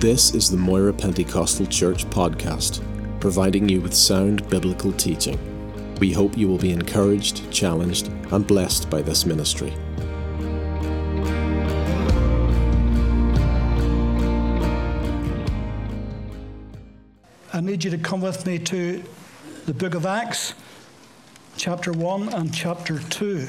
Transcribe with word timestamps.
This 0.00 0.34
is 0.34 0.50
the 0.50 0.58
Moira 0.58 0.92
Pentecostal 0.92 1.64
Church 1.64 2.04
podcast, 2.10 2.82
providing 3.18 3.66
you 3.66 3.80
with 3.80 3.94
sound 3.94 4.46
biblical 4.50 4.92
teaching. 4.92 5.38
We 6.00 6.12
hope 6.12 6.36
you 6.36 6.48
will 6.48 6.58
be 6.58 6.70
encouraged, 6.70 7.50
challenged, 7.50 8.08
and 8.30 8.46
blessed 8.46 8.90
by 8.90 9.00
this 9.00 9.24
ministry. 9.24 9.72
I 17.54 17.60
need 17.62 17.82
you 17.82 17.90
to 17.90 17.98
come 17.98 18.20
with 18.20 18.44
me 18.44 18.58
to 18.58 19.02
the 19.64 19.72
book 19.72 19.94
of 19.94 20.04
Acts, 20.04 20.52
chapter 21.56 21.90
1 21.90 22.34
and 22.34 22.52
chapter 22.52 22.98
2. 22.98 23.48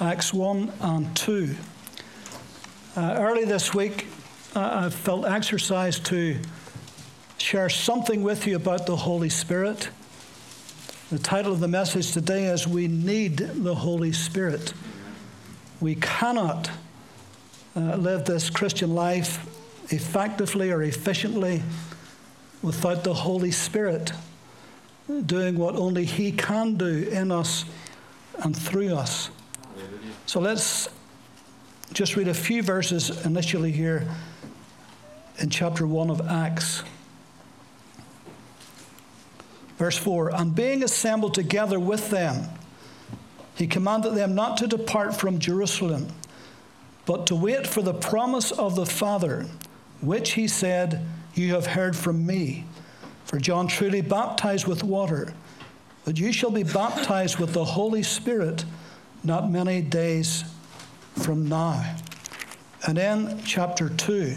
Acts 0.00 0.34
1 0.34 0.72
and 0.80 1.16
2. 1.16 1.54
Uh, 2.96 3.14
early 3.18 3.44
this 3.44 3.72
week, 3.72 4.08
I 4.56 4.88
felt 4.88 5.26
exercised 5.26 6.06
to 6.06 6.38
share 7.38 7.68
something 7.68 8.22
with 8.22 8.46
you 8.46 8.54
about 8.54 8.86
the 8.86 8.94
Holy 8.94 9.28
Spirit. 9.28 9.88
The 11.10 11.18
title 11.18 11.52
of 11.52 11.58
the 11.58 11.66
message 11.66 12.12
today 12.12 12.44
is 12.44 12.64
We 12.64 12.86
Need 12.86 13.38
the 13.38 13.74
Holy 13.74 14.12
Spirit. 14.12 14.72
We 15.80 15.96
cannot 15.96 16.70
uh, 17.74 17.96
live 17.96 18.26
this 18.26 18.48
Christian 18.48 18.94
life 18.94 19.44
effectively 19.92 20.70
or 20.70 20.84
efficiently 20.84 21.60
without 22.62 23.02
the 23.02 23.14
Holy 23.14 23.50
Spirit 23.50 24.12
doing 25.26 25.58
what 25.58 25.74
only 25.74 26.04
He 26.04 26.30
can 26.30 26.76
do 26.76 27.08
in 27.10 27.32
us 27.32 27.64
and 28.38 28.56
through 28.56 28.94
us. 28.94 29.30
So 30.26 30.38
let's 30.38 30.88
just 31.92 32.14
read 32.14 32.28
a 32.28 32.34
few 32.34 32.62
verses 32.62 33.26
initially 33.26 33.72
here 33.72 34.06
in 35.38 35.50
chapter 35.50 35.86
1 35.86 36.10
of 36.10 36.26
Acts. 36.28 36.82
Verse 39.76 39.96
4 39.98 40.34
And 40.34 40.54
being 40.54 40.82
assembled 40.82 41.34
together 41.34 41.80
with 41.80 42.10
them, 42.10 42.48
he 43.54 43.66
commanded 43.66 44.14
them 44.14 44.34
not 44.34 44.56
to 44.58 44.66
depart 44.66 45.14
from 45.14 45.38
Jerusalem, 45.38 46.08
but 47.06 47.26
to 47.26 47.34
wait 47.34 47.66
for 47.66 47.82
the 47.82 47.94
promise 47.94 48.50
of 48.50 48.76
the 48.76 48.86
Father, 48.86 49.46
which 50.00 50.32
he 50.32 50.48
said, 50.48 51.04
You 51.34 51.54
have 51.54 51.66
heard 51.66 51.96
from 51.96 52.24
me. 52.24 52.64
For 53.24 53.38
John 53.38 53.68
truly 53.68 54.00
baptized 54.00 54.66
with 54.66 54.84
water, 54.84 55.32
but 56.04 56.18
you 56.18 56.32
shall 56.32 56.50
be 56.50 56.62
baptized 56.62 57.38
with 57.38 57.52
the 57.52 57.64
Holy 57.64 58.02
Spirit 58.02 58.64
not 59.24 59.50
many 59.50 59.80
days 59.80 60.44
from 61.16 61.48
now. 61.48 61.96
And 62.86 62.98
then, 62.98 63.40
chapter 63.44 63.88
2 63.88 64.36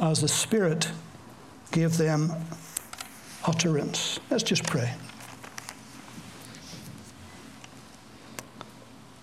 as 0.00 0.20
the 0.20 0.28
Spirit 0.28 0.90
gave 1.72 1.96
them 1.96 2.32
utterance. 3.46 4.20
Let's 4.30 4.42
just 4.42 4.64
pray. 4.66 4.92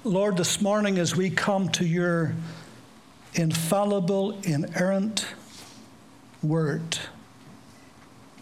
Lord, 0.03 0.38
this 0.38 0.62
morning 0.62 0.97
as 0.97 1.16
we 1.16 1.30
come 1.30 1.69
to 1.69 1.86
your 1.86 2.34
infallible, 3.34 4.40
inerrant 4.44 5.25
word, 6.41 6.97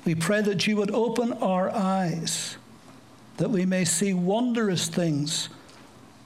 we 0.05 0.13
pray 0.13 0.41
that 0.41 0.67
you 0.67 0.77
would 0.77 0.91
open 0.91 1.33
our 1.33 1.69
eyes 1.71 2.57
that 3.37 3.49
we 3.49 3.65
may 3.65 3.83
see 3.83 4.13
wondrous 4.13 4.87
things 4.87 5.49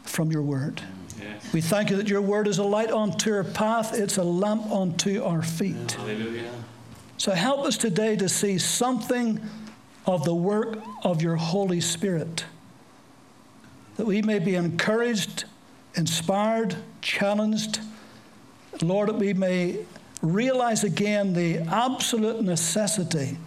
from 0.03 0.31
your 0.31 0.41
word. 0.41 0.81
We 1.53 1.61
thank 1.61 1.89
you 1.89 1.97
that 1.97 2.07
your 2.07 2.21
word 2.21 2.47
is 2.47 2.57
a 2.57 2.63
light 2.63 2.91
unto 2.91 3.33
our 3.33 3.43
path, 3.43 3.93
it's 3.93 4.17
a 4.17 4.23
lamp 4.23 4.69
unto 4.71 5.23
our 5.23 5.41
feet. 5.41 5.91
Hallelujah. 5.91 6.51
So 7.17 7.31
help 7.31 7.65
us 7.65 7.77
today 7.77 8.15
to 8.15 8.29
see 8.29 8.57
something 8.57 9.41
of 10.05 10.23
the 10.23 10.33
work 10.33 10.79
of 11.03 11.21
your 11.21 11.35
Holy 11.35 11.81
Spirit, 11.81 12.45
that 13.97 14.05
we 14.05 14.21
may 14.21 14.39
be 14.39 14.55
encouraged, 14.55 15.43
inspired, 15.95 16.75
challenged. 17.01 17.79
Lord, 18.81 19.09
that 19.09 19.17
we 19.17 19.33
may 19.33 19.85
realize 20.21 20.83
again 20.83 21.33
the 21.33 21.57
absolute 21.59 22.41
necessity 22.41 23.37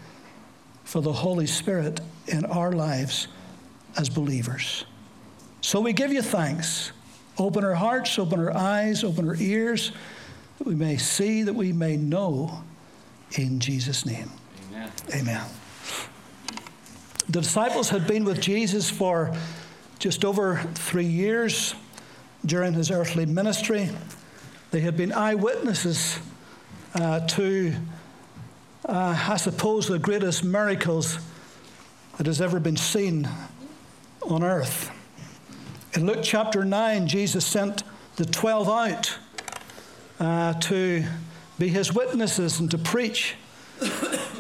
for 0.85 1.01
the 1.01 1.13
Holy 1.13 1.47
Spirit 1.47 2.01
in 2.27 2.45
our 2.45 2.73
lives 2.73 3.29
as 3.97 4.09
believers. 4.09 4.85
So 5.61 5.81
we 5.81 5.93
give 5.93 6.13
you 6.13 6.23
thanks. 6.23 6.93
Open 7.39 7.65
our 7.65 7.75
hearts, 7.75 8.19
open 8.19 8.39
our 8.41 8.55
eyes, 8.55 9.05
open 9.05 9.29
our 9.29 9.37
ears, 9.37 9.93
that 10.59 10.67
we 10.67 10.75
may 10.75 10.97
see, 10.97 11.43
that 11.43 11.55
we 11.55 11.73
may 11.73 11.97
know. 11.97 12.63
In 13.39 13.61
Jesus' 13.61 14.05
name. 14.05 14.31
Amen. 14.71 14.91
Amen. 15.15 15.45
The 17.29 17.41
disciples 17.41 17.89
had 17.89 18.07
been 18.07 18.25
with 18.25 18.41
Jesus 18.41 18.91
for 18.91 19.35
just 19.99 20.25
over 20.25 20.57
three 20.75 21.07
years 21.07 21.75
during 22.45 22.75
his 22.75 22.91
earthly 22.91 23.25
ministry. 23.25 23.89
They 24.71 24.81
had 24.81 24.97
been 24.97 25.13
eyewitnesses 25.13 26.19
uh, 26.95 27.21
to, 27.21 27.75
uh, 28.87 29.27
I 29.29 29.37
suppose, 29.37 29.89
the 29.89 29.99
greatest 29.99 30.45
miracles 30.45 31.19
that 32.19 32.27
has 32.27 32.41
ever 32.43 32.61
been 32.61 32.77
seen 32.77 33.29
on 34.23 34.43
earth. 34.43 34.91
In 35.95 36.07
Luke 36.07 36.21
chapter 36.23 36.65
9, 36.65 37.07
Jesus 37.07 37.45
sent 37.45 37.83
the 38.17 38.25
12 38.25 38.69
out 38.69 39.19
uh, 40.19 40.55
to 40.55 41.05
be 41.59 41.69
his 41.69 41.93
witnesses 41.93 42.59
and 42.61 42.71
to 42.71 42.79
preach. 42.79 43.35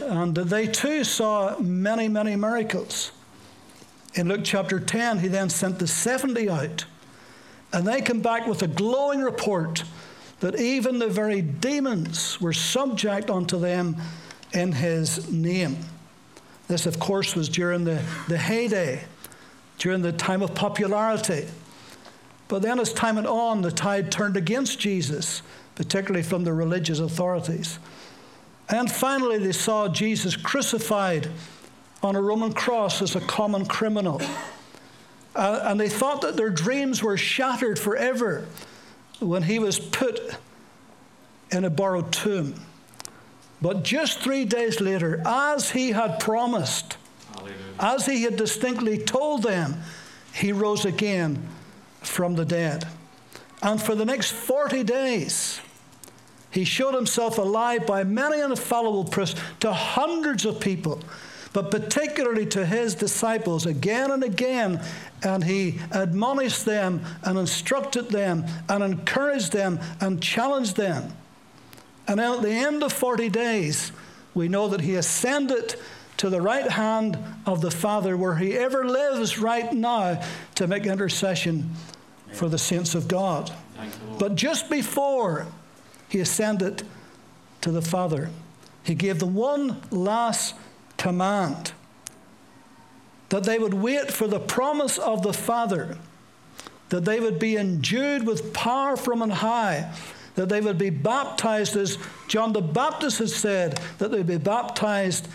And 0.00 0.34
they 0.34 0.66
too 0.66 1.04
saw 1.04 1.58
many, 1.58 2.08
many 2.08 2.36
miracles. 2.36 3.12
In 4.14 4.28
Luke 4.28 4.40
chapter 4.44 4.80
10, 4.80 5.18
he 5.18 5.28
then 5.28 5.50
sent 5.50 5.78
the 5.78 5.86
70 5.86 6.48
out. 6.48 6.86
And 7.70 7.86
they 7.86 8.00
came 8.00 8.22
back 8.22 8.46
with 8.46 8.62
a 8.62 8.68
glowing 8.68 9.20
report 9.20 9.84
that 10.40 10.58
even 10.58 10.98
the 10.98 11.08
very 11.08 11.42
demons 11.42 12.40
were 12.40 12.54
subject 12.54 13.28
unto 13.28 13.58
them 13.58 13.96
in 14.54 14.72
his 14.72 15.30
name. 15.30 15.76
This, 16.68 16.86
of 16.86 16.98
course, 16.98 17.36
was 17.36 17.50
during 17.50 17.84
the, 17.84 18.02
the 18.28 18.38
heyday 18.38 19.04
during 19.82 20.00
the 20.00 20.12
time 20.12 20.42
of 20.42 20.54
popularity. 20.54 21.44
But 22.46 22.62
then, 22.62 22.78
as 22.78 22.92
time 22.92 23.16
went 23.16 23.26
on, 23.26 23.62
the 23.62 23.72
tide 23.72 24.12
turned 24.12 24.36
against 24.36 24.78
Jesus, 24.78 25.42
particularly 25.74 26.22
from 26.22 26.44
the 26.44 26.52
religious 26.52 27.00
authorities. 27.00 27.80
And 28.68 28.88
finally, 28.88 29.38
they 29.38 29.50
saw 29.50 29.88
Jesus 29.88 30.36
crucified 30.36 31.28
on 32.00 32.14
a 32.14 32.22
Roman 32.22 32.52
cross 32.52 33.02
as 33.02 33.16
a 33.16 33.20
common 33.22 33.66
criminal. 33.66 34.22
Uh, 35.34 35.62
and 35.64 35.80
they 35.80 35.88
thought 35.88 36.20
that 36.20 36.36
their 36.36 36.50
dreams 36.50 37.02
were 37.02 37.16
shattered 37.16 37.76
forever 37.76 38.46
when 39.18 39.42
he 39.42 39.58
was 39.58 39.80
put 39.80 40.36
in 41.50 41.64
a 41.64 41.70
borrowed 41.70 42.12
tomb. 42.12 42.54
But 43.60 43.82
just 43.82 44.20
three 44.20 44.44
days 44.44 44.80
later, 44.80 45.20
as 45.26 45.72
he 45.72 45.90
had 45.90 46.20
promised, 46.20 46.98
as 47.78 48.06
he 48.06 48.22
had 48.22 48.36
distinctly 48.36 48.98
told 48.98 49.42
them, 49.42 49.76
he 50.32 50.52
rose 50.52 50.84
again 50.84 51.48
from 52.00 52.34
the 52.34 52.44
dead. 52.44 52.86
And 53.62 53.80
for 53.80 53.94
the 53.94 54.04
next 54.04 54.32
40 54.32 54.82
days, 54.82 55.60
he 56.50 56.64
showed 56.64 56.94
himself 56.94 57.38
alive 57.38 57.86
by 57.86 58.04
many 58.04 58.40
infallible 58.40 59.04
proofs 59.04 59.34
to 59.60 59.72
hundreds 59.72 60.44
of 60.44 60.60
people, 60.60 61.00
but 61.52 61.70
particularly 61.70 62.46
to 62.46 62.66
his 62.66 62.94
disciples 62.94 63.66
again 63.66 64.10
and 64.10 64.22
again. 64.22 64.82
And 65.22 65.44
he 65.44 65.78
admonished 65.92 66.64
them 66.64 67.04
and 67.22 67.38
instructed 67.38 68.10
them 68.10 68.44
and 68.68 68.82
encouraged 68.82 69.52
them 69.52 69.80
and 70.00 70.22
challenged 70.22 70.76
them. 70.76 71.12
And 72.06 72.20
at 72.20 72.42
the 72.42 72.50
end 72.50 72.82
of 72.82 72.92
40 72.92 73.30
days, 73.30 73.92
we 74.34 74.48
know 74.48 74.68
that 74.68 74.80
he 74.80 74.96
ascended 74.96 75.76
to 76.18 76.30
the 76.30 76.40
right 76.40 76.70
hand 76.70 77.18
of 77.46 77.60
the 77.60 77.70
Father, 77.70 78.16
where 78.16 78.36
he 78.36 78.56
ever 78.56 78.84
lives 78.84 79.38
right 79.38 79.72
now 79.72 80.22
to 80.54 80.66
make 80.66 80.86
intercession 80.86 81.70
for 82.32 82.48
the 82.48 82.58
saints 82.58 82.94
of 82.94 83.08
God. 83.08 83.52
But 84.18 84.36
just 84.36 84.70
before 84.70 85.46
he 86.08 86.20
ascended, 86.20 86.84
to 87.62 87.70
the 87.70 87.80
Father. 87.80 88.28
He 88.84 88.94
gave 88.94 89.18
the 89.18 89.26
one 89.26 89.80
last 89.90 90.54
command 90.98 91.72
that 93.30 93.44
they 93.44 93.58
would 93.58 93.74
wait 93.74 94.12
for 94.12 94.26
the 94.26 94.38
promise 94.38 94.98
of 94.98 95.22
the 95.22 95.32
Father, 95.32 95.96
that 96.90 97.06
they 97.06 97.18
would 97.18 97.38
be 97.38 97.56
endued 97.56 98.26
with 98.26 98.52
power 98.52 98.96
from 98.96 99.22
on 99.22 99.30
high, 99.30 99.90
that 100.34 100.50
they 100.50 100.60
would 100.60 100.76
be 100.76 100.90
baptized, 100.90 101.76
as 101.76 101.96
John 102.28 102.52
the 102.52 102.60
Baptist 102.60 103.18
had 103.18 103.30
said, 103.30 103.80
that 103.98 104.10
they 104.10 104.18
would 104.18 104.26
be 104.26 104.36
baptized 104.36 105.28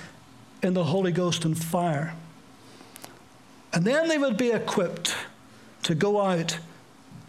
in 0.62 0.74
the 0.74 0.84
Holy 0.84 1.12
Ghost 1.12 1.46
and 1.46 1.58
fire. 1.58 2.16
And 3.74 3.86
then 3.86 4.08
they 4.08 4.18
would 4.18 4.38
be 4.38 4.52
equipped 4.52 5.16
to 5.84 5.96
go 5.96 6.22
out 6.22 6.58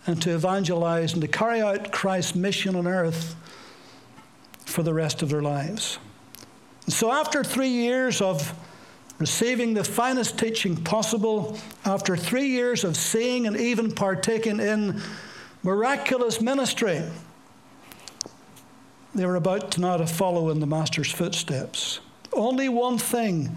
and 0.06 0.20
to 0.22 0.34
evangelize 0.34 1.12
and 1.12 1.22
to 1.22 1.28
carry 1.28 1.60
out 1.60 1.92
Christ's 1.92 2.34
mission 2.34 2.74
on 2.74 2.86
earth 2.86 3.36
for 4.64 4.82
the 4.82 4.94
rest 4.94 5.22
of 5.22 5.28
their 5.28 5.42
lives. 5.42 5.98
And 6.86 6.92
so, 6.92 7.12
after 7.12 7.44
three 7.44 7.68
years 7.68 8.22
of 8.22 8.54
receiving 9.18 9.74
the 9.74 9.84
finest 9.84 10.38
teaching 10.38 10.76
possible, 10.76 11.58
after 11.84 12.16
three 12.16 12.48
years 12.48 12.84
of 12.84 12.96
seeing 12.96 13.46
and 13.46 13.56
even 13.56 13.92
partaking 13.92 14.60
in 14.60 15.00
miraculous 15.62 16.40
ministry, 16.40 17.02
they 19.14 19.26
were 19.26 19.36
about 19.36 19.72
to 19.72 19.80
now 19.80 19.96
to 19.96 20.06
follow 20.06 20.50
in 20.50 20.60
the 20.60 20.66
Master's 20.66 21.10
footsteps. 21.10 22.00
Only 22.32 22.68
one 22.68 22.98
thing 22.98 23.56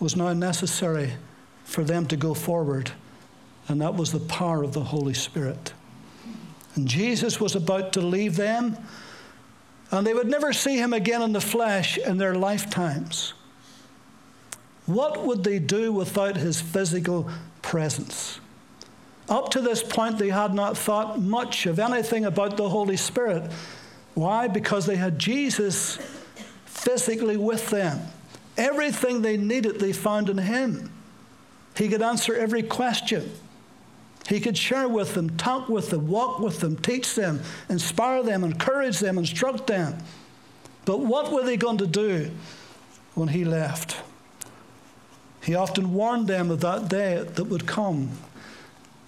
was 0.00 0.16
now 0.16 0.32
necessary 0.32 1.14
for 1.64 1.84
them 1.84 2.06
to 2.06 2.16
go 2.16 2.34
forward, 2.34 2.92
and 3.68 3.80
that 3.80 3.94
was 3.94 4.12
the 4.12 4.20
power 4.20 4.62
of 4.62 4.72
the 4.72 4.84
Holy 4.84 5.14
Spirit. 5.14 5.72
And 6.74 6.86
Jesus 6.86 7.40
was 7.40 7.54
about 7.54 7.92
to 7.94 8.00
leave 8.00 8.36
them, 8.36 8.76
and 9.90 10.06
they 10.06 10.14
would 10.14 10.28
never 10.28 10.52
see 10.52 10.76
him 10.76 10.92
again 10.92 11.22
in 11.22 11.32
the 11.32 11.40
flesh 11.40 11.98
in 11.98 12.18
their 12.18 12.34
lifetimes. 12.34 13.34
What 14.86 15.26
would 15.26 15.44
they 15.44 15.58
do 15.58 15.92
without 15.92 16.36
his 16.36 16.60
physical 16.60 17.28
presence? 17.60 18.40
Up 19.28 19.50
to 19.50 19.60
this 19.60 19.82
point, 19.82 20.18
they 20.18 20.30
had 20.30 20.54
not 20.54 20.78
thought 20.78 21.20
much 21.20 21.66
of 21.66 21.78
anything 21.78 22.24
about 22.24 22.56
the 22.56 22.68
Holy 22.68 22.96
Spirit. 22.96 23.50
Why? 24.14 24.48
Because 24.48 24.86
they 24.86 24.96
had 24.96 25.18
Jesus 25.18 25.98
physically 26.78 27.36
with 27.36 27.70
them. 27.70 28.00
Everything 28.56 29.22
they 29.22 29.36
needed, 29.36 29.78
they 29.80 29.92
found 29.92 30.28
in 30.28 30.38
him. 30.38 30.90
He 31.76 31.88
could 31.88 32.02
answer 32.02 32.34
every 32.34 32.62
question. 32.62 33.30
He 34.28 34.40
could 34.40 34.58
share 34.58 34.88
with 34.88 35.14
them, 35.14 35.36
talk 35.36 35.68
with 35.68 35.90
them, 35.90 36.08
walk 36.08 36.40
with 36.40 36.60
them, 36.60 36.76
teach 36.76 37.14
them, 37.14 37.40
inspire 37.68 38.22
them, 38.22 38.44
encourage 38.44 38.98
them, 38.98 39.16
instruct 39.16 39.66
them. 39.68 39.96
But 40.84 41.00
what 41.00 41.32
were 41.32 41.44
they 41.44 41.56
going 41.56 41.78
to 41.78 41.86
do 41.86 42.30
when 43.14 43.28
he 43.28 43.44
left? 43.44 43.96
He 45.42 45.54
often 45.54 45.94
warned 45.94 46.26
them 46.26 46.50
of 46.50 46.60
that 46.60 46.88
day 46.88 47.22
that 47.22 47.44
would 47.44 47.66
come. 47.66 48.10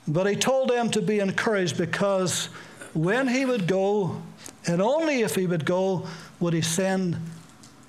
But 0.08 0.26
he 0.26 0.36
told 0.36 0.70
them 0.70 0.90
to 0.90 1.02
be 1.02 1.18
encouraged 1.18 1.76
because 1.76 2.46
when 2.94 3.28
he 3.28 3.44
would 3.44 3.66
go, 3.66 4.22
and 4.66 4.80
only 4.80 5.22
if 5.22 5.34
he 5.34 5.46
would 5.46 5.64
go, 5.64 6.06
would 6.38 6.54
he 6.54 6.62
send 6.62 7.18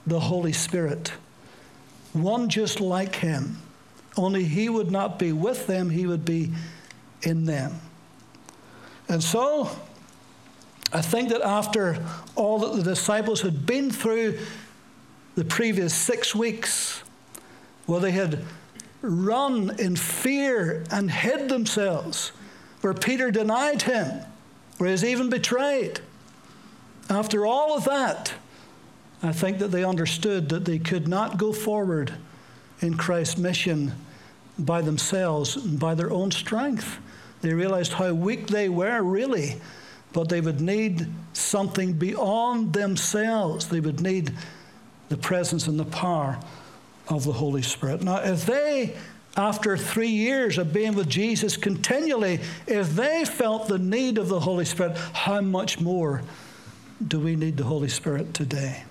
the 0.06 0.20
Holy 0.20 0.54
Spirit. 0.54 1.14
One 2.14 2.50
just 2.50 2.82
like 2.82 3.16
him, 3.16 3.58
only 4.18 4.44
he 4.44 4.70
would 4.70 4.92
not 4.92 5.18
be 5.18 5.32
with 5.32 5.68
them, 5.68 5.90
he 5.90 6.06
would 6.06 6.26
be 6.26 6.52
in 7.22 7.46
them. 7.46 7.80
And 9.08 9.24
so, 9.24 9.70
I 10.94 11.02
think 11.02 11.30
that 11.30 11.42
after 11.42 11.98
all 12.36 12.60
that 12.60 12.76
the 12.76 12.84
disciples 12.84 13.42
had 13.42 13.66
been 13.66 13.92
through 13.92 14.40
the 15.36 15.46
previous 15.46 15.94
six 15.94 16.36
weeks, 16.36 17.02
where 17.86 18.02
they 18.02 18.12
had 18.12 18.44
run 19.02 19.80
in 19.80 19.96
fear 19.96 20.84
and 20.92 21.10
hid 21.10 21.50
themselves, 21.50 22.32
where 22.82 22.94
Peter 22.94 23.32
denied 23.32 23.84
him, 23.84 24.26
where 24.78 24.88
he 24.88 24.92
was 24.92 25.06
even 25.06 25.30
betrayed. 25.30 26.02
After 27.10 27.46
all 27.46 27.78
of 27.78 27.86
that, 27.86 28.34
I 29.24 29.32
think 29.32 29.60
that 29.60 29.70
they 29.70 29.84
understood 29.84 30.50
that 30.50 30.66
they 30.66 30.80
could 30.80 31.08
not 31.08 31.38
go 31.38 31.54
forward 31.54 32.14
in 32.80 32.96
Christ's 32.96 33.38
mission 33.38 33.94
by 34.58 34.82
themselves, 34.82 35.56
and 35.56 35.80
by 35.80 35.96
their 35.96 36.12
own 36.12 36.32
strength. 36.32 37.00
They 37.42 37.54
realized 37.54 37.94
how 37.94 38.14
weak 38.14 38.48
they 38.48 38.70
were, 38.70 39.02
really, 39.02 39.60
but 40.14 40.30
they 40.30 40.42
would 40.42 40.62
need 40.62 41.08
something 41.34 41.94
beyond 41.94 42.74
themselves. 42.74 43.68
They 43.68 43.80
would 43.80 44.02
need 44.02 44.34
the 45.10 45.18
presence 45.18 45.68
and 45.68 45.80
the 45.80 45.86
power 45.86 46.40
of 47.08 47.24
the 47.24 47.34
Holy 47.34 47.62
Spirit. 47.62 48.02
Now, 48.02 48.18
if 48.18 48.46
they, 48.46 48.96
after 49.36 49.78
three 49.78 50.10
years 50.10 50.58
of 50.58 50.74
being 50.74 50.94
with 50.94 51.10
Jesus 51.10 51.58
continually, 51.58 52.40
if 52.68 52.96
they 52.96 53.26
felt 53.26 53.68
the 53.68 53.80
need 53.80 54.18
of 54.18 54.28
the 54.28 54.40
Holy 54.40 54.66
Spirit, 54.66 54.98
how 55.14 55.42
much 55.42 55.80
more 55.80 56.22
do 57.06 57.20
we 57.20 57.36
need 57.36 57.58
the 57.58 57.64
Holy 57.64 57.90
Spirit 57.90 58.34
today? 58.34 58.84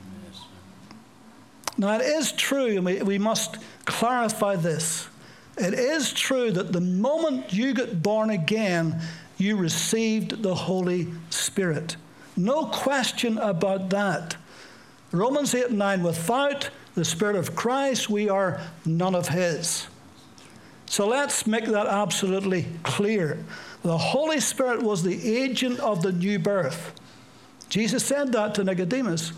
Now, 1.81 1.94
it 1.94 2.03
is 2.03 2.32
true, 2.32 2.77
and 2.77 2.85
we, 2.85 3.00
we 3.00 3.17
must 3.17 3.56
clarify 3.87 4.56
this. 4.56 5.09
It 5.56 5.73
is 5.73 6.12
true 6.12 6.50
that 6.50 6.75
the 6.75 6.81
moment 6.82 7.55
you 7.55 7.73
get 7.73 8.03
born 8.03 8.29
again, 8.29 9.00
you 9.38 9.56
received 9.56 10.43
the 10.43 10.55
Holy 10.55 11.09
Spirit. 11.31 11.97
No 12.37 12.67
question 12.67 13.38
about 13.38 13.88
that. 13.88 14.37
Romans 15.11 15.55
8 15.55 15.69
and 15.69 15.79
9, 15.79 16.03
without 16.03 16.69
the 16.97 17.05
Spirit 17.06 17.37
of 17.37 17.56
Christ, 17.56 18.11
we 18.11 18.29
are 18.29 18.61
none 18.85 19.15
of 19.15 19.29
His. 19.29 19.87
So 20.85 21.09
let's 21.09 21.47
make 21.47 21.65
that 21.65 21.87
absolutely 21.87 22.67
clear. 22.83 23.43
The 23.83 23.97
Holy 23.97 24.41
Spirit 24.41 24.83
was 24.83 25.03
the 25.03 25.35
agent 25.35 25.81
of 25.81 26.03
the 26.03 26.12
new 26.12 26.38
birth. 26.38 26.93
Jesus 27.71 28.05
said 28.05 28.33
that 28.33 28.55
to 28.56 28.65
Nicodemus. 28.65 29.33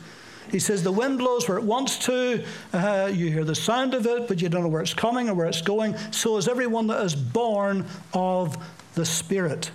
He 0.51 0.59
says, 0.59 0.83
The 0.83 0.93
wind 0.93 1.19
blows 1.19 1.49
where 1.49 1.59
it 1.59 1.65
wants 1.65 1.99
to. 2.07 2.45
Uh, 2.73 3.11
you 3.13 3.31
hear 3.31 3.45
the 3.45 3.55
sound 3.55 3.95
of 3.95 4.07
it, 4.07 4.29
but 4.29 4.41
you 4.43 4.49
don't 4.49 4.63
know 4.63 4.69
where 4.69 4.83
it's 4.83 4.95
coming 4.95 5.29
or 5.29 5.35
where 5.35 5.47
it's 5.47 5.63
going. 5.63 5.97
So 6.11 6.37
is 6.37 6.49
everyone 6.49 6.87
that 6.89 7.03
is 7.05 7.15
born 7.15 7.87
of 8.13 8.57
the 8.95 9.05
Spirit. 9.05 9.71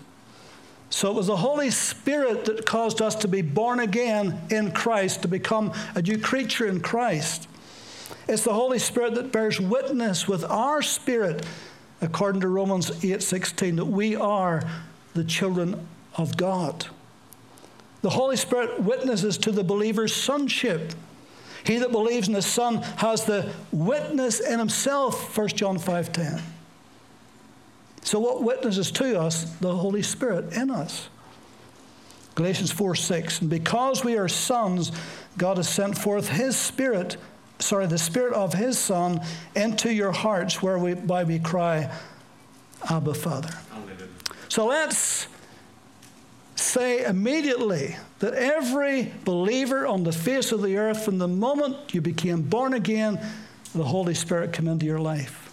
So 0.90 1.12
it 1.12 1.16
was 1.16 1.28
the 1.28 1.38
Holy 1.38 1.70
Spirit 1.70 2.46
that 2.46 2.66
caused 2.66 3.02
us 3.02 3.16
to 3.16 3.28
be 3.28 3.42
born 3.42 3.80
again 3.80 4.40
in 4.50 4.72
Christ, 4.72 5.22
to 5.24 5.28
become 5.28 5.74
a 5.96 6.02
new 6.02 6.18
creature 6.18 6.66
in 6.66 6.80
Christ. 6.80 7.48
It's 8.28 8.44
the 8.44 8.54
Holy 8.54 8.80
Spirit 8.80 9.16
that 9.16 9.32
bears 9.32 9.60
witness 9.60 10.28
with 10.28 10.44
our 10.46 10.82
spirit, 10.82 11.46
according 12.02 12.42
to 12.42 12.48
Romans 12.48 12.92
8:16, 13.04 13.76
that 13.78 13.86
we 13.86 14.16
are 14.16 14.64
the 15.14 15.24
children 15.24 15.88
of 16.16 16.38
God. 16.38 16.88
The 18.02 18.10
Holy 18.10 18.38
Spirit 18.38 18.82
witnesses 18.82 19.38
to 19.40 19.52
the 19.52 19.64
believer's 19.64 20.16
sonship. 20.16 20.94
He 21.64 21.78
that 21.78 21.92
believes 21.92 22.28
in 22.28 22.34
the 22.34 22.42
Son 22.42 22.78
has 22.98 23.26
the 23.26 23.52
witness 23.72 24.40
in 24.40 24.60
himself, 24.60 25.36
1 25.36 25.50
John 25.50 25.78
5:10. 25.78 26.42
So 28.04 28.20
what 28.20 28.44
witnesses 28.44 28.92
to 28.92 29.20
us? 29.20 29.44
The 29.60 29.76
Holy 29.76 30.02
Spirit 30.02 30.54
in 30.54 30.72
us. 30.72 31.10
Galatians 32.36 32.72
4 32.72 32.96
6. 32.96 33.42
And 33.42 33.50
because 33.50 34.04
we 34.04 34.16
are 34.18 34.28
sons, 34.28 34.92
God 35.38 35.58
has 35.58 35.68
sent 35.68 35.98
forth 35.98 36.30
his 36.30 36.56
Spirit 36.56 37.18
sorry, 37.60 37.88
the 37.88 37.98
Spirit 37.98 38.34
of 38.34 38.54
His 38.54 38.78
Son 38.78 39.22
into 39.56 39.94
your 39.94 40.12
hearts, 40.12 40.62
whereby 40.62 41.24
we 41.24 41.40
cry, 41.40 41.92
Abba, 42.90 43.14
Father. 43.14 43.50
So 44.50 44.66
let's 44.68 45.28
say 46.60 47.06
immediately 47.06 47.96
that 48.20 48.34
every 48.34 49.14
believer 49.24 49.86
on 49.86 50.04
the 50.04 50.12
face 50.12 50.52
of 50.52 50.62
the 50.62 50.78
earth, 50.78 51.04
from 51.04 51.18
the 51.18 51.28
moment 51.28 51.94
you 51.94 52.02
became 52.02 52.42
born 52.42 52.74
again, 52.74 53.20
the 53.76 53.84
Holy 53.84 54.14
Spirit 54.14 54.54
came 54.54 54.68
into 54.68 54.86
your 54.86 55.00
life. 55.00 55.44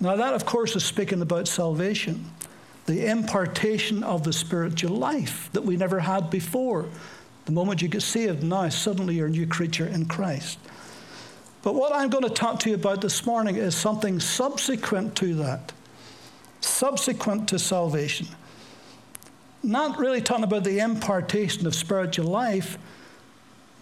now, 0.00 0.16
that, 0.16 0.34
of 0.34 0.44
course, 0.44 0.74
is 0.76 0.84
speaking 0.84 1.22
about 1.22 1.48
salvation, 1.48 2.30
the 2.86 3.06
impartation 3.06 4.02
of 4.02 4.24
the 4.24 4.32
spiritual 4.32 4.96
life 4.96 5.48
that 5.52 5.62
we 5.62 5.76
never 5.76 6.00
had 6.00 6.30
before. 6.30 6.86
The 7.46 7.52
moment 7.52 7.82
you 7.82 7.88
get 7.88 8.02
saved, 8.02 8.42
now 8.42 8.68
suddenly 8.68 9.14
you're 9.14 9.28
a 9.28 9.30
new 9.30 9.46
creature 9.46 9.86
in 9.86 10.06
Christ. 10.06 10.58
But 11.62 11.74
what 11.74 11.92
I'm 11.92 12.10
going 12.10 12.24
to 12.24 12.30
talk 12.30 12.60
to 12.60 12.70
you 12.70 12.74
about 12.74 13.00
this 13.00 13.24
morning 13.26 13.56
is 13.56 13.74
something 13.74 14.20
subsequent 14.20 15.16
to 15.16 15.34
that, 15.36 15.72
subsequent 16.60 17.48
to 17.48 17.58
salvation. 17.58 18.26
Not 19.66 19.98
really 19.98 20.22
talking 20.22 20.44
about 20.44 20.64
the 20.64 20.78
impartation 20.78 21.66
of 21.66 21.74
spiritual 21.74 22.26
life, 22.26 22.78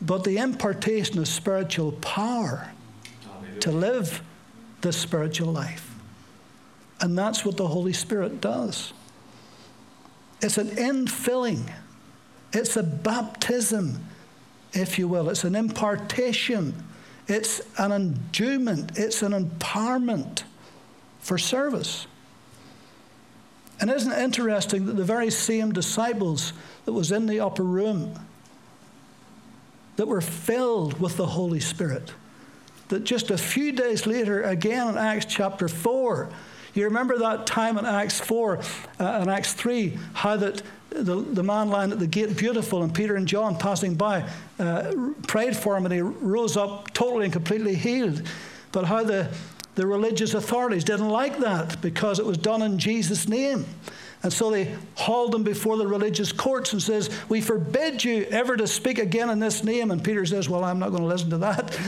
but 0.01 0.25
the 0.25 0.39
impartation 0.39 1.19
of 1.19 1.29
spiritual 1.29 1.93
power 1.93 2.71
to 3.61 3.71
live 3.71 4.23
the 4.81 4.93
spiritual 4.93 5.53
life. 5.53 5.95
And 7.01 7.17
that's 7.17 7.45
what 7.45 7.57
the 7.57 7.69
Holy 7.69 7.93
Spirit 7.93 8.41
does. 8.41 8.93
It's 10.43 10.59
an 10.59 10.69
infilling 10.71 11.71
it's 12.55 12.77
a 12.77 12.83
baptism 12.83 14.07
if 14.73 14.99
you 14.99 15.09
will. 15.09 15.29
It's 15.29 15.45
an 15.45 15.55
impartation, 15.55 16.85
it's 17.29 17.61
an 17.79 17.93
endowment, 17.93 18.99
it's 18.99 19.23
an 19.23 19.33
empowerment 19.33 20.45
for 21.21 21.39
service. 21.39 22.07
And 23.85 23.93
isn't 23.93 24.13
it 24.13 24.19
interesting 24.19 24.87
that 24.87 24.97
the 24.97 25.05
very 25.05 25.29
same 25.29 25.71
disciples 25.71 26.55
that 26.87 26.95
was 26.95 27.13
in 27.13 27.27
the 27.27 27.41
upper 27.41 27.63
room 27.63 28.19
that 29.97 30.09
were 30.09 30.23
filled 30.23 30.99
with 30.99 31.19
the 31.19 31.27
Holy 31.27 31.61
Spirit, 31.61 32.15
that 32.89 33.05
just 33.05 33.31
a 33.31 33.37
few 33.37 33.73
days 33.73 34.07
later, 34.07 34.43
again 34.43 34.89
in 34.89 34.97
Acts 34.97 35.27
chapter 35.27 35.69
4, 35.69 36.31
you 36.73 36.85
remember 36.85 37.19
that 37.19 37.47
time 37.47 37.77
in 37.77 37.85
Acts 37.85 38.19
4 38.23 38.57
uh, 38.57 38.63
and 39.01 39.31
Acts 39.31 39.53
3, 39.53 39.99
how 40.15 40.39
that 40.39 40.63
the, 40.89 41.17
the 41.17 41.43
man 41.43 41.69
lying 41.69 41.93
at 41.93 41.99
the 41.99 42.07
gate, 42.07 42.39
beautiful, 42.39 42.85
and 42.85 42.95
Peter 42.95 43.17
and 43.17 43.29
John 43.29 43.55
passing 43.55 43.97
by 43.97 44.27
uh, 44.59 44.95
prayed 45.27 45.55
for 45.55 45.77
him 45.77 45.85
and 45.85 45.93
he 45.93 46.01
rose 46.01 46.57
up 46.57 46.95
totally 46.95 47.25
and 47.25 47.33
completely 47.35 47.75
healed. 47.75 48.23
But 48.73 48.87
how 48.87 49.05
the, 49.05 49.29
the 49.75 49.87
religious 49.87 50.35
authorities 50.35 50.85
didn't 50.85 51.09
like 51.09 51.39
that 51.39 51.81
because 51.81 52.19
it 52.19 52.27
was 52.27 52.39
done 52.39 52.63
in 52.63 52.79
Jesus' 52.79 53.29
name. 53.29 53.65
And 54.25 54.33
so 54.33 54.51
they 54.51 54.75
hauled 54.95 55.35
him 55.35 55.43
before 55.43 55.77
the 55.77 55.87
religious 55.87 56.33
courts 56.33 56.73
and 56.73 56.81
says, 56.81 57.11
"We 57.29 57.43
forbid 57.43 58.03
you 58.03 58.27
ever 58.31 58.57
to 58.57 58.67
speak 58.67 58.99
again 58.99 59.29
in 59.29 59.39
this 59.39 59.63
name." 59.63 59.91
And 59.91 60.03
Peter 60.03 60.25
says, 60.25 60.49
"Well, 60.49 60.65
I'm 60.65 60.79
not 60.79 60.91
going 60.91 61.03
to 61.03 61.09
listen 61.09 61.29
to 61.29 61.39
that. 61.39 61.79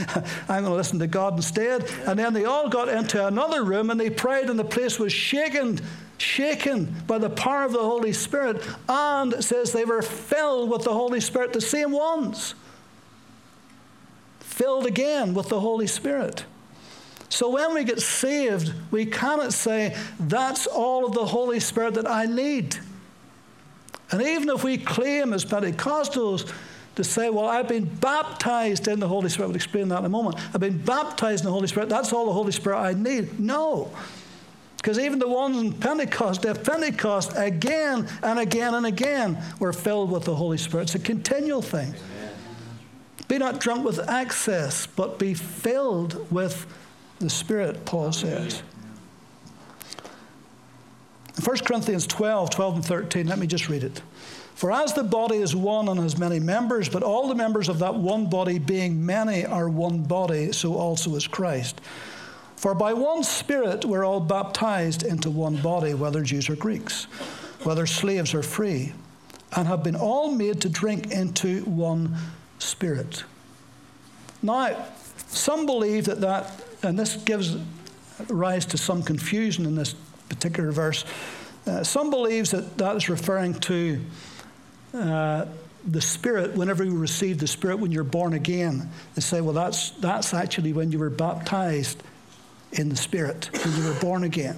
I'm 0.47 0.61
going 0.61 0.71
to 0.71 0.77
listen 0.77 0.99
to 0.99 1.07
God 1.07 1.33
instead." 1.33 1.89
And 2.05 2.19
then 2.19 2.33
they 2.33 2.45
all 2.45 2.69
got 2.69 2.89
into 2.89 3.25
another 3.25 3.63
room 3.63 3.89
and 3.89 3.99
they 3.99 4.11
prayed, 4.11 4.51
and 4.51 4.59
the 4.59 4.63
place 4.63 4.99
was 4.99 5.11
shaken, 5.11 5.79
shaken 6.19 6.93
by 7.07 7.17
the 7.17 7.31
power 7.31 7.63
of 7.63 7.71
the 7.71 7.79
Holy 7.79 8.13
Spirit. 8.13 8.63
And 8.87 9.43
says 9.43 9.71
they 9.71 9.85
were 9.85 10.03
filled 10.03 10.69
with 10.69 10.83
the 10.83 10.93
Holy 10.93 11.21
Spirit, 11.21 11.53
the 11.53 11.61
same 11.61 11.91
ones, 11.91 12.53
filled 14.41 14.85
again 14.85 15.33
with 15.33 15.49
the 15.49 15.59
Holy 15.59 15.87
Spirit. 15.87 16.45
So 17.29 17.49
when 17.49 17.73
we 17.73 17.83
get 17.83 18.01
saved, 18.01 18.73
we 18.91 19.05
cannot 19.05 19.53
say, 19.53 19.95
that's 20.19 20.65
all 20.65 21.05
of 21.05 21.13
the 21.13 21.25
Holy 21.25 21.59
Spirit 21.59 21.95
that 21.95 22.09
I 22.09 22.25
need. 22.25 22.77
And 24.11 24.21
even 24.21 24.49
if 24.49 24.63
we 24.63 24.77
claim 24.77 25.33
as 25.33 25.43
Pentecostals 25.43 26.51
to 26.95 27.03
say, 27.03 27.29
well, 27.29 27.45
I've 27.45 27.67
been 27.67 27.85
baptized 27.85 28.87
in 28.87 28.99
the 28.99 29.07
Holy 29.07 29.29
Spirit, 29.29 29.49
we'll 29.49 29.57
explain 29.57 29.89
that 29.89 29.99
in 29.99 30.05
a 30.05 30.09
moment. 30.09 30.37
I've 30.53 30.61
been 30.61 30.77
baptized 30.77 31.41
in 31.41 31.45
the 31.45 31.51
Holy 31.51 31.67
Spirit, 31.67 31.89
that's 31.89 32.13
all 32.13 32.25
the 32.25 32.33
Holy 32.33 32.51
Spirit 32.51 32.77
I 32.77 32.93
need. 32.93 33.39
No. 33.39 33.91
Because 34.77 34.97
even 34.97 35.19
the 35.19 35.27
ones 35.27 35.57
in 35.57 35.73
Pentecost, 35.73 36.45
at 36.45 36.63
Pentecost, 36.63 37.33
again 37.35 38.07
and 38.23 38.39
again 38.39 38.73
and 38.73 38.85
again, 38.85 39.37
were 39.59 39.73
filled 39.73 40.09
with 40.11 40.23
the 40.23 40.35
Holy 40.35 40.57
Spirit. 40.57 40.83
It's 40.83 40.95
a 40.95 40.99
continual 40.99 41.61
thing. 41.61 41.89
Amen. 41.89 42.33
Be 43.27 43.37
not 43.37 43.59
drunk 43.59 43.83
with 43.83 43.99
excess, 44.07 44.87
but 44.87 45.19
be 45.19 45.33
filled 45.33 46.31
with 46.31 46.65
the 47.19 47.29
Spirit, 47.29 47.85
Paul 47.85 48.11
says. 48.11 48.61
1 51.43 51.57
Corinthians 51.59 52.07
12, 52.07 52.49
12 52.49 52.75
and 52.75 52.85
13, 52.85 53.27
let 53.27 53.39
me 53.39 53.47
just 53.47 53.69
read 53.69 53.83
it. 53.83 54.01
For 54.55 54.71
as 54.71 54.93
the 54.93 55.03
body 55.03 55.37
is 55.37 55.55
one 55.55 55.87
and 55.87 55.99
has 55.99 56.17
many 56.17 56.39
members, 56.39 56.89
but 56.89 57.03
all 57.03 57.27
the 57.27 57.35
members 57.35 57.69
of 57.69 57.79
that 57.79 57.93
one 57.93 58.27
body, 58.27 58.57
being 58.57 59.05
many, 59.05 59.45
are 59.45 59.69
one 59.69 60.01
body, 60.01 60.51
so 60.51 60.73
also 60.73 61.15
is 61.15 61.27
Christ. 61.27 61.79
For 62.55 62.73
by 62.73 62.93
one 62.93 63.23
Spirit 63.23 63.85
we're 63.85 64.03
all 64.03 64.19
baptized 64.19 65.03
into 65.03 65.29
one 65.29 65.57
body, 65.57 65.93
whether 65.93 66.23
Jews 66.23 66.49
or 66.49 66.55
Greeks, 66.55 67.03
whether 67.63 67.85
slaves 67.85 68.33
or 68.33 68.41
free, 68.41 68.93
and 69.55 69.67
have 69.67 69.83
been 69.83 69.95
all 69.95 70.31
made 70.31 70.59
to 70.61 70.69
drink 70.69 71.11
into 71.11 71.61
one 71.65 72.15
Spirit. 72.57 73.23
Now, 74.41 74.85
some 75.27 75.67
believe 75.67 76.05
that 76.05 76.21
that 76.21 76.51
and 76.83 76.97
this 76.97 77.15
gives 77.15 77.57
rise 78.29 78.65
to 78.67 78.77
some 78.77 79.03
confusion 79.03 79.65
in 79.65 79.75
this 79.75 79.95
particular 80.29 80.71
verse. 80.71 81.05
Uh, 81.65 81.83
some 81.83 82.09
believes 82.09 82.51
that 82.51 82.77
that 82.77 82.95
is 82.95 83.09
referring 83.09 83.53
to 83.55 84.01
uh, 84.93 85.45
the 85.85 86.01
Spirit. 86.01 86.55
Whenever 86.55 86.83
you 86.83 86.97
receive 86.97 87.39
the 87.39 87.47
Spirit 87.47 87.79
when 87.79 87.91
you're 87.91 88.03
born 88.03 88.33
again, 88.33 88.89
they 89.15 89.21
say, 89.21 89.41
well, 89.41 89.53
that's 89.53 89.91
that's 89.91 90.33
actually 90.33 90.73
when 90.73 90.91
you 90.91 90.99
were 90.99 91.09
baptized 91.09 92.01
in 92.73 92.89
the 92.89 92.95
Spirit 92.95 93.49
when 93.63 93.75
you 93.75 93.87
were 93.87 93.99
born 93.99 94.23
again. 94.23 94.57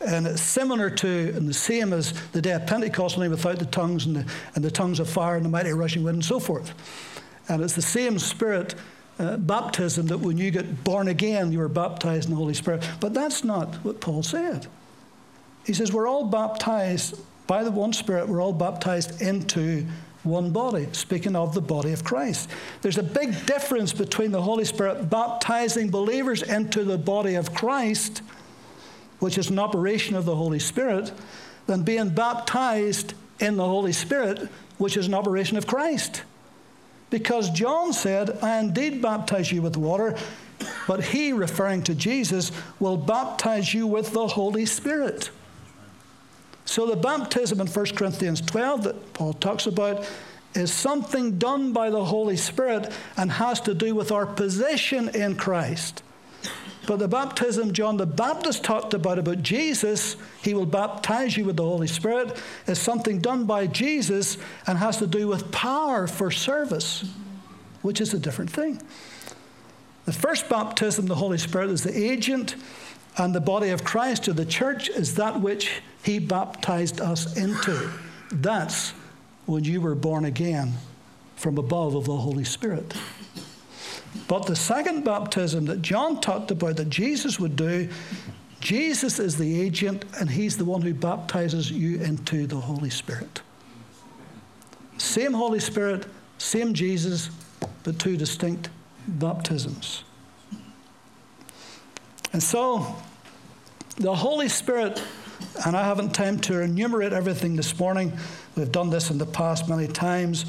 And 0.00 0.26
it's 0.26 0.42
similar 0.42 0.90
to 0.90 1.32
and 1.36 1.48
the 1.48 1.54
same 1.54 1.92
as 1.92 2.12
the 2.30 2.42
day 2.42 2.52
of 2.52 2.66
Pentecost, 2.66 3.16
only 3.16 3.28
without 3.28 3.58
the 3.58 3.66
tongues 3.66 4.06
and 4.06 4.16
the, 4.16 4.26
and 4.54 4.64
the 4.64 4.70
tongues 4.70 5.00
of 5.00 5.08
fire 5.08 5.36
and 5.36 5.44
the 5.44 5.48
mighty 5.48 5.72
rushing 5.72 6.04
wind 6.04 6.16
and 6.16 6.24
so 6.24 6.38
forth. 6.38 6.74
And 7.48 7.62
it's 7.62 7.74
the 7.74 7.82
same 7.82 8.18
Spirit 8.18 8.74
uh, 9.18 9.36
baptism 9.36 10.06
that 10.06 10.18
when 10.18 10.38
you 10.38 10.50
get 10.50 10.84
born 10.84 11.08
again, 11.08 11.52
you 11.52 11.60
are 11.60 11.68
baptized 11.68 12.26
in 12.26 12.30
the 12.32 12.36
Holy 12.36 12.54
Spirit. 12.54 12.88
But 13.00 13.14
that's 13.14 13.44
not 13.44 13.74
what 13.84 14.00
Paul 14.00 14.22
said. 14.22 14.66
He 15.64 15.72
says, 15.72 15.92
We're 15.92 16.08
all 16.08 16.24
baptized 16.26 17.20
by 17.46 17.62
the 17.62 17.70
one 17.70 17.92
Spirit, 17.92 18.28
we're 18.28 18.42
all 18.42 18.52
baptized 18.52 19.20
into 19.20 19.86
one 20.22 20.50
body, 20.50 20.88
speaking 20.92 21.36
of 21.36 21.54
the 21.54 21.60
body 21.60 21.92
of 21.92 22.02
Christ. 22.02 22.48
There's 22.80 22.98
a 22.98 23.02
big 23.02 23.46
difference 23.46 23.92
between 23.92 24.30
the 24.30 24.40
Holy 24.40 24.64
Spirit 24.64 25.10
baptizing 25.10 25.90
believers 25.90 26.42
into 26.42 26.84
the 26.84 26.96
body 26.96 27.34
of 27.34 27.54
Christ, 27.54 28.22
which 29.18 29.36
is 29.36 29.50
an 29.50 29.58
operation 29.58 30.16
of 30.16 30.24
the 30.24 30.34
Holy 30.34 30.58
Spirit, 30.58 31.12
than 31.66 31.82
being 31.82 32.08
baptized 32.08 33.12
in 33.38 33.56
the 33.56 33.66
Holy 33.66 33.92
Spirit, 33.92 34.48
which 34.78 34.96
is 34.96 35.06
an 35.06 35.14
operation 35.14 35.58
of 35.58 35.66
Christ. 35.66 36.22
Because 37.14 37.48
John 37.50 37.92
said, 37.92 38.42
I 38.42 38.58
indeed 38.58 39.00
baptize 39.00 39.52
you 39.52 39.62
with 39.62 39.76
water, 39.76 40.16
but 40.88 41.00
he, 41.04 41.32
referring 41.32 41.84
to 41.84 41.94
Jesus, 41.94 42.50
will 42.80 42.96
baptize 42.96 43.72
you 43.72 43.86
with 43.86 44.12
the 44.12 44.26
Holy 44.26 44.66
Spirit. 44.66 45.30
So 46.64 46.86
the 46.86 46.96
baptism 46.96 47.60
in 47.60 47.68
1 47.68 47.86
Corinthians 47.94 48.40
12 48.40 48.82
that 48.82 49.12
Paul 49.12 49.32
talks 49.34 49.66
about 49.66 50.10
is 50.54 50.72
something 50.72 51.38
done 51.38 51.72
by 51.72 51.88
the 51.88 52.04
Holy 52.04 52.36
Spirit 52.36 52.92
and 53.16 53.30
has 53.30 53.60
to 53.60 53.74
do 53.74 53.94
with 53.94 54.10
our 54.10 54.26
position 54.26 55.08
in 55.10 55.36
Christ. 55.36 56.02
But 56.86 56.98
the 56.98 57.08
baptism 57.08 57.72
John 57.72 57.96
the 57.96 58.06
Baptist 58.06 58.62
talked 58.62 58.94
about, 58.94 59.18
about 59.18 59.42
Jesus, 59.42 60.16
he 60.42 60.54
will 60.54 60.66
baptize 60.66 61.36
you 61.36 61.44
with 61.44 61.56
the 61.56 61.64
Holy 61.64 61.86
Spirit, 61.86 62.40
is 62.66 62.78
something 62.78 63.20
done 63.20 63.44
by 63.44 63.66
Jesus 63.66 64.36
and 64.66 64.78
has 64.78 64.98
to 64.98 65.06
do 65.06 65.28
with 65.28 65.50
power 65.50 66.06
for 66.06 66.30
service, 66.30 67.04
which 67.82 68.00
is 68.00 68.12
a 68.12 68.18
different 68.18 68.50
thing. 68.50 68.80
The 70.04 70.12
first 70.12 70.48
baptism, 70.50 71.06
the 71.06 71.14
Holy 71.14 71.38
Spirit, 71.38 71.70
is 71.70 71.82
the 71.82 71.96
agent, 71.96 72.56
and 73.16 73.34
the 73.34 73.40
body 73.40 73.70
of 73.70 73.84
Christ, 73.84 74.28
or 74.28 74.32
the 74.32 74.44
church, 74.44 74.88
is 74.88 75.14
that 75.14 75.40
which 75.40 75.82
he 76.02 76.18
baptized 76.18 77.00
us 77.00 77.36
into. 77.36 77.90
That's 78.30 78.90
when 79.46 79.64
you 79.64 79.80
were 79.80 79.94
born 79.94 80.24
again 80.24 80.74
from 81.36 81.56
above 81.56 81.94
of 81.94 82.04
the 82.04 82.16
Holy 82.16 82.44
Spirit. 82.44 82.94
But 84.28 84.46
the 84.46 84.56
second 84.56 85.04
baptism 85.04 85.66
that 85.66 85.82
John 85.82 86.20
talked 86.20 86.50
about 86.50 86.76
that 86.76 86.88
Jesus 86.88 87.38
would 87.38 87.56
do, 87.56 87.88
Jesus 88.60 89.18
is 89.18 89.36
the 89.36 89.60
agent 89.60 90.04
and 90.18 90.30
he's 90.30 90.56
the 90.56 90.64
one 90.64 90.82
who 90.82 90.94
baptizes 90.94 91.70
you 91.70 92.00
into 92.00 92.46
the 92.46 92.56
Holy 92.56 92.90
Spirit. 92.90 93.42
Same 94.96 95.32
Holy 95.32 95.60
Spirit, 95.60 96.06
same 96.38 96.72
Jesus, 96.72 97.30
but 97.82 97.98
two 97.98 98.16
distinct 98.16 98.70
baptisms. 99.06 100.04
And 102.32 102.42
so, 102.42 102.96
the 103.96 104.14
Holy 104.14 104.48
Spirit, 104.48 105.02
and 105.66 105.76
I 105.76 105.84
haven't 105.84 106.14
time 106.14 106.38
to 106.40 106.60
enumerate 106.60 107.12
everything 107.12 107.56
this 107.56 107.78
morning, 107.78 108.12
we've 108.56 108.72
done 108.72 108.90
this 108.90 109.10
in 109.10 109.18
the 109.18 109.26
past 109.26 109.68
many 109.68 109.86
times, 109.86 110.46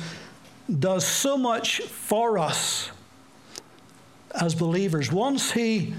does 0.80 1.06
so 1.06 1.38
much 1.38 1.82
for 1.82 2.40
us 2.40 2.92
as 4.40 4.56
believers, 4.56 5.12
once 5.12 5.52
He 5.52 5.94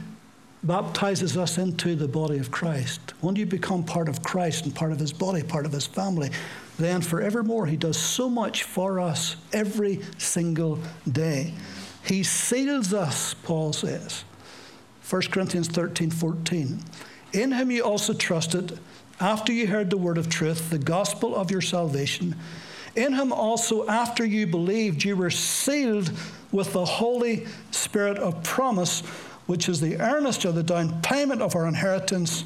baptizes 0.63 1.37
us 1.37 1.59
into 1.59 1.95
the 1.95 2.09
body 2.09 2.39
of 2.39 2.51
Christ, 2.51 3.15
when 3.21 3.37
you 3.37 3.47
become 3.47 3.85
part 3.85 4.09
of 4.09 4.23
Christ 4.23 4.65
and 4.65 4.75
part 4.75 4.93
of 4.93 4.99
His 4.99 5.13
body, 5.13 5.43
part 5.43 5.67
of 5.67 5.73
His 5.73 5.87
family, 5.87 6.31
then 6.79 7.01
forevermore 7.01 7.67
He 7.67 7.77
does 7.77 7.97
so 7.97 8.29
much 8.29 8.63
for 8.65 9.01
us 9.01 9.37
every 9.53 10.01
single 10.19 10.79
day. 11.11 11.55
He 12.05 12.23
seals 12.23 12.93
us, 12.93 13.35
Paul 13.35 13.73
says. 13.73 14.25
1 15.09 15.23
Corinthians 15.31 15.69
13 15.69 16.11
14. 16.11 16.81
In 17.33 17.53
Him 17.53 17.71
you 17.71 17.83
also 17.83 18.13
trusted, 18.13 18.79
after 19.21 19.53
you 19.53 19.67
heard 19.67 19.89
the 19.89 19.97
word 19.97 20.19
of 20.19 20.29
truth, 20.29 20.69
the 20.69 20.79
gospel 20.79 21.35
of 21.35 21.51
your 21.51 21.63
salvation. 21.63 22.37
In 22.95 23.13
him 23.15 23.33
also, 23.33 23.87
after 23.87 24.25
you 24.25 24.47
believed, 24.47 25.05
you 25.05 25.17
were 25.17 25.31
sealed 25.31 26.11
with 26.53 26.73
the 26.73 26.85
Holy 26.85 27.47
Spirit 27.71 28.19
of 28.19 28.43
promise, 28.43 29.01
which 29.47 29.69
is 29.69 29.81
the 29.81 30.01
earnest 30.01 30.45
of 30.45 30.55
the 30.55 30.63
down 30.63 31.01
payment 31.03 31.43
of 31.43 31.55
our 31.55 31.67
inheritance 31.67 32.45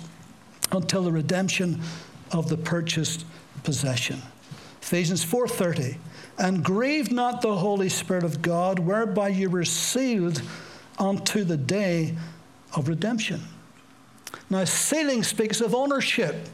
until 0.72 1.02
the 1.02 1.12
redemption 1.12 1.80
of 2.32 2.48
the 2.48 2.56
purchased 2.56 3.24
possession. 3.62 4.22
Ephesians 4.80 5.24
4:30. 5.24 5.98
And 6.38 6.64
grieve 6.64 7.12
not 7.12 7.42
the 7.42 7.56
Holy 7.56 7.88
Spirit 7.88 8.24
of 8.24 8.40
God, 8.40 8.78
whereby 8.78 9.28
you 9.28 9.50
were 9.50 9.64
sealed 9.64 10.40
unto 10.98 11.44
the 11.44 11.56
day 11.56 12.14
of 12.74 12.88
redemption. 12.88 13.42
Now, 14.48 14.64
sealing 14.64 15.22
speaks 15.22 15.60
of 15.60 15.74
ownership. 15.74 16.48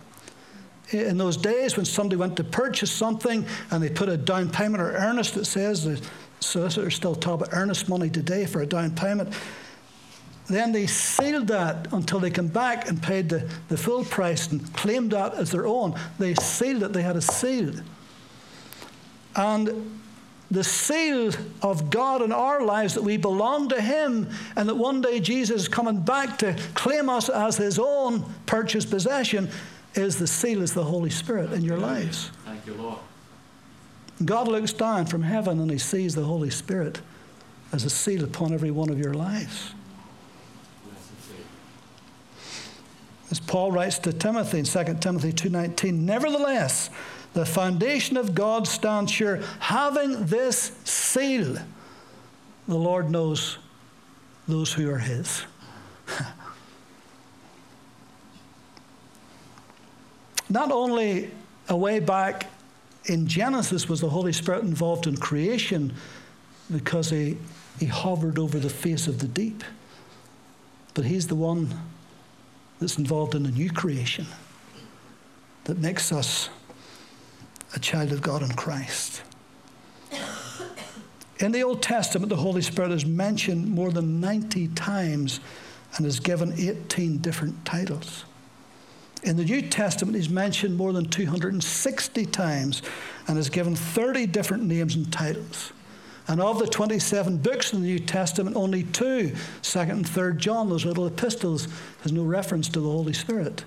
In 0.90 1.18
those 1.18 1.36
days, 1.36 1.76
when 1.76 1.84
somebody 1.84 2.16
went 2.16 2.36
to 2.36 2.44
purchase 2.44 2.90
something 2.90 3.44
and 3.70 3.82
they 3.82 3.90
put 3.90 4.08
a 4.08 4.16
down 4.16 4.50
payment 4.50 4.80
or 4.80 4.92
earnest 4.92 5.34
that 5.34 5.44
says 5.44 6.00
solicitors 6.40 6.94
still 6.94 7.14
talk 7.14 7.40
about 7.40 7.48
earnest 7.52 7.88
money 7.88 8.10
today 8.10 8.46
for 8.46 8.62
a 8.62 8.66
down 8.66 8.94
payment, 8.94 9.32
then 10.48 10.72
they 10.72 10.86
sealed 10.86 11.48
that 11.48 11.92
until 11.92 12.20
they 12.20 12.30
came 12.30 12.48
back 12.48 12.88
and 12.88 13.02
paid 13.02 13.28
the, 13.28 13.48
the 13.68 13.76
full 13.76 14.04
price 14.04 14.50
and 14.52 14.72
claimed 14.74 15.10
that 15.10 15.34
as 15.34 15.50
their 15.50 15.66
own. 15.66 15.98
They 16.18 16.34
sealed 16.34 16.84
it, 16.84 16.92
they 16.92 17.02
had 17.02 17.16
a 17.16 17.20
seal. 17.20 17.72
And 19.34 20.00
the 20.50 20.62
seal 20.62 21.32
of 21.62 21.90
God 21.90 22.22
in 22.22 22.30
our 22.30 22.62
lives 22.62 22.94
that 22.94 23.02
we 23.02 23.16
belong 23.16 23.68
to 23.70 23.80
Him 23.80 24.30
and 24.54 24.68
that 24.68 24.76
one 24.76 25.00
day 25.00 25.18
Jesus 25.18 25.62
is 25.62 25.68
coming 25.68 26.00
back 26.00 26.38
to 26.38 26.56
claim 26.74 27.08
us 27.08 27.28
as 27.28 27.56
His 27.56 27.78
own 27.78 28.24
purchased 28.46 28.90
possession 28.90 29.48
is 29.94 30.18
the 30.18 30.26
seal, 30.26 30.62
is 30.62 30.74
the 30.74 30.84
Holy 30.84 31.10
Spirit 31.10 31.52
in 31.52 31.62
your 31.62 31.78
lives. 31.78 32.30
Thank 32.44 32.66
you, 32.66 32.74
Lord. 32.74 32.98
God 34.24 34.48
looks 34.48 34.72
down 34.72 35.06
from 35.06 35.22
heaven 35.22 35.60
and 35.60 35.70
He 35.70 35.78
sees 35.78 36.14
the 36.14 36.24
Holy 36.24 36.50
Spirit 36.50 37.00
as 37.72 37.84
a 37.84 37.90
seal 37.90 38.24
upon 38.24 38.54
every 38.54 38.70
one 38.70 38.88
of 38.88 38.98
your 38.98 39.14
lives. 39.14 39.72
As 43.30 43.40
Paul 43.40 43.72
writes 43.72 43.98
to 44.00 44.12
Timothy 44.12 44.60
in 44.60 44.64
2 44.64 45.00
Timothy 45.00 45.32
2:19, 45.32 46.06
nevertheless, 46.06 46.90
the 47.34 47.44
foundation 47.44 48.16
of 48.16 48.34
God 48.34 48.66
stands 48.68 49.12
sure, 49.12 49.40
having 49.58 50.26
this 50.26 50.72
seal. 50.84 51.58
The 52.66 52.74
Lord 52.74 53.10
knows 53.10 53.58
those 54.48 54.72
who 54.72 54.88
are 54.90 54.98
his. 54.98 55.42
Not 60.48 60.70
only 60.70 61.30
a 61.68 61.76
way 61.76 61.98
back 61.98 62.46
in 63.06 63.26
Genesis 63.26 63.88
was 63.88 64.00
the 64.00 64.08
Holy 64.08 64.32
Spirit 64.32 64.62
involved 64.62 65.06
in 65.06 65.16
creation 65.16 65.94
because 66.70 67.10
he, 67.10 67.36
he 67.78 67.86
hovered 67.86 68.38
over 68.38 68.58
the 68.58 68.70
face 68.70 69.06
of 69.06 69.20
the 69.20 69.28
deep, 69.28 69.62
but 70.94 71.04
he's 71.04 71.28
the 71.28 71.34
one 71.34 71.68
that's 72.80 72.98
involved 72.98 73.34
in 73.34 73.44
the 73.44 73.50
new 73.50 73.70
creation 73.70 74.26
that 75.64 75.78
makes 75.78 76.12
us 76.12 76.48
a 77.74 77.78
child 77.78 78.12
of 78.12 78.22
God 78.22 78.42
in 78.42 78.50
Christ. 78.50 79.22
In 81.38 81.52
the 81.52 81.62
Old 81.62 81.82
Testament, 81.82 82.30
the 82.30 82.36
Holy 82.36 82.62
Spirit 82.62 82.92
is 82.92 83.04
mentioned 83.04 83.68
more 83.68 83.90
than 83.90 84.20
90 84.20 84.68
times 84.68 85.40
and 85.96 86.06
is 86.06 86.18
given 86.18 86.52
18 86.56 87.18
different 87.18 87.64
titles. 87.64 88.24
In 89.26 89.36
the 89.36 89.44
New 89.44 89.60
Testament, 89.60 90.14
he's 90.14 90.30
mentioned 90.30 90.76
more 90.76 90.92
than 90.92 91.06
260 91.06 92.26
times 92.26 92.80
and 93.26 93.36
is 93.36 93.50
given 93.50 93.74
30 93.74 94.26
different 94.26 94.62
names 94.62 94.94
and 94.94 95.12
titles. 95.12 95.72
And 96.28 96.40
of 96.40 96.60
the 96.60 96.66
27 96.68 97.38
books 97.38 97.72
in 97.72 97.80
the 97.80 97.88
New 97.88 97.98
Testament, 97.98 98.54
only 98.54 98.84
two, 98.84 99.32
2nd 99.62 99.90
and 99.90 100.06
3rd 100.06 100.36
John, 100.36 100.68
those 100.68 100.84
little 100.84 101.08
epistles, 101.08 101.66
has 102.04 102.12
no 102.12 102.22
reference 102.22 102.68
to 102.68 102.80
the 102.80 102.88
Holy 102.88 103.12
Spirit. 103.12 103.64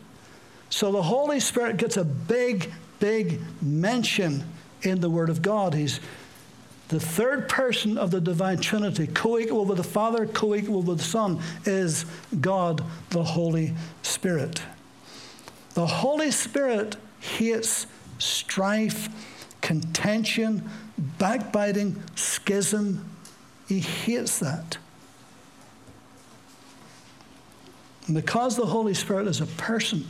So 0.70 0.94
the 0.94 1.02
Holy 1.02 1.42
Spirit 1.42 1.76
gets 1.76 1.98
a 1.98 2.06
big, 2.06 2.72
big 3.02 3.42
mention 3.62 4.46
in 4.84 5.02
the 5.02 5.10
Word 5.10 5.30
of 5.30 5.42
God. 5.42 5.74
He's 5.74 6.00
the 6.88 7.02
third 7.02 7.50
person 7.50 7.98
of 7.98 8.12
the 8.12 8.22
divine 8.22 8.60
Trinity, 8.60 9.08
co 9.08 9.38
equal 9.38 9.66
with 9.66 9.78
the 9.78 9.84
Father, 9.84 10.26
co 10.26 10.56
equal 10.56 10.84
with 10.84 11.00
the 11.00 11.04
Son, 11.04 11.42
is 11.66 12.06
God 12.40 12.82
the 13.10 13.24
Holy 13.24 13.74
Spirit. 14.04 14.62
The 15.80 15.88
Holy 15.88 16.30
Spirit 16.30 16.98
hates 17.22 17.88
strife, 18.18 19.08
contention, 19.62 20.70
backbiting, 20.98 22.04
schism. 22.16 23.10
He 23.66 23.80
hates 23.80 24.40
that. 24.40 24.78
And 28.08 28.14
because 28.14 28.58
the 28.58 28.66
Holy 28.66 28.94
Spirit 28.94 29.28
is 29.28 29.40
a 29.40 29.46
person, 29.46 30.06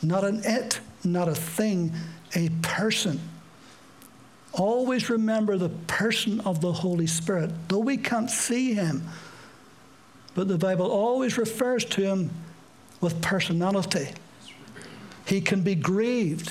not 0.00 0.22
an 0.22 0.42
it, 0.44 0.78
not 1.02 1.26
a 1.26 1.34
thing, 1.34 1.92
a 2.36 2.48
person. 2.62 3.20
Always 4.52 5.10
remember 5.10 5.58
the 5.58 5.70
person 5.88 6.38
of 6.42 6.60
the 6.60 6.72
Holy 6.72 7.08
Spirit, 7.08 7.50
though 7.66 7.80
we 7.80 7.96
can't 7.96 8.30
see 8.30 8.74
him. 8.74 9.08
But 10.36 10.46
the 10.46 10.56
Bible 10.56 10.88
always 10.88 11.36
refers 11.36 11.84
to 11.86 12.02
him 12.02 12.30
with 13.00 13.20
personality. 13.20 14.10
He 15.28 15.42
can 15.42 15.60
be 15.60 15.74
grieved, 15.74 16.50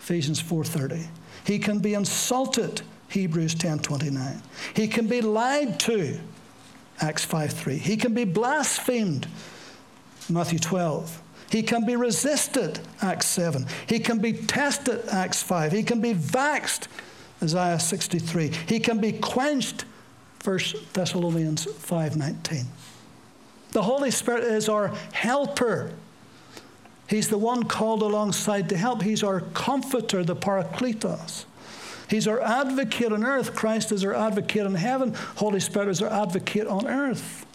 Ephesians 0.00 0.40
4:30. 0.40 1.08
He 1.44 1.58
can 1.58 1.80
be 1.80 1.94
insulted, 1.94 2.82
Hebrews 3.08 3.56
10:29. 3.56 4.40
He 4.74 4.86
can 4.86 5.08
be 5.08 5.20
lied 5.20 5.80
to, 5.80 6.20
Acts 7.00 7.24
5:3. 7.24 7.78
He 7.78 7.96
can 7.96 8.14
be 8.14 8.24
blasphemed, 8.24 9.26
Matthew 10.28 10.60
12. 10.60 11.20
He 11.50 11.62
can 11.62 11.84
be 11.84 11.96
resisted, 11.96 12.78
Acts 13.02 13.26
7. 13.26 13.66
He 13.88 13.98
can 13.98 14.18
be 14.18 14.32
tested, 14.32 15.02
Acts 15.08 15.42
5. 15.42 15.72
He 15.72 15.82
can 15.82 16.00
be 16.00 16.12
vexed, 16.12 16.86
Isaiah 17.42 17.80
63. 17.80 18.52
He 18.68 18.78
can 18.78 19.00
be 19.00 19.10
quenched, 19.10 19.84
1 20.38 20.76
Thessalonians 20.92 21.64
5:19. 21.64 22.66
The 23.72 23.82
Holy 23.82 24.12
Spirit 24.12 24.44
is 24.44 24.68
our 24.68 24.92
helper. 25.12 25.90
He's 27.08 27.28
the 27.28 27.38
one 27.38 27.64
called 27.64 28.02
alongside 28.02 28.68
to 28.70 28.76
help. 28.76 29.02
He's 29.02 29.22
our 29.22 29.40
comforter, 29.40 30.24
the 30.24 30.36
Parakletos. 30.36 31.44
He's 32.08 32.28
our 32.28 32.40
advocate 32.40 33.12
on 33.12 33.24
earth. 33.24 33.54
Christ 33.54 33.92
is 33.92 34.04
our 34.04 34.14
advocate 34.14 34.66
in 34.66 34.74
heaven. 34.74 35.14
Holy 35.36 35.60
Spirit 35.60 35.88
is 35.88 36.02
our 36.02 36.10
advocate 36.10 36.66
on 36.66 36.86
earth. 36.86 37.46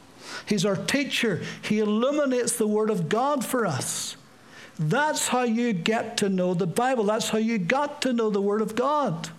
He's 0.45 0.65
our 0.65 0.75
teacher. 0.75 1.41
He 1.61 1.79
illuminates 1.79 2.57
the 2.57 2.67
Word 2.67 2.89
of 2.89 3.09
God 3.09 3.45
for 3.45 3.65
us. 3.65 4.15
That's 4.79 5.27
how 5.27 5.43
you 5.43 5.73
get 5.73 6.17
to 6.17 6.29
know 6.29 6.53
the 6.53 6.67
Bible. 6.67 7.03
That's 7.03 7.29
how 7.29 7.37
you 7.37 7.57
got 7.57 8.01
to 8.03 8.13
know 8.13 8.29
the 8.29 8.41
Word 8.41 8.61
of 8.61 8.75
God. 8.75 9.29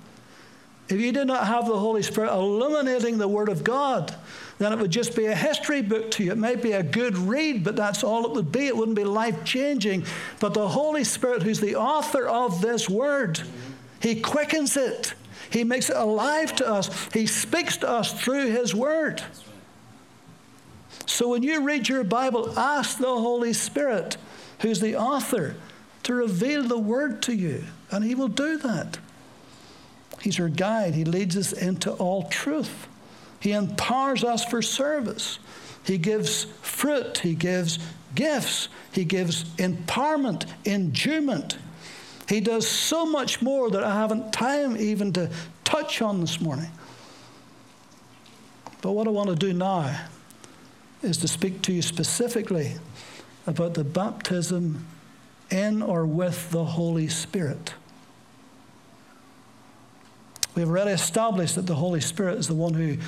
If 0.89 1.01
you 1.01 1.13
did 1.13 1.27
not 1.27 1.47
have 1.47 1.67
the 1.67 1.79
Holy 1.79 2.03
Spirit 2.03 2.33
illuminating 2.33 3.19
the 3.19 3.29
Word 3.29 3.49
of 3.49 3.65
God, 3.65 4.15
then 4.63 4.73
it 4.73 4.79
would 4.79 4.93
just 4.93 5.17
be 5.17 5.27
a 5.27 5.35
history 5.35 5.83
book 5.83 6.13
to 6.13 6.23
you. 6.23 6.31
It 6.31 6.39
might 6.39 6.63
be 6.63 6.73
a 6.73 6.85
good 6.85 7.19
read, 7.19 7.65
but 7.65 7.75
that's 7.75 8.05
all 8.05 8.25
it 8.27 8.33
would 8.33 8.53
be. 8.53 8.69
It 8.69 8.77
wouldn't 8.77 8.97
be 8.97 9.03
life 9.03 9.45
changing. 9.45 10.05
But 10.39 10.55
the 10.55 10.69
Holy 10.69 11.03
Spirit, 11.03 11.43
who's 11.43 11.59
the 11.59 11.75
author 11.75 12.29
of 12.29 12.61
this 12.61 12.89
Word, 12.89 13.41
He 14.01 14.21
quickens 14.21 14.77
it, 14.77 15.15
He 15.51 15.65
makes 15.65 15.91
it 15.91 15.97
alive 15.97 16.55
to 16.57 16.69
us, 16.69 17.09
He 17.13 17.27
speaks 17.27 17.77
to 17.79 17.89
us 17.89 18.13
through 18.13 18.53
His 18.53 18.73
Word. 18.73 19.23
So 21.07 21.29
when 21.29 21.43
you 21.43 21.65
read 21.65 21.89
your 21.89 22.05
Bible, 22.05 22.57
ask 22.57 22.99
the 22.99 23.07
Holy 23.07 23.53
Spirit, 23.53 24.17
who's 24.61 24.79
the 24.79 24.95
author, 24.95 25.57
to 26.05 26.15
reveal 26.15 26.63
the 26.63 26.79
word 26.79 27.21
to 27.23 27.35
you, 27.35 27.65
and 27.91 28.05
He 28.05 28.15
will 28.15 28.29
do 28.29 28.59
that. 28.59 28.99
He's 30.21 30.39
our 30.39 30.49
guide, 30.49 30.95
He 30.95 31.05
leads 31.05 31.37
us 31.37 31.53
into 31.53 31.91
all 31.95 32.29
truth. 32.29 32.87
He 33.43 33.51
empowers 33.51 34.23
us 34.23 34.45
for 34.45 34.63
service. 34.63 35.41
He 35.85 35.99
gives 35.99 36.45
fruit, 36.63 37.19
He 37.19 37.35
gives 37.35 37.81
gifts, 38.15 38.69
He 38.93 39.05
gives 39.05 39.43
empowerment, 39.57 40.47
endowment. 40.65 41.59
He 42.29 42.39
does 42.39 42.69
so 42.69 43.05
much 43.05 43.43
more 43.43 43.69
that 43.69 43.83
I 43.83 43.95
haven't 43.95 44.33
time 44.33 44.77
even 44.77 45.13
to 45.15 45.29
touch 45.65 46.01
on 46.01 46.21
this 46.21 46.41
morning. 46.41 46.71
But 48.81 48.93
what 48.93 49.09
I 49.09 49.11
want 49.11 49.31
to 49.31 49.35
do 49.35 49.53
now 49.53 50.07
is 51.03 51.17
to 51.19 51.29
speak 51.29 51.63
to 51.63 51.73
you 51.73 51.83
specifically 51.83 52.77
about 53.49 53.75
the 53.75 53.83
baptism 53.83 54.87
in 55.51 55.83
or 55.83 56.07
with 56.07 56.53
the 56.53 56.65
Holy 56.65 57.09
Spirit. 57.09 57.75
We 60.55 60.61
have 60.61 60.69
already 60.69 60.91
established 60.93 61.57
that 61.57 61.67
the 61.67 61.75
Holy 61.75 62.01
Spirit 62.01 62.39
is 62.39 62.47
the 62.47 62.55
one 62.55 62.75
who 62.75 62.99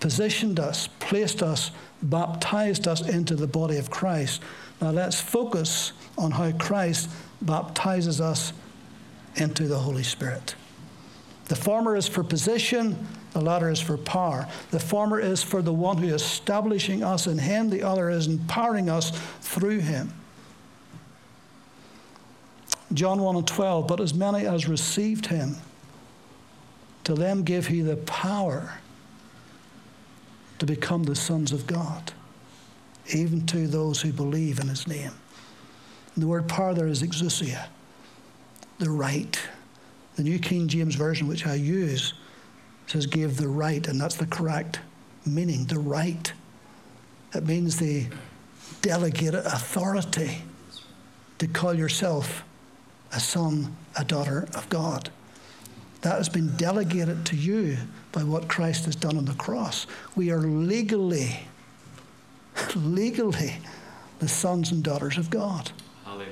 positioned 0.00 0.60
us, 0.60 0.88
placed 0.98 1.42
us, 1.42 1.70
baptized 2.02 2.88
us 2.88 3.06
into 3.06 3.34
the 3.34 3.46
body 3.46 3.76
of 3.76 3.90
Christ. 3.90 4.42
Now 4.80 4.90
let's 4.90 5.20
focus 5.20 5.92
on 6.18 6.30
how 6.30 6.52
Christ 6.52 7.10
baptizes 7.42 8.20
us 8.20 8.52
into 9.36 9.66
the 9.66 9.78
Holy 9.78 10.02
Spirit. 10.02 10.54
The 11.46 11.56
former 11.56 11.96
is 11.96 12.08
for 12.08 12.22
position, 12.24 13.06
the 13.32 13.40
latter 13.40 13.68
is 13.68 13.80
for 13.80 13.98
power. 13.98 14.48
The 14.70 14.80
former 14.80 15.20
is 15.20 15.42
for 15.42 15.60
the 15.60 15.72
one 15.72 15.98
who 15.98 16.06
is 16.06 16.22
establishing 16.22 17.02
us 17.02 17.26
in 17.26 17.38
Him, 17.38 17.68
the 17.68 17.82
other 17.82 18.08
is 18.08 18.26
empowering 18.26 18.88
us 18.88 19.10
through 19.40 19.80
Him. 19.80 20.12
John 22.94 23.20
1 23.20 23.36
and 23.36 23.46
12, 23.46 23.86
but 23.88 24.00
as 24.00 24.14
many 24.14 24.46
as 24.46 24.68
received 24.68 25.26
him, 25.26 25.56
to 27.02 27.14
them 27.14 27.42
gave 27.42 27.66
he 27.66 27.80
the 27.80 27.96
power 27.96 28.74
to 30.58 30.66
become 30.66 31.04
the 31.04 31.16
sons 31.16 31.52
of 31.52 31.66
God, 31.66 32.12
even 33.12 33.46
to 33.46 33.66
those 33.66 34.00
who 34.00 34.12
believe 34.12 34.60
in 34.60 34.68
his 34.68 34.86
name. 34.86 35.12
And 36.14 36.22
the 36.22 36.28
word 36.28 36.48
power 36.48 36.74
there 36.74 36.86
is 36.86 37.02
exousia, 37.02 37.66
the 38.78 38.90
right. 38.90 39.40
The 40.16 40.22
New 40.22 40.38
King 40.38 40.68
James 40.68 40.94
Version, 40.94 41.26
which 41.26 41.44
I 41.44 41.54
use, 41.54 42.14
says 42.86 43.06
gave 43.06 43.36
the 43.36 43.48
right, 43.48 43.86
and 43.88 44.00
that's 44.00 44.14
the 44.14 44.26
correct 44.26 44.78
meaning, 45.26 45.64
the 45.64 45.78
right. 45.78 46.32
It 47.34 47.44
means 47.44 47.76
the 47.78 48.06
delegated 48.80 49.44
authority 49.46 50.42
to 51.38 51.46
call 51.48 51.74
yourself 51.74 52.44
a 53.12 53.18
son, 53.18 53.76
a 53.98 54.04
daughter 54.04 54.46
of 54.54 54.68
God. 54.68 55.10
That 56.02 56.18
has 56.18 56.28
been 56.28 56.54
delegated 56.56 57.24
to 57.26 57.36
you 57.36 57.78
by 58.14 58.22
what 58.22 58.48
Christ 58.48 58.84
has 58.84 58.94
done 58.94 59.16
on 59.16 59.24
the 59.24 59.34
cross. 59.34 59.88
We 60.14 60.30
are 60.30 60.38
legally, 60.38 61.40
legally 62.76 63.56
the 64.20 64.28
sons 64.28 64.70
and 64.70 64.84
daughters 64.84 65.18
of 65.18 65.30
God. 65.30 65.72
Hallelujah. 66.04 66.28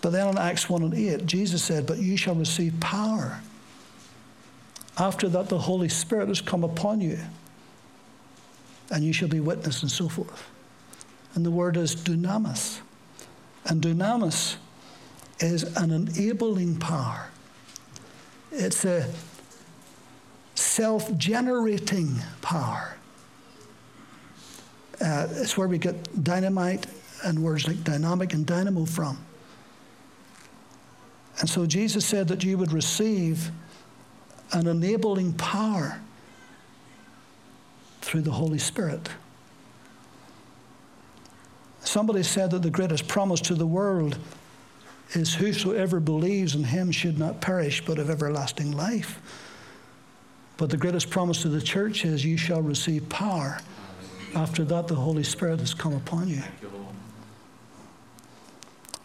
But 0.00 0.10
then 0.10 0.28
in 0.28 0.38
Acts 0.38 0.70
1 0.70 0.82
and 0.82 0.94
8, 0.94 1.26
Jesus 1.26 1.62
said, 1.62 1.86
But 1.86 1.98
you 1.98 2.16
shall 2.16 2.34
receive 2.34 2.80
power. 2.80 3.40
After 4.96 5.28
that, 5.28 5.50
the 5.50 5.58
Holy 5.58 5.90
Spirit 5.90 6.28
has 6.28 6.40
come 6.40 6.64
upon 6.64 7.02
you, 7.02 7.18
and 8.90 9.04
you 9.04 9.12
shall 9.12 9.28
be 9.28 9.40
witness 9.40 9.82
and 9.82 9.90
so 9.90 10.08
forth. 10.08 10.50
And 11.34 11.44
the 11.44 11.50
word 11.50 11.76
is 11.76 11.94
dunamis. 11.94 12.80
And 13.66 13.82
dunamis 13.82 14.56
is 15.40 15.62
an 15.76 15.90
enabling 15.90 16.78
power. 16.78 17.28
It's 18.50 18.86
a 18.86 19.06
self 20.78 21.12
generating 21.18 22.14
power. 22.40 22.94
Uh, 25.00 25.26
it's 25.32 25.58
where 25.58 25.66
we 25.66 25.76
get 25.76 26.22
dynamite 26.22 26.86
and 27.24 27.42
words 27.42 27.66
like 27.66 27.82
dynamic 27.82 28.32
and 28.32 28.46
dynamo 28.46 28.84
from. 28.84 29.18
And 31.40 31.50
so 31.50 31.66
Jesus 31.66 32.06
said 32.06 32.28
that 32.28 32.44
you 32.44 32.56
would 32.58 32.70
receive 32.70 33.50
an 34.52 34.68
enabling 34.68 35.32
power 35.32 36.00
through 38.00 38.22
the 38.22 38.30
Holy 38.30 38.58
Spirit. 38.58 39.08
Somebody 41.80 42.22
said 42.22 42.52
that 42.52 42.62
the 42.62 42.70
greatest 42.70 43.08
promise 43.08 43.40
to 43.40 43.56
the 43.56 43.66
world 43.66 44.16
is 45.10 45.34
whosoever 45.34 45.98
believes 45.98 46.54
in 46.54 46.62
him 46.62 46.92
should 46.92 47.18
not 47.18 47.40
perish 47.40 47.84
but 47.84 47.98
have 47.98 48.10
everlasting 48.10 48.70
life. 48.70 49.20
But 50.58 50.70
the 50.70 50.76
greatest 50.76 51.08
promise 51.08 51.40
to 51.42 51.48
the 51.48 51.62
church 51.62 52.04
is 52.04 52.24
you 52.24 52.36
shall 52.36 52.60
receive 52.60 53.08
power. 53.08 53.60
After 54.34 54.64
that, 54.66 54.88
the 54.88 54.96
Holy 54.96 55.22
Spirit 55.22 55.60
has 55.60 55.72
come 55.72 55.94
upon 55.94 56.28
you. 56.28 56.42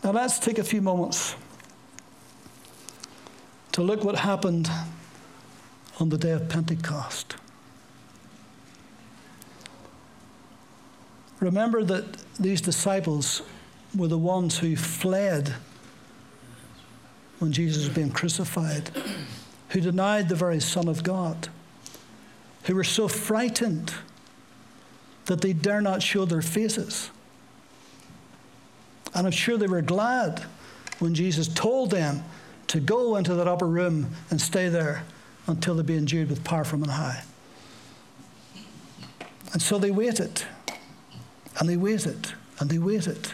Now, 0.04 0.12
let's 0.12 0.39
take 0.39 0.58
a 0.58 0.63
few 0.63 0.82
moments 0.82 1.36
to 3.72 3.82
look 3.82 4.04
what 4.04 4.16
happened 4.16 4.70
on 6.00 6.10
the 6.10 6.18
day 6.18 6.32
of 6.32 6.50
Pentecost. 6.50 7.38
Remember 11.39 11.84
that 11.84 12.18
these 12.39 12.62
disciples 12.62 13.44
were 13.96 14.08
the 14.08 14.18
ones 14.18 14.58
who 14.58 14.76
fled 14.76 15.54
when 17.39 17.52
Jesus 17.52 17.88
was 17.88 17.96
being 17.96 18.12
crucified, 18.12 18.89
who 19.74 19.82
denied 19.82 20.30
the 20.30 20.36
very 20.36 20.60
Son 20.60 20.88
of 20.88 21.04
God, 21.04 21.50
who 22.64 22.76
were 22.76 22.84
so 22.84 23.08
frightened 23.08 23.92
that 25.26 25.42
they 25.42 25.52
dare 25.52 25.82
not 25.82 26.04
show 26.04 26.26
their 26.26 26.44
faces. 26.44 27.10
And 29.16 29.26
I'm 29.26 29.34
sure 29.34 29.58
they 29.58 29.68
were 29.68 29.82
glad 29.82 30.44
when 31.00 31.16
Jesus 31.16 31.48
told 31.48 31.90
them 31.90 32.24
to 32.68 32.80
go 32.80 33.16
into 33.16 33.34
that 33.34 33.48
upper 33.48 33.68
room 33.68 34.12
and 34.30 34.40
stay 34.40 34.70
there 34.70 35.06
until 35.48 35.74
they 35.74 35.84
be 35.84 35.98
endued 35.98 36.30
with 36.30 36.44
power 36.44 36.64
from 36.64 36.84
on 36.84 36.90
high. 36.90 37.24
And 39.54 39.62
so 39.62 39.80
they 39.80 39.92
waited, 39.92 40.44
and 41.60 41.68
they 41.68 41.78
waited, 41.78 42.32
and 42.60 42.70
they 42.70 42.78
waited. 42.78 43.28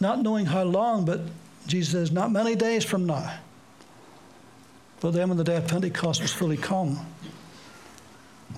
Not 0.00 0.22
knowing 0.22 0.46
how 0.46 0.62
long, 0.62 1.04
but 1.04 1.20
Jesus 1.66 1.92
says, 1.92 2.10
Not 2.10 2.32
many 2.32 2.54
days 2.54 2.84
from 2.84 3.04
now. 3.04 3.38
But 5.04 5.12
then, 5.12 5.28
when 5.28 5.36
the 5.36 5.44
day 5.44 5.56
of 5.56 5.68
Pentecost 5.68 6.22
was 6.22 6.32
fully 6.32 6.56
come, 6.56 6.98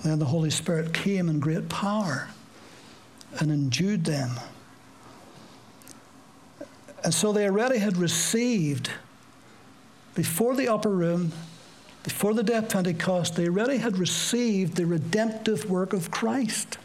then 0.05 0.17
the 0.17 0.23
Holy 0.23 0.49
Spirit 0.49 0.93
came 0.93 1.27
in 1.27 1.41
great 1.41 1.67
power 1.67 2.29
and 3.41 3.51
endued 3.51 4.05
them. 4.05 4.31
And 7.03 7.13
so 7.13 7.33
they 7.33 7.49
already 7.49 7.79
had 7.79 7.97
received, 7.97 8.91
before 10.15 10.55
the 10.55 10.69
upper 10.69 10.89
room, 10.89 11.33
before 12.03 12.33
the 12.33 12.43
day 12.43 12.55
of 12.55 12.69
Pentecost, 12.69 13.35
they 13.35 13.49
already 13.49 13.75
had 13.75 13.97
received 13.97 14.77
the 14.77 14.85
redemptive 14.85 15.69
work 15.69 15.91
of 15.91 16.11
Christ. 16.11 16.77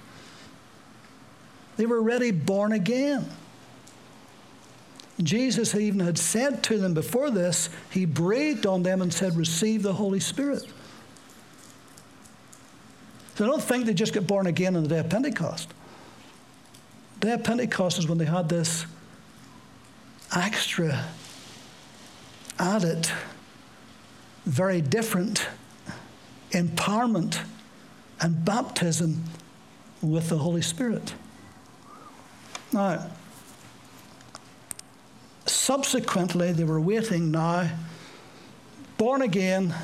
They 1.77 1.87
were 1.87 1.99
already 1.99 2.33
born 2.33 2.73
again. 2.73 3.31
Jesus 5.25 5.75
even 5.75 6.01
had 6.01 6.19
said 6.19 6.63
to 6.65 6.79
them 6.79 6.95
before 6.95 7.31
this, 7.31 7.69
he 7.91 8.05
breathed 8.05 8.67
on 8.67 8.83
them 8.83 9.03
and 9.03 9.13
said, 9.13 9.37
Receive 9.37 9.83
the 9.83 9.93
Holy 9.93 10.21
Spirit. 10.21 10.65
So 13.35 13.45
I 13.45 13.49
don't 13.49 13.63
think 13.63 13.87
they 13.87 13.95
just 13.95 14.13
got 14.13 14.27
born 14.27 14.47
again 14.47 14.77
on 14.77 14.83
the 14.83 14.89
day 14.89 14.99
of 14.99 15.09
Pentecost. 15.09 15.73
The 17.21 17.29
day 17.29 17.33
of 17.35 17.45
Pentecost 17.45 17.99
is 17.99 18.09
when 18.09 18.19
they 18.19 18.25
had 18.25 18.49
this 18.49 18.87
extra, 20.35 21.05
added, 22.59 23.09
very 24.45 24.81
different 24.81 25.47
empowerment 26.51 27.39
and 28.21 28.45
baptism 28.45 29.23
with 30.01 30.29
the 30.29 30.39
Holy 30.39 30.63
Spirit. 30.63 31.15
Now, 32.73 33.11
subsequently, 35.47 36.53
they 36.53 36.65
were 36.65 36.81
waiting 36.81 37.31
now, 37.31 37.71
born 38.99 39.23
again, 39.23 39.75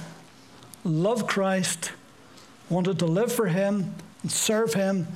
loved 0.84 1.28
Christ, 1.28 1.92
wanted 2.70 2.98
to 3.00 3.06
live 3.06 3.32
for 3.32 3.46
Him 3.46 3.94
and 4.22 4.30
serve 4.30 4.74
Him. 4.74 5.06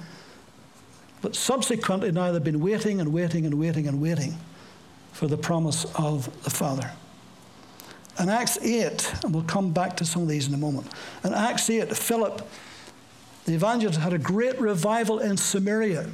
But 1.20 1.36
subsequently, 1.36 2.10
now 2.10 2.32
they've 2.32 2.42
been 2.42 2.60
waiting 2.60 3.00
and 3.00 3.12
waiting 3.12 3.46
and 3.46 3.58
waiting 3.58 3.86
and 3.86 4.00
waiting 4.00 4.36
for 5.12 5.28
the 5.28 5.36
promise 5.36 5.84
of 5.94 6.42
the 6.42 6.50
Father. 6.50 6.90
In 8.18 8.28
Acts 8.28 8.58
8, 8.58 9.24
and 9.24 9.34
we'll 9.34 9.44
come 9.44 9.72
back 9.72 9.96
to 9.98 10.04
some 10.04 10.22
of 10.22 10.28
these 10.28 10.48
in 10.48 10.54
a 10.54 10.58
moment. 10.58 10.88
In 11.24 11.32
Acts 11.32 11.70
8, 11.70 11.96
Philip, 11.96 12.46
the 13.44 13.54
evangelist, 13.54 14.00
had 14.00 14.12
a 14.12 14.18
great 14.18 14.60
revival 14.60 15.18
in 15.18 15.36
Samaria. 15.36 16.10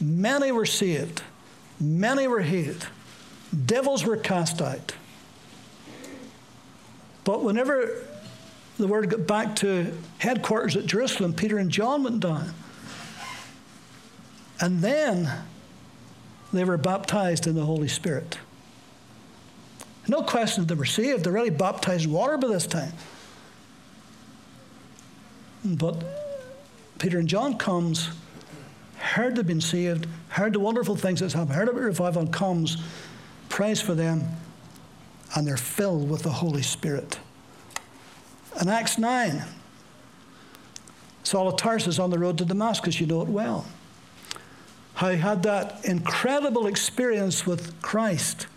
Many 0.00 0.52
were 0.52 0.66
saved. 0.66 1.22
Many 1.80 2.28
were 2.28 2.42
healed, 2.42 2.86
devils 3.66 4.04
were 4.04 4.16
cast 4.16 4.62
out. 4.62 4.94
But 7.24 7.42
whenever 7.42 8.04
the 8.78 8.86
word 8.86 9.08
got 9.10 9.26
back 9.26 9.56
to 9.56 9.92
headquarters 10.18 10.76
at 10.76 10.86
Jerusalem, 10.86 11.32
Peter 11.32 11.58
and 11.58 11.70
John 11.70 12.02
went 12.02 12.20
down. 12.20 12.52
And 14.60 14.80
then 14.80 15.30
they 16.52 16.64
were 16.64 16.76
baptized 16.76 17.46
in 17.46 17.54
the 17.54 17.64
Holy 17.64 17.88
Spirit. 17.88 18.38
No 20.06 20.22
question 20.22 20.66
they 20.66 20.74
were 20.74 20.84
saved. 20.84 21.24
They're 21.24 21.32
already 21.32 21.50
baptized 21.50 22.04
in 22.04 22.12
water 22.12 22.36
by 22.36 22.48
this 22.48 22.66
time. 22.66 22.92
But 25.64 26.04
Peter 26.98 27.18
and 27.18 27.28
John 27.28 27.56
comes 27.56 28.10
heard 29.14 29.36
they've 29.36 29.46
been 29.46 29.60
saved, 29.60 30.08
heard 30.28 30.52
the 30.52 30.58
wonderful 30.58 30.96
things 30.96 31.20
that's 31.20 31.34
happened, 31.34 31.54
heard 31.54 31.68
about 31.68 31.80
revival 31.80 32.26
comes, 32.26 32.78
prays 33.48 33.80
for 33.80 33.94
them, 33.94 34.24
and 35.36 35.46
they're 35.46 35.56
filled 35.56 36.10
with 36.10 36.22
the 36.22 36.30
Holy 36.30 36.62
Spirit. 36.62 37.20
In 38.60 38.68
Acts 38.68 38.98
9, 38.98 39.44
Saul 41.22 41.46
of 41.46 41.56
Tarsus 41.56 42.00
on 42.00 42.10
the 42.10 42.18
road 42.18 42.38
to 42.38 42.44
Damascus, 42.44 42.98
you 42.98 43.06
know 43.06 43.22
it 43.22 43.28
well. 43.28 43.66
How 44.94 45.10
he 45.10 45.18
had 45.18 45.44
that 45.44 45.84
incredible 45.84 46.66
experience 46.66 47.46
with 47.46 47.80
Christ. 47.82 48.48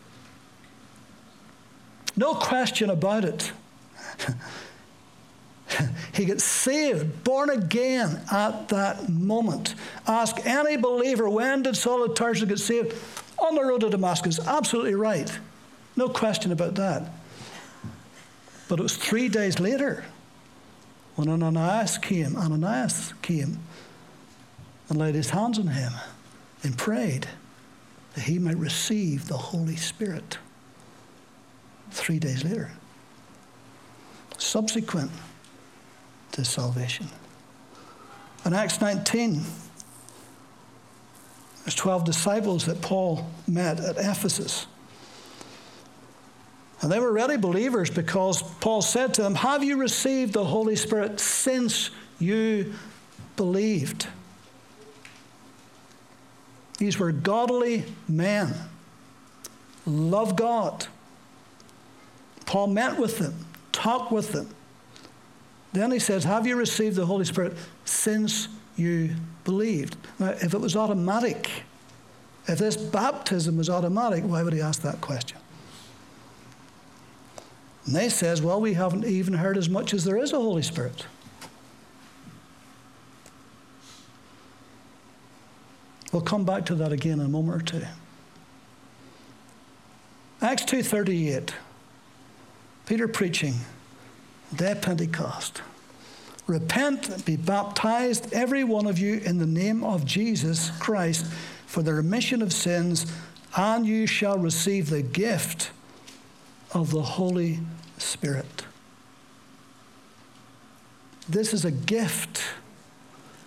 No 2.15 2.33
question 2.33 2.89
about 2.89 3.25
it. 3.25 3.51
he 6.13 6.25
gets 6.25 6.43
saved, 6.43 7.23
born 7.23 7.49
again 7.49 8.21
at 8.31 8.69
that 8.69 9.09
moment. 9.09 9.75
Ask 10.07 10.45
any 10.45 10.77
believer, 10.77 11.29
when 11.29 11.63
did 11.63 11.75
Saul 11.75 12.03
of 12.03 12.15
Tarsus 12.15 12.47
get 12.47 12.59
saved? 12.59 12.95
on 13.39 13.55
the 13.55 13.63
road 13.63 13.81
to 13.81 13.89
Damascus. 13.89 14.39
Absolutely 14.39 14.95
right. 14.95 15.31
No 15.95 16.09
question 16.09 16.51
about 16.51 16.75
that. 16.75 17.11
But 18.67 18.79
it 18.79 18.83
was 18.83 18.97
three 18.97 19.29
days 19.29 19.59
later 19.59 20.03
when 21.15 21.29
Ananias 21.29 21.97
came, 21.97 22.35
Ananias 22.35 23.13
came 23.21 23.59
and 24.89 24.99
laid 24.99 25.15
his 25.15 25.31
hands 25.31 25.57
on 25.57 25.67
him 25.67 25.93
and 26.63 26.77
prayed 26.77 27.27
that 28.13 28.21
he 28.21 28.39
might 28.39 28.57
receive 28.57 29.27
the 29.27 29.37
Holy 29.37 29.75
Spirit. 29.75 30.37
Three 31.91 32.19
days 32.19 32.43
later, 32.43 32.71
subsequent 34.37 35.11
to 36.33 36.45
salvation. 36.45 37.07
In 38.45 38.53
Acts 38.53 38.79
19, 38.79 39.41
there's 41.63 41.75
12 41.75 42.05
disciples 42.05 42.65
that 42.65 42.81
Paul 42.81 43.27
met 43.47 43.79
at 43.79 43.97
Ephesus. 43.97 44.67
And 46.81 46.91
they 46.91 46.99
were 46.99 47.11
ready 47.11 47.37
believers 47.37 47.89
because 47.89 48.41
Paul 48.59 48.81
said 48.81 49.13
to 49.15 49.23
them, 49.23 49.35
Have 49.35 49.63
you 49.63 49.77
received 49.77 50.33
the 50.33 50.45
Holy 50.45 50.75
Spirit 50.75 51.19
since 51.19 51.89
you 52.19 52.73
believed? 53.35 54.07
These 56.77 56.99
were 56.99 57.11
godly 57.11 57.83
men, 58.07 58.53
love 59.85 60.35
God. 60.35 60.85
Paul 62.45 62.67
met 62.67 62.97
with 62.97 63.17
them, 63.17 63.33
talked 63.71 64.11
with 64.11 64.31
them. 64.31 64.47
Then 65.73 65.91
he 65.91 65.99
says, 65.99 66.23
Have 66.23 66.47
you 66.47 66.55
received 66.55 66.95
the 66.95 67.05
Holy 67.05 67.25
Spirit 67.25 67.53
since 67.85 68.47
you 68.75 69.15
believed? 69.43 69.97
Now, 70.19 70.29
if 70.29 70.53
it 70.53 70.61
was 70.61 70.75
automatic, 70.75 71.49
if 72.47 72.59
this 72.59 72.77
baptism 72.77 73.57
was 73.57 73.69
automatic, 73.69 74.23
why 74.23 74.43
would 74.43 74.53
he 74.53 74.61
ask 74.61 74.81
that 74.81 75.01
question? 75.01 75.37
And 77.87 77.95
they 77.95 78.09
says, 78.09 78.41
well, 78.41 78.59
we 78.59 78.73
haven't 78.73 79.05
even 79.05 79.33
heard 79.33 79.57
as 79.57 79.69
much 79.69 79.93
as 79.93 80.03
there 80.03 80.17
is 80.17 80.33
a 80.33 80.35
Holy 80.35 80.61
Spirit. 80.61 81.05
We'll 86.11 86.21
come 86.21 86.43
back 86.43 86.65
to 86.65 86.75
that 86.75 86.91
again 86.91 87.19
in 87.19 87.25
a 87.25 87.29
moment 87.29 87.61
or 87.61 87.65
two. 87.65 87.85
Acts 90.41 90.63
2:38. 90.63 91.51
Peter 92.85 93.07
preaching, 93.07 93.55
of 94.51 94.81
Pentecost. 94.81 95.61
Repent 96.45 97.25
be 97.25 97.35
baptized, 97.35 98.31
every 98.33 98.63
one 98.63 98.87
of 98.87 98.97
you, 98.97 99.15
in 99.15 99.37
the 99.37 99.45
name 99.45 99.83
of 99.83 100.05
Jesus 100.05 100.71
Christ 100.79 101.25
for 101.67 101.83
the 101.83 101.93
remission 101.93 102.41
of 102.41 102.53
sins, 102.53 103.05
and 103.55 103.85
you 103.85 104.07
shall 104.07 104.37
receive 104.37 104.89
the 104.89 105.01
gift 105.01 105.71
of 106.73 106.91
the 106.91 107.01
Holy 107.01 107.59
Spirit. 107.97 108.65
This 111.27 111.53
is 111.53 111.65
a 111.65 111.71
gift. 111.71 112.41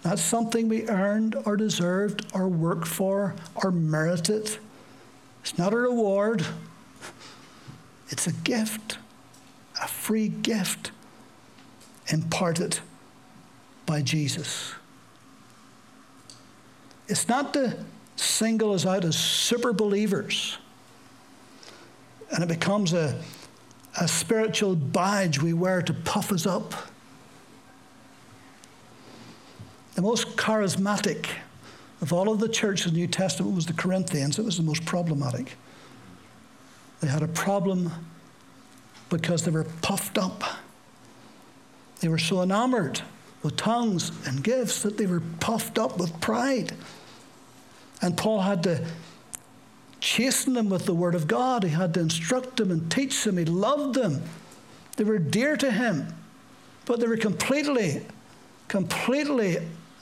Not 0.04 0.18
something 0.18 0.68
we 0.68 0.88
earned 0.88 1.36
or 1.44 1.56
deserved 1.56 2.26
or 2.34 2.48
worked 2.48 2.86
for 2.86 3.34
or 3.54 3.70
merited. 3.70 4.58
It's 5.42 5.58
not 5.58 5.72
a 5.72 5.76
reward. 5.76 6.44
It's 8.10 8.26
a 8.26 8.32
gift, 8.32 8.98
a 9.80 9.88
free 9.88 10.28
gift 10.28 10.90
imparted 12.08 12.78
by 13.86 14.02
Jesus. 14.02 14.74
It's 17.08 17.28
not 17.28 17.54
to 17.54 17.76
single 18.16 18.74
us 18.74 18.86
out 18.86 19.04
as 19.04 19.16
super 19.16 19.72
believers 19.72 20.58
and 22.30 22.44
it 22.44 22.48
becomes 22.48 22.92
a, 22.92 23.20
a 24.00 24.06
spiritual 24.06 24.76
badge 24.76 25.40
we 25.40 25.52
wear 25.52 25.82
to 25.82 25.92
puff 25.92 26.30
us 26.32 26.46
up. 26.46 26.74
The 29.94 30.02
most 30.02 30.36
charismatic 30.36 31.26
of 32.00 32.12
all 32.12 32.30
of 32.30 32.38
the 32.38 32.48
churches 32.48 32.86
in 32.86 32.94
the 32.94 33.00
New 33.00 33.08
Testament 33.08 33.54
was 33.54 33.66
the 33.66 33.72
Corinthians. 33.72 34.38
It 34.38 34.44
was 34.44 34.56
the 34.56 34.62
most 34.62 34.84
problematic. 34.84 35.56
They 37.00 37.08
had 37.08 37.22
a 37.22 37.28
problem 37.28 37.92
because 39.10 39.44
they 39.44 39.50
were 39.50 39.64
puffed 39.82 40.16
up. 40.16 40.42
They 42.00 42.08
were 42.08 42.18
so 42.18 42.42
enamored 42.42 43.02
with 43.42 43.56
tongues 43.56 44.12
and 44.26 44.42
gifts 44.42 44.82
that 44.82 44.96
they 44.96 45.06
were 45.06 45.22
puffed 45.40 45.78
up 45.78 45.98
with 45.98 46.18
pride. 46.20 46.72
And 48.00 48.16
Paul 48.16 48.40
had 48.40 48.62
to 48.62 48.84
chasten 50.00 50.54
them 50.54 50.70
with 50.70 50.86
the 50.86 50.94
word 50.94 51.14
of 51.14 51.26
God. 51.26 51.62
He 51.62 51.70
had 51.70 51.92
to 51.94 52.00
instruct 52.00 52.56
them 52.56 52.70
and 52.70 52.90
teach 52.90 53.24
them. 53.24 53.36
He 53.36 53.44
loved 53.44 53.94
them. 53.94 54.22
They 54.96 55.04
were 55.04 55.18
dear 55.18 55.56
to 55.58 55.70
him, 55.70 56.14
but 56.86 57.00
they 57.00 57.06
were 57.06 57.16
completely, 57.16 58.06
completely 58.68 59.58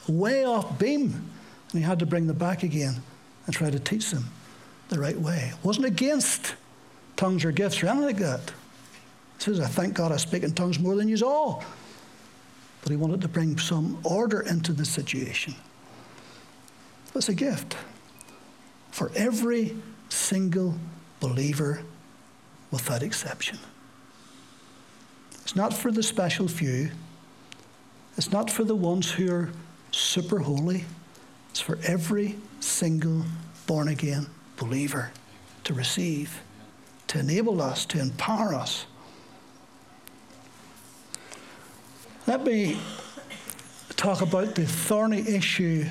way 0.06 0.44
off 0.44 0.78
beam. 0.78 1.30
And 1.72 1.80
he 1.80 1.82
had 1.82 1.98
to 1.98 2.06
bring 2.06 2.26
them 2.26 2.38
back 2.38 2.62
again 2.62 3.02
and 3.46 3.54
try 3.54 3.70
to 3.70 3.78
teach 3.78 4.10
them 4.10 4.24
the 4.88 4.98
right 4.98 5.18
way. 5.18 5.52
It 5.52 5.64
wasn't 5.64 5.86
against 5.86 6.54
tongues 7.16 7.44
or 7.44 7.52
gifts 7.52 7.82
or 7.82 7.88
anything 7.88 8.06
like 8.06 8.16
that. 8.18 8.52
He 9.38 9.44
says, 9.44 9.60
I 9.60 9.66
thank 9.66 9.94
God 9.94 10.12
I 10.12 10.16
speak 10.16 10.42
in 10.42 10.52
tongues 10.52 10.78
more 10.78 10.96
than 10.96 11.08
you 11.08 11.26
all. 11.26 11.64
But 12.82 12.90
he 12.90 12.96
wanted 12.96 13.20
to 13.22 13.28
bring 13.28 13.58
some 13.58 13.98
order 14.04 14.40
into 14.40 14.72
the 14.72 14.84
situation. 14.84 15.54
It's 17.14 17.28
a 17.28 17.34
gift 17.34 17.76
for 18.90 19.10
every 19.14 19.76
single 20.08 20.74
believer 21.20 21.82
without 22.70 23.02
exception. 23.02 23.58
It's 25.42 25.56
not 25.56 25.72
for 25.72 25.90
the 25.90 26.02
special 26.02 26.46
few. 26.46 26.90
It's 28.16 28.30
not 28.30 28.50
for 28.50 28.64
the 28.64 28.76
ones 28.76 29.10
who 29.10 29.32
are 29.32 29.50
super 29.92 30.40
holy. 30.40 30.84
It's 31.50 31.60
for 31.60 31.78
every 31.84 32.36
single 32.60 33.24
born 33.66 33.88
again 33.88 34.26
believer 34.56 35.12
to 35.64 35.74
receive, 35.74 36.40
to 37.06 37.18
enable 37.18 37.62
us, 37.62 37.86
to 37.86 38.00
empower 38.00 38.54
us. 38.54 38.86
Let 42.28 42.44
me 42.44 42.78
talk 43.96 44.20
about 44.20 44.54
the 44.54 44.66
thorny 44.66 45.26
issue 45.26 45.86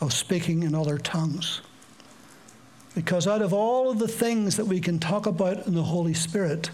of 0.00 0.12
speaking 0.12 0.62
in 0.62 0.72
other 0.72 0.98
tongues. 0.98 1.62
Because 2.94 3.26
out 3.26 3.42
of 3.42 3.52
all 3.52 3.90
of 3.90 3.98
the 3.98 4.06
things 4.06 4.56
that 4.56 4.66
we 4.66 4.78
can 4.78 5.00
talk 5.00 5.26
about 5.26 5.66
in 5.66 5.74
the 5.74 5.82
Holy 5.82 6.14
Spirit, 6.14 6.70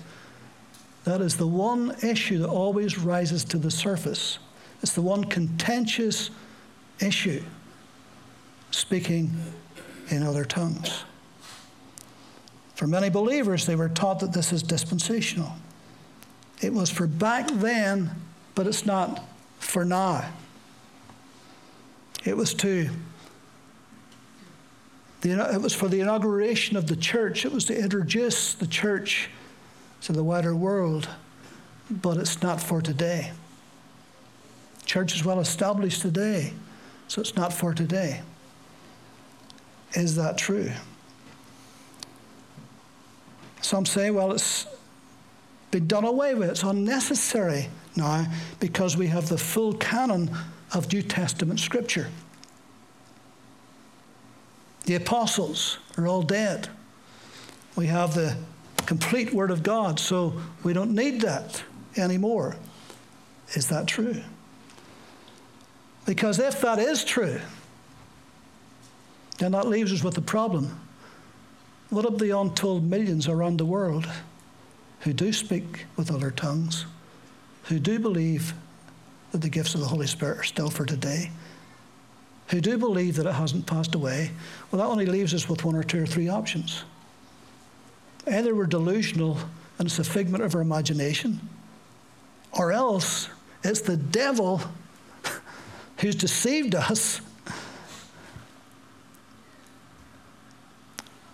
that 1.05 1.23
is 1.23 1.39
the 1.39 1.47
one 1.47 1.97
issue 2.03 2.37
that 2.41 2.51
always 2.51 2.99
rises 2.99 3.43
to 3.45 3.57
the 3.57 3.71
surface. 3.71 4.39
It's 4.83 4.93
the 4.93 5.01
one 5.01 5.25
contentious 5.25 6.29
issue 7.01 7.43
speaking 8.71 9.35
in 10.11 10.25
other 10.25 10.45
tongues. 10.45 11.05
For 12.75 12.87
many 12.87 13.09
believers, 13.09 13.65
they 13.65 13.77
were 13.77 13.89
taught 13.89 14.21
that 14.21 14.35
this 14.35 14.53
is 14.53 14.63
dispensational. 14.63 15.53
It 16.61 16.75
was 16.75 16.91
for 16.91 17.07
back 17.07 17.49
then, 17.51 18.11
but 18.57 18.67
it's 18.67 18.85
not 18.85 19.23
for 19.61 19.85
now. 19.85 20.29
It 22.25 22.37
was 22.37 22.53
to 22.55 22.89
the, 25.21 25.55
it 25.55 25.61
was 25.61 25.75
for 25.75 25.89
the 25.89 26.01
inauguration 26.01 26.77
of 26.77 26.89
the 26.89 26.97
church. 26.97 27.45
It 27.45 27.53
was 27.53 27.67
to 27.67 27.79
introduce 27.79 28.55
the 28.55 28.67
church 28.67 29.29
to 30.03 30.13
the 30.13 30.25
wider 30.25 30.57
world, 30.57 31.09
but 31.91 32.17
it's 32.17 32.43
not 32.43 32.61
for 32.61 32.81
today. 32.81 33.33
Church 34.85 35.15
is 35.15 35.25
well 35.25 35.41
established 35.41 36.03
today, 36.03 36.53
so 37.09 37.21
it's 37.21 37.37
not 37.37 37.53
for 37.53 37.75
today. 37.75 38.23
Is 39.93 40.17
that 40.17 40.39
true? 40.39 40.71
Some 43.61 43.85
say, 43.85 44.11
well, 44.11 44.33
it's 44.33 44.67
been 45.71 45.87
done 45.87 46.05
away 46.05 46.35
with. 46.35 46.51
It's 46.51 46.63
unnecessary 46.63 47.69
now 47.97 48.27
because 48.61 48.97
we 48.97 49.07
have 49.09 49.29
the 49.29 49.39
full 49.39 49.75
canon 49.75 50.31
of 50.73 50.93
New 50.93 51.03
Testament 51.03 51.61
Scripture. 51.61 52.09
The 54.85 54.95
apostles 54.95 55.79
are 55.99 56.07
all 56.07 56.23
dead. 56.23 56.69
We 57.75 57.87
have 57.87 58.15
the 58.15 58.37
complete 58.87 59.33
Word 59.33 59.51
of 59.51 59.63
God, 59.63 59.99
so 59.99 60.41
we 60.63 60.73
don't 60.73 60.95
need 60.95 61.21
that 61.23 61.63
anymore. 61.97 62.57
Is 63.55 63.69
that 63.69 63.87
true? 63.87 64.23
Because 66.05 66.39
if 66.39 66.61
that 66.61 66.79
is 66.79 67.05
true, 67.05 67.41
then 69.39 69.53
that 69.53 69.67
leaves 69.67 69.93
us 69.93 70.03
with 70.03 70.15
the 70.15 70.21
problem. 70.21 70.81
What 71.91 72.07
of 72.07 72.19
the 72.19 72.37
untold 72.37 72.85
millions 72.85 73.29
around 73.29 73.59
the 73.59 73.67
world 73.67 74.09
who 75.01 75.13
do 75.13 75.33
speak 75.33 75.87
with 75.97 76.11
other 76.11 76.31
tongues, 76.31 76.87
who 77.69 77.79
do 77.79 77.99
believe 77.99 78.55
that 79.33 79.41
the 79.41 79.49
gifts 79.49 79.75
of 79.75 79.81
the 79.81 79.87
Holy 79.87 80.07
Spirit 80.07 80.39
are 80.39 80.45
still 80.45 80.71
for 80.71 80.87
today, 80.87 81.31
who 82.49 82.61
do 82.61 82.79
believe 82.79 83.17
that 83.17 83.27
it 83.27 83.35
hasn't 83.35 83.67
passed 83.67 83.95
away, 83.95 84.31
well, 84.71 84.81
that 84.81 84.89
only 84.89 85.07
leaves 85.07 85.35
us 85.35 85.49
with 85.49 85.65
one 85.65 85.75
or 85.75 85.83
two 85.83 86.03
or 86.03 86.07
three 86.07 86.29
options. 86.29 86.85
Either 88.27 88.55
we're 88.55 88.67
delusional 88.67 89.39
and 89.79 89.87
it's 89.87 89.99
a 89.99 90.05
figment 90.05 90.43
of 90.43 90.55
our 90.55 90.61
imagination, 90.61 91.41
or 92.53 92.73
else 92.73 93.29
it's 93.65 93.81
the 93.81 93.97
devil 93.97 94.63
who's 95.99 96.15
deceived 96.15 96.75
us, 96.75 97.21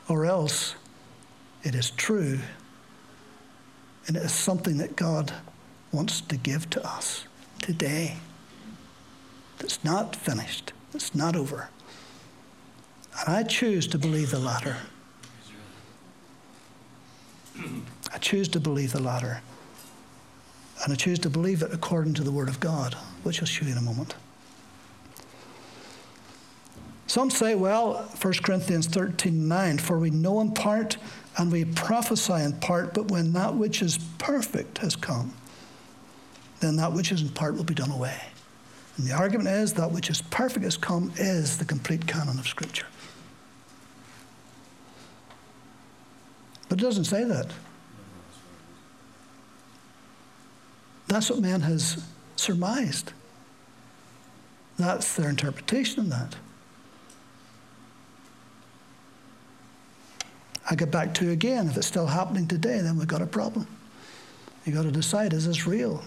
or 0.08 0.26
else 0.26 0.74
it 1.62 1.74
is 1.74 1.90
true 1.90 2.38
and 4.06 4.16
it 4.16 4.22
is 4.24 4.32
something 4.32 4.78
that 4.78 4.96
God 4.96 5.32
wants 5.92 6.20
to 6.22 6.36
give 6.36 6.68
to 6.70 6.86
us 6.86 7.24
today. 7.60 8.16
It's 9.60 9.84
not 9.84 10.16
finished, 10.16 10.72
it's 10.94 11.14
not 11.14 11.36
over. 11.36 11.68
And 13.20 13.36
I 13.36 13.42
choose 13.42 13.86
to 13.88 13.98
believe 13.98 14.30
the 14.30 14.38
latter. 14.38 14.76
I 18.12 18.18
choose 18.18 18.48
to 18.48 18.60
believe 18.60 18.92
the 18.92 19.02
latter. 19.02 19.42
And 20.82 20.92
I 20.92 20.96
choose 20.96 21.18
to 21.20 21.30
believe 21.30 21.62
it 21.62 21.72
according 21.72 22.14
to 22.14 22.24
the 22.24 22.32
Word 22.32 22.48
of 22.48 22.58
God, 22.58 22.94
which 23.22 23.40
I'll 23.40 23.46
show 23.46 23.66
you 23.66 23.72
in 23.72 23.78
a 23.78 23.82
moment. 23.82 24.14
Some 27.06 27.30
say, 27.30 27.54
well, 27.54 28.08
1 28.20 28.32
Corinthians 28.42 28.86
13 28.86 29.46
9, 29.46 29.78
for 29.78 29.98
we 29.98 30.10
know 30.10 30.40
in 30.40 30.52
part 30.52 30.96
and 31.36 31.52
we 31.52 31.66
prophesy 31.66 32.32
in 32.32 32.54
part, 32.54 32.94
but 32.94 33.10
when 33.10 33.32
that 33.34 33.54
which 33.54 33.82
is 33.82 33.98
perfect 34.18 34.78
has 34.78 34.96
come, 34.96 35.34
then 36.62 36.76
that 36.76 36.92
which 36.92 37.10
is 37.10 37.22
in 37.22 37.28
part 37.28 37.56
will 37.56 37.64
be 37.64 37.74
done 37.74 37.90
away. 37.90 38.18
And 38.96 39.06
the 39.06 39.12
argument 39.12 39.48
is 39.48 39.74
that 39.74 39.90
which 39.90 40.08
is 40.08 40.22
perfect 40.22 40.64
has 40.64 40.76
come 40.76 41.12
is 41.16 41.58
the 41.58 41.64
complete 41.64 42.06
canon 42.06 42.38
of 42.38 42.46
Scripture. 42.46 42.86
But 46.68 46.78
it 46.78 46.82
doesn't 46.82 47.04
say 47.04 47.24
that. 47.24 47.48
That's 51.08 51.28
what 51.28 51.40
man 51.40 51.62
has 51.62 52.02
surmised. 52.36 53.12
That's 54.78 55.16
their 55.16 55.28
interpretation 55.28 56.00
of 56.00 56.10
that. 56.10 56.36
I 60.70 60.76
get 60.76 60.90
back 60.90 61.12
to 61.14 61.30
again, 61.30 61.66
if 61.66 61.76
it's 61.76 61.88
still 61.88 62.06
happening 62.06 62.46
today, 62.46 62.80
then 62.80 62.96
we've 62.96 63.08
got 63.08 63.20
a 63.20 63.26
problem. 63.26 63.66
You've 64.64 64.76
got 64.76 64.84
to 64.84 64.92
decide 64.92 65.32
is 65.32 65.46
this 65.46 65.66
real? 65.66 66.02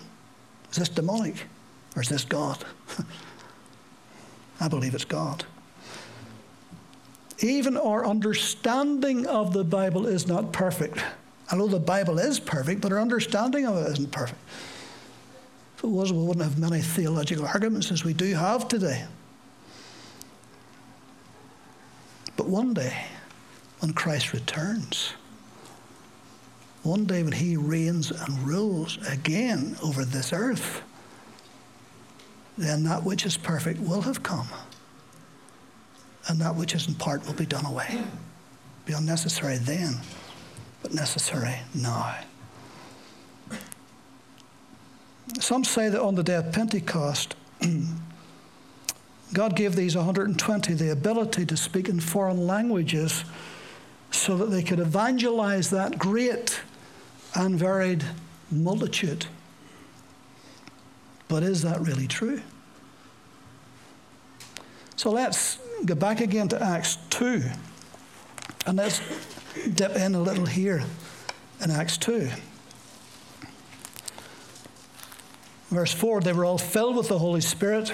Is 0.76 0.80
this 0.80 0.90
demonic? 0.90 1.48
Or 1.96 2.02
is 2.02 2.10
this 2.10 2.26
God? 2.26 2.66
I 4.60 4.68
believe 4.68 4.94
it's 4.94 5.06
God. 5.06 5.46
Even 7.40 7.78
our 7.78 8.06
understanding 8.06 9.26
of 9.26 9.54
the 9.54 9.64
Bible 9.64 10.06
is 10.06 10.28
not 10.28 10.52
perfect. 10.52 11.02
I 11.50 11.56
know 11.56 11.68
the 11.68 11.80
Bible 11.80 12.20
is 12.20 12.42
perfect, 12.42 12.82
but 12.82 12.92
our 12.92 13.00
understanding 13.00 13.66
of 13.66 13.78
it 13.78 13.90
isn't 13.94 14.12
perfect. 14.12 14.42
If 15.78 15.86
it 15.86 15.88
was, 15.88 16.12
we 16.12 16.20
wouldn't 16.20 16.44
have 16.44 16.60
many 16.60 16.82
theological 16.82 17.46
arguments 17.46 17.90
as 17.90 18.04
we 18.04 18.12
do 18.12 18.34
have 18.34 18.68
today. 18.68 19.06
But 22.36 22.48
one 22.48 22.74
day, 22.74 23.06
when 23.80 23.94
Christ 23.94 24.34
returns, 24.34 25.14
one 26.86 27.06
day 27.06 27.24
when 27.24 27.34
he 27.34 27.58
reigns 27.58 28.12
and 28.12 28.40
rules 28.40 28.98
again 29.10 29.76
over 29.84 30.06
this 30.06 30.32
earth, 30.32 30.84
then 32.58 32.84
that 32.84 33.04
which 33.04 33.26
is 33.26 33.36
perfect 33.36 33.80
will 33.80 34.02
have 34.02 34.22
come, 34.24 34.48
and 36.28 36.40
that 36.40 36.56
which 36.56 36.74
is 36.76 36.88
in 36.88 36.94
part 36.96 37.26
will 37.26 37.34
be 37.34 37.46
done 37.46 37.66
away. 37.66 38.04
Be 38.86 38.94
unnecessary 38.94 39.58
then, 39.58 39.96
but 40.84 40.94
necessary 40.94 41.56
now. 41.74 42.16
Some 45.40 45.64
say 45.64 45.90
that 45.90 46.02
on 46.02 46.16
the 46.16 46.24
day 46.24 46.36
of 46.36 46.52
Pentecost, 46.52 47.36
God 49.34 49.56
gave 49.56 49.76
these 49.76 49.96
120 49.96 50.74
the 50.76 50.92
ability 50.92 51.48
to 51.48 51.58
speak 51.58 51.90
in 51.90 52.00
foreign 52.00 52.46
languages 52.46 53.26
so 54.12 54.38
that 54.38 54.46
they 54.46 54.64
could 54.64 54.80
evangelize 54.80 55.72
that 55.72 55.98
great 55.98 56.62
and 57.36 57.60
varied 57.60 58.04
multitude. 58.50 59.26
But 61.28 61.44
is 61.44 61.62
that 61.64 61.82
really 61.82 62.08
true? 62.08 62.42
So 64.96 65.12
let's 65.12 65.60
go 65.86 65.96
back 65.96 66.22
again 66.22 66.48
to 66.50 66.64
Acts 66.64 66.98
2. 67.10 67.44
And 68.66 68.78
let's 68.78 69.02
dip 69.74 69.96
in 69.96 70.16
a 70.16 70.22
little 70.22 70.46
here 70.46 70.84
in 71.62 71.72
Acts 71.72 71.98
2. 71.98 72.30
Verse 75.70 75.94
4 75.94 76.22
They 76.22 76.34
were 76.34 76.46
all 76.46 76.58
filled 76.58 76.96
with 76.96 77.10
the 77.10 77.20
Holy 77.20 77.42
Spirit, 77.42 77.94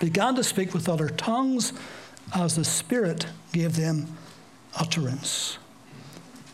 began 0.00 0.34
to 0.36 0.44
speak 0.44 0.72
with 0.72 0.88
other 0.88 1.08
tongues 1.08 1.72
as 2.34 2.56
the 2.56 2.64
Spirit 2.64 3.26
gave 3.52 3.76
them 3.76 4.06
utterance. 4.74 5.58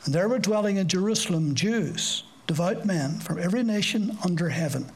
And 0.04 0.14
there 0.14 0.28
were 0.28 0.38
dwelling 0.38 0.76
in 0.76 0.88
Jerusalem 0.88 1.54
Jews, 1.54 2.24
devout 2.46 2.84
men 2.84 3.20
from 3.20 3.38
every 3.38 3.62
nation 3.62 4.18
under 4.24 4.48
heaven. 4.48 4.90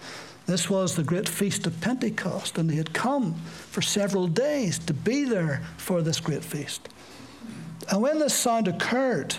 This 0.46 0.70
was 0.70 0.94
the 0.94 1.02
great 1.02 1.28
feast 1.28 1.66
of 1.66 1.80
Pentecost, 1.80 2.58
and 2.58 2.70
they 2.70 2.76
had 2.76 2.94
come 2.94 3.34
for 3.70 3.82
several 3.82 4.28
days 4.28 4.78
to 4.80 4.94
be 4.94 5.24
there 5.24 5.62
for 5.76 6.02
this 6.02 6.20
great 6.20 6.44
feast. 6.44 6.88
And 7.90 8.00
when 8.02 8.18
this 8.18 8.34
sound 8.34 8.68
occurred, 8.68 9.36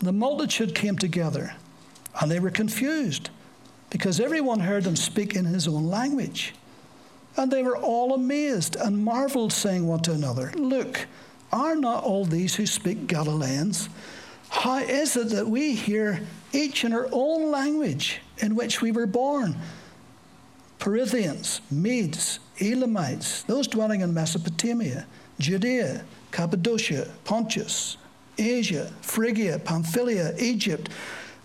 the 0.00 0.12
multitude 0.12 0.74
came 0.74 0.96
together, 0.96 1.54
and 2.20 2.30
they 2.30 2.40
were 2.40 2.50
confused 2.50 3.30
because 3.90 4.20
everyone 4.20 4.60
heard 4.60 4.84
them 4.84 4.96
speak 4.96 5.34
in 5.34 5.44
his 5.44 5.66
own 5.66 5.86
language. 5.86 6.54
And 7.36 7.50
they 7.50 7.62
were 7.62 7.76
all 7.76 8.14
amazed 8.14 8.76
and 8.76 9.04
marveled, 9.04 9.52
saying 9.52 9.86
one 9.86 10.00
to 10.00 10.12
another, 10.12 10.52
Look, 10.56 11.06
are 11.52 11.76
not 11.76 12.04
all 12.04 12.24
these 12.24 12.54
who 12.54 12.66
speak 12.66 13.06
Galileans? 13.06 13.88
How 14.50 14.78
is 14.78 15.16
it 15.16 15.30
that 15.30 15.46
we 15.46 15.74
hear 15.74 16.20
each 16.52 16.84
in 16.84 16.92
our 16.92 17.08
own 17.12 17.50
language 17.50 18.20
in 18.38 18.54
which 18.54 18.80
we 18.80 18.92
were 18.92 19.06
born? 19.06 19.56
Parthians, 20.78 21.60
Medes, 21.70 22.38
Elamites, 22.60 23.42
those 23.42 23.66
dwelling 23.66 24.00
in 24.00 24.14
Mesopotamia, 24.14 25.06
Judea, 25.38 26.04
Cappadocia, 26.30 27.08
Pontus, 27.24 27.96
Asia, 28.38 28.90
Phrygia, 29.02 29.58
Pamphylia, 29.58 30.34
Egypt, 30.38 30.88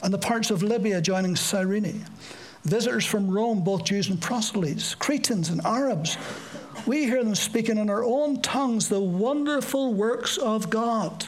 and 0.01 0.13
the 0.13 0.17
parts 0.17 0.51
of 0.51 0.63
Libya 0.63 1.01
joining 1.01 1.35
Cyrene. 1.35 2.05
Visitors 2.63 3.05
from 3.05 3.29
Rome, 3.29 3.63
both 3.63 3.83
Jews 3.83 4.09
and 4.09 4.21
proselytes, 4.21 4.95
Cretans 4.95 5.49
and 5.49 5.61
Arabs, 5.65 6.17
we 6.85 7.05
hear 7.05 7.23
them 7.23 7.35
speaking 7.35 7.77
in 7.77 7.89
our 7.89 8.03
own 8.03 8.41
tongues 8.41 8.89
the 8.89 8.99
wonderful 8.99 9.93
works 9.93 10.37
of 10.37 10.69
God. 10.69 11.27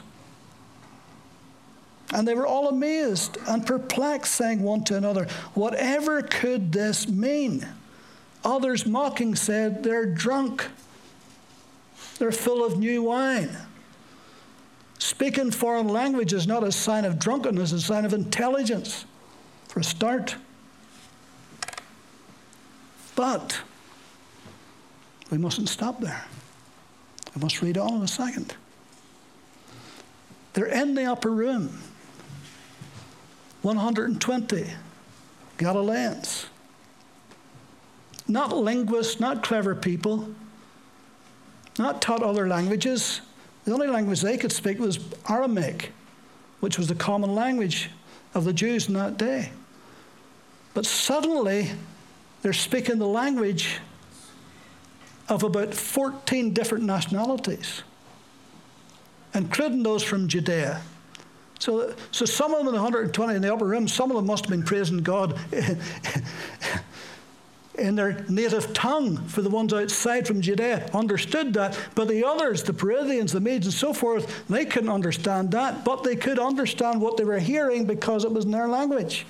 And 2.13 2.27
they 2.27 2.35
were 2.35 2.45
all 2.45 2.69
amazed 2.69 3.37
and 3.47 3.65
perplexed, 3.65 4.35
saying 4.35 4.61
one 4.61 4.83
to 4.85 4.95
another, 4.95 5.27
Whatever 5.53 6.21
could 6.21 6.71
this 6.71 7.07
mean? 7.07 7.67
Others 8.43 8.85
mocking 8.85 9.35
said, 9.35 9.83
They're 9.83 10.05
drunk. 10.05 10.67
They're 12.19 12.31
full 12.31 12.63
of 12.63 12.77
new 12.77 13.03
wine. 13.03 13.57
Speaking 14.99 15.51
foreign 15.51 15.87
language 15.87 16.31
is 16.31 16.47
not 16.47 16.63
a 16.63 16.71
sign 16.71 17.05
of 17.05 17.19
drunkenness, 17.19 17.73
it's 17.73 17.83
a 17.83 17.85
sign 17.87 18.05
of 18.05 18.13
intelligence, 18.13 19.05
for 19.67 19.81
a 19.81 19.83
start. 19.83 20.35
But 23.15 23.59
we 25.31 25.37
mustn't 25.37 25.69
stop 25.69 25.99
there. 25.99 26.23
We 27.35 27.41
must 27.41 27.61
read 27.61 27.77
on 27.77 27.95
in 27.95 28.01
a 28.01 28.07
second. 28.07 28.55
They're 30.53 30.65
in 30.65 30.95
the 30.95 31.05
upper 31.05 31.31
room. 31.31 31.77
120 33.61 34.67
Galileans. 35.57 36.45
Not 38.27 38.55
linguists, 38.55 39.19
not 39.19 39.43
clever 39.43 39.75
people, 39.75 40.29
not 41.77 42.01
taught 42.01 42.23
other 42.23 42.47
languages. 42.47 43.21
The 43.65 43.73
only 43.73 43.87
language 43.87 44.21
they 44.21 44.37
could 44.37 44.51
speak 44.51 44.79
was 44.79 44.99
Aramaic, 45.29 45.91
which 46.59 46.77
was 46.77 46.87
the 46.87 46.95
common 46.95 47.35
language 47.35 47.89
of 48.33 48.45
the 48.45 48.53
Jews 48.53 48.87
in 48.87 48.93
that 48.93 49.17
day. 49.17 49.49
But 50.73 50.85
suddenly, 50.85 51.71
they're 52.41 52.53
speaking 52.53 52.99
the 52.99 53.07
language 53.07 53.79
of 55.27 55.43
about 55.43 55.73
14 55.73 56.53
different 56.53 56.83
nationalities, 56.83 57.83
including 59.33 59.83
those 59.83 60.03
from 60.03 60.27
Judea. 60.27 60.81
So, 61.59 61.95
so 62.11 62.25
some 62.25 62.51
of 62.51 62.59
them 62.59 62.67
in 62.67 62.73
the 62.73 62.81
120 62.81 63.35
in 63.35 63.41
the 63.41 63.53
upper 63.53 63.65
room, 63.65 63.87
some 63.87 64.11
of 64.11 64.17
them 64.17 64.25
must 64.25 64.45
have 64.45 64.51
been 64.51 64.63
praising 64.63 64.97
God 64.99 65.39
in 67.77 67.95
their 67.95 68.25
native 68.29 68.73
tongue 68.73 69.17
for 69.27 69.41
the 69.41 69.49
ones 69.49 69.73
outside 69.73 70.27
from 70.27 70.41
Judea 70.41 70.89
understood 70.93 71.53
that, 71.53 71.77
but 71.95 72.07
the 72.07 72.25
others, 72.25 72.63
the 72.63 72.73
Parthians, 72.73 73.31
the 73.31 73.39
Medes, 73.39 73.65
and 73.65 73.73
so 73.73 73.93
forth, 73.93 74.47
they 74.47 74.65
couldn't 74.65 74.89
understand 74.89 75.51
that, 75.51 75.83
but 75.83 76.03
they 76.03 76.15
could 76.15 76.39
understand 76.39 77.01
what 77.01 77.17
they 77.17 77.23
were 77.23 77.39
hearing 77.39 77.85
because 77.85 78.25
it 78.25 78.31
was 78.31 78.45
in 78.45 78.51
their 78.51 78.67
language. 78.67 79.25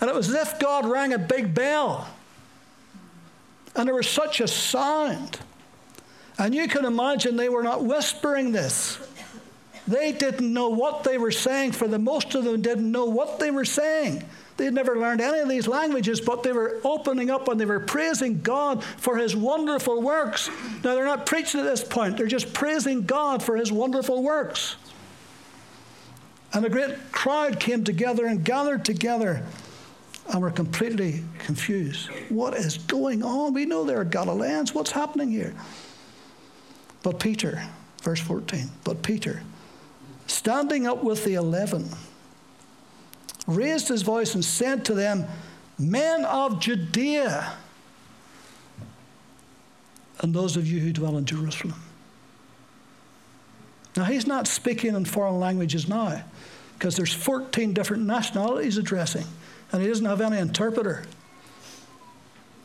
And 0.00 0.08
it 0.08 0.14
was 0.14 0.28
as 0.28 0.48
if 0.48 0.58
God 0.58 0.86
rang 0.86 1.12
a 1.12 1.18
big 1.18 1.54
bell. 1.54 2.08
And 3.74 3.86
there 3.86 3.94
was 3.94 4.08
such 4.08 4.40
a 4.40 4.48
sound. 4.48 5.38
And 6.38 6.54
you 6.54 6.68
can 6.68 6.84
imagine 6.84 7.36
they 7.36 7.48
were 7.48 7.62
not 7.62 7.84
whispering 7.84 8.52
this. 8.52 8.98
They 9.86 10.12
didn't 10.12 10.52
know 10.52 10.68
what 10.68 11.02
they 11.02 11.18
were 11.18 11.30
saying. 11.30 11.72
For 11.72 11.88
the 11.88 11.98
most 11.98 12.34
of 12.34 12.44
them 12.44 12.60
didn't 12.60 12.90
know 12.90 13.06
what 13.06 13.38
they 13.38 13.50
were 13.50 13.64
saying. 13.64 14.22
They'd 14.58 14.74
never 14.74 14.98
learned 14.98 15.20
any 15.20 15.38
of 15.38 15.48
these 15.48 15.68
languages, 15.68 16.20
but 16.20 16.42
they 16.42 16.52
were 16.52 16.80
opening 16.84 17.30
up 17.30 17.46
and 17.48 17.60
they 17.60 17.64
were 17.64 17.80
praising 17.80 18.40
God 18.42 18.82
for 18.82 19.16
his 19.16 19.34
wonderful 19.34 20.02
works. 20.02 20.50
Now, 20.82 20.94
they're 20.94 21.04
not 21.04 21.26
preaching 21.26 21.60
at 21.60 21.64
this 21.64 21.84
point, 21.84 22.16
they're 22.16 22.26
just 22.26 22.52
praising 22.52 23.06
God 23.06 23.42
for 23.42 23.56
his 23.56 23.70
wonderful 23.70 24.22
works. 24.22 24.76
And 26.52 26.64
a 26.64 26.68
great 26.68 27.12
crowd 27.12 27.60
came 27.60 27.84
together 27.84 28.26
and 28.26 28.44
gathered 28.44 28.84
together 28.84 29.44
and 30.28 30.42
were 30.42 30.50
completely 30.50 31.24
confused. 31.38 32.10
What 32.28 32.54
is 32.54 32.78
going 32.78 33.22
on? 33.22 33.54
We 33.54 33.64
know 33.64 33.84
they're 33.84 34.04
Galileans. 34.04 34.74
What's 34.74 34.90
happening 34.90 35.30
here? 35.30 35.54
But 37.02 37.18
Peter, 37.18 37.62
verse 38.02 38.20
14, 38.20 38.68
but 38.84 39.02
Peter, 39.02 39.42
standing 40.26 40.86
up 40.86 41.02
with 41.02 41.24
the 41.24 41.34
eleven, 41.34 41.88
raised 43.46 43.88
his 43.88 44.02
voice 44.02 44.34
and 44.34 44.44
said 44.44 44.84
to 44.86 44.94
them, 44.94 45.26
Men 45.78 46.24
of 46.24 46.60
Judea, 46.60 47.54
and 50.20 50.34
those 50.34 50.56
of 50.56 50.66
you 50.66 50.80
who 50.80 50.92
dwell 50.92 51.16
in 51.16 51.24
Jerusalem. 51.24 51.74
Now, 53.96 54.04
he's 54.04 54.26
not 54.26 54.46
speaking 54.46 54.94
in 54.94 55.04
foreign 55.04 55.40
languages 55.40 55.88
now, 55.88 56.22
because 56.74 56.96
there's 56.96 57.14
14 57.14 57.72
different 57.72 58.04
nationalities 58.06 58.76
addressing, 58.76 59.24
and 59.72 59.82
he 59.82 59.88
doesn't 59.88 60.06
have 60.06 60.20
any 60.20 60.38
interpreter. 60.38 61.04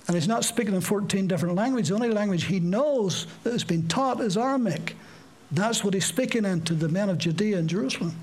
And 0.07 0.15
he's 0.15 0.27
not 0.27 0.43
speaking 0.43 0.75
in 0.75 0.81
14 0.81 1.27
different 1.27 1.55
languages. 1.55 1.89
The 1.89 1.95
only 1.95 2.09
language 2.09 2.45
he 2.45 2.59
knows 2.59 3.27
that 3.43 3.53
has 3.53 3.63
been 3.63 3.87
taught 3.87 4.19
is 4.19 4.37
Aramaic. 4.37 4.97
That's 5.51 5.83
what 5.83 5.93
he's 5.93 6.05
speaking 6.05 6.45
into 6.45 6.73
the 6.73 6.89
men 6.89 7.09
of 7.09 7.17
Judea 7.17 7.57
and 7.57 7.69
Jerusalem. 7.69 8.15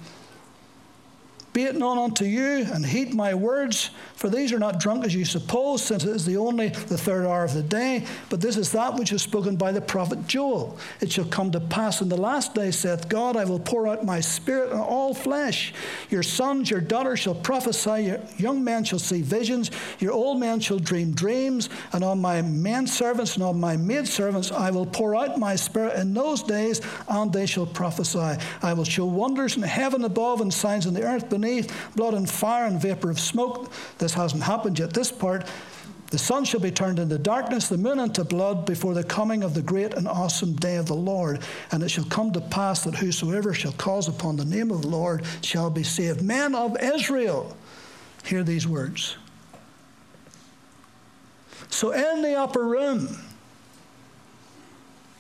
Be 1.53 1.65
it 1.65 1.75
known 1.75 1.99
unto 1.99 2.25
you, 2.25 2.65
and 2.73 2.87
heed 2.87 3.13
my 3.13 3.35
words, 3.35 3.91
for 4.15 4.29
these 4.29 4.53
are 4.53 4.59
not 4.61 4.79
drunk 4.79 5.05
as 5.05 5.13
you 5.13 5.25
suppose, 5.25 5.83
since 5.83 6.05
it 6.05 6.11
is 6.11 6.25
the 6.25 6.37
only 6.37 6.69
the 6.69 6.97
third 6.97 7.27
hour 7.27 7.43
of 7.43 7.55
the 7.55 7.63
day. 7.63 8.05
But 8.29 8.41
this 8.41 8.57
is 8.57 8.71
that 8.71 8.95
which 8.95 9.11
is 9.11 9.23
spoken 9.23 9.57
by 9.57 9.73
the 9.73 9.81
prophet 9.81 10.29
Joel. 10.29 10.79
It 11.01 11.11
shall 11.11 11.25
come 11.25 11.51
to 11.51 11.59
pass 11.59 12.03
in 12.03 12.09
the 12.09 12.17
last 12.17 12.55
day, 12.55 12.71
saith 12.71 13.09
God, 13.09 13.37
I 13.37 13.45
will 13.47 13.59
pour 13.59 13.89
out 13.89 14.05
my 14.05 14.21
spirit 14.21 14.71
on 14.71 14.79
all 14.79 15.13
flesh. 15.13 15.75
Your 16.09 16.23
sons, 16.23 16.71
your 16.71 16.81
daughters 16.81 17.19
shall 17.19 17.35
prophesy, 17.35 18.05
your 18.05 18.21
young 18.37 18.63
men 18.63 18.85
shall 18.85 19.01
see 19.01 19.21
visions, 19.21 19.73
your 19.99 20.13
old 20.13 20.39
men 20.39 20.61
shall 20.61 20.79
dream 20.79 21.15
dreams, 21.15 21.69
and 21.93 22.05
on 22.05 22.21
my 22.21 22.43
men 22.43 22.87
servants 22.87 23.35
and 23.35 23.43
on 23.43 23.59
my 23.59 23.77
maid 23.77 24.07
servants 24.07 24.53
I 24.53 24.71
will 24.71 24.87
pour 24.87 25.17
out 25.17 25.37
my 25.37 25.57
spirit 25.57 25.97
in 25.97 26.15
those 26.15 26.45
days, 26.45 26.81
and 27.09 27.33
they 27.33 27.47
shall 27.47 27.67
prophesy. 27.67 28.41
I 28.63 28.73
will 28.73 28.85
show 28.85 29.07
wonders 29.07 29.57
in 29.57 29.65
heaven 29.65 30.05
above 30.05 30.41
and 30.43 30.55
signs 30.55 30.87
in 30.87 30.95
the 30.95 31.03
earth 31.03 31.29
beneath 31.29 31.41
blood 31.97 32.15
and 32.15 32.29
fire 32.29 32.67
and 32.67 32.81
vapor 32.81 33.11
of 33.11 33.21
smoke. 33.21 33.73
This 33.99 34.15
hasn't 34.15 34.43
happened 34.43 34.79
yet, 34.79 34.93
this 34.93 35.13
part. 35.13 35.47
The 36.11 36.19
sun 36.19 36.45
shall 36.45 36.61
be 36.61 36.73
turned 36.73 36.99
into 36.99 37.19
darkness, 37.19 37.69
the 37.69 37.79
moon 37.79 38.01
into 38.01 38.25
blood, 38.25 38.67
before 38.67 38.95
the 38.95 39.05
coming 39.05 39.45
of 39.45 39.55
the 39.55 39.63
great 39.63 39.95
and 39.95 40.09
awesome 40.09 40.55
day 40.55 40.77
of 40.77 40.87
the 40.87 40.95
Lord. 40.95 41.41
And 41.71 41.83
it 41.85 41.89
shall 41.89 42.05
come 42.05 42.33
to 42.33 42.41
pass 42.41 42.83
that 42.83 42.97
whosoever 42.97 43.55
shall 43.55 43.73
call 43.73 44.05
upon 44.09 44.37
the 44.37 44.45
name 44.45 44.73
of 44.73 44.83
the 44.83 44.89
Lord 44.89 45.25
shall 45.43 45.71
be 45.71 45.85
saved. 45.85 46.21
Men 46.21 46.55
of 46.55 46.77
Israel, 46.83 47.57
hear 48.25 48.43
these 48.43 48.67
words. 48.67 49.17
So 51.69 51.93
in 51.93 52.23
the 52.23 52.35
upper 52.35 52.67
room, 52.67 53.17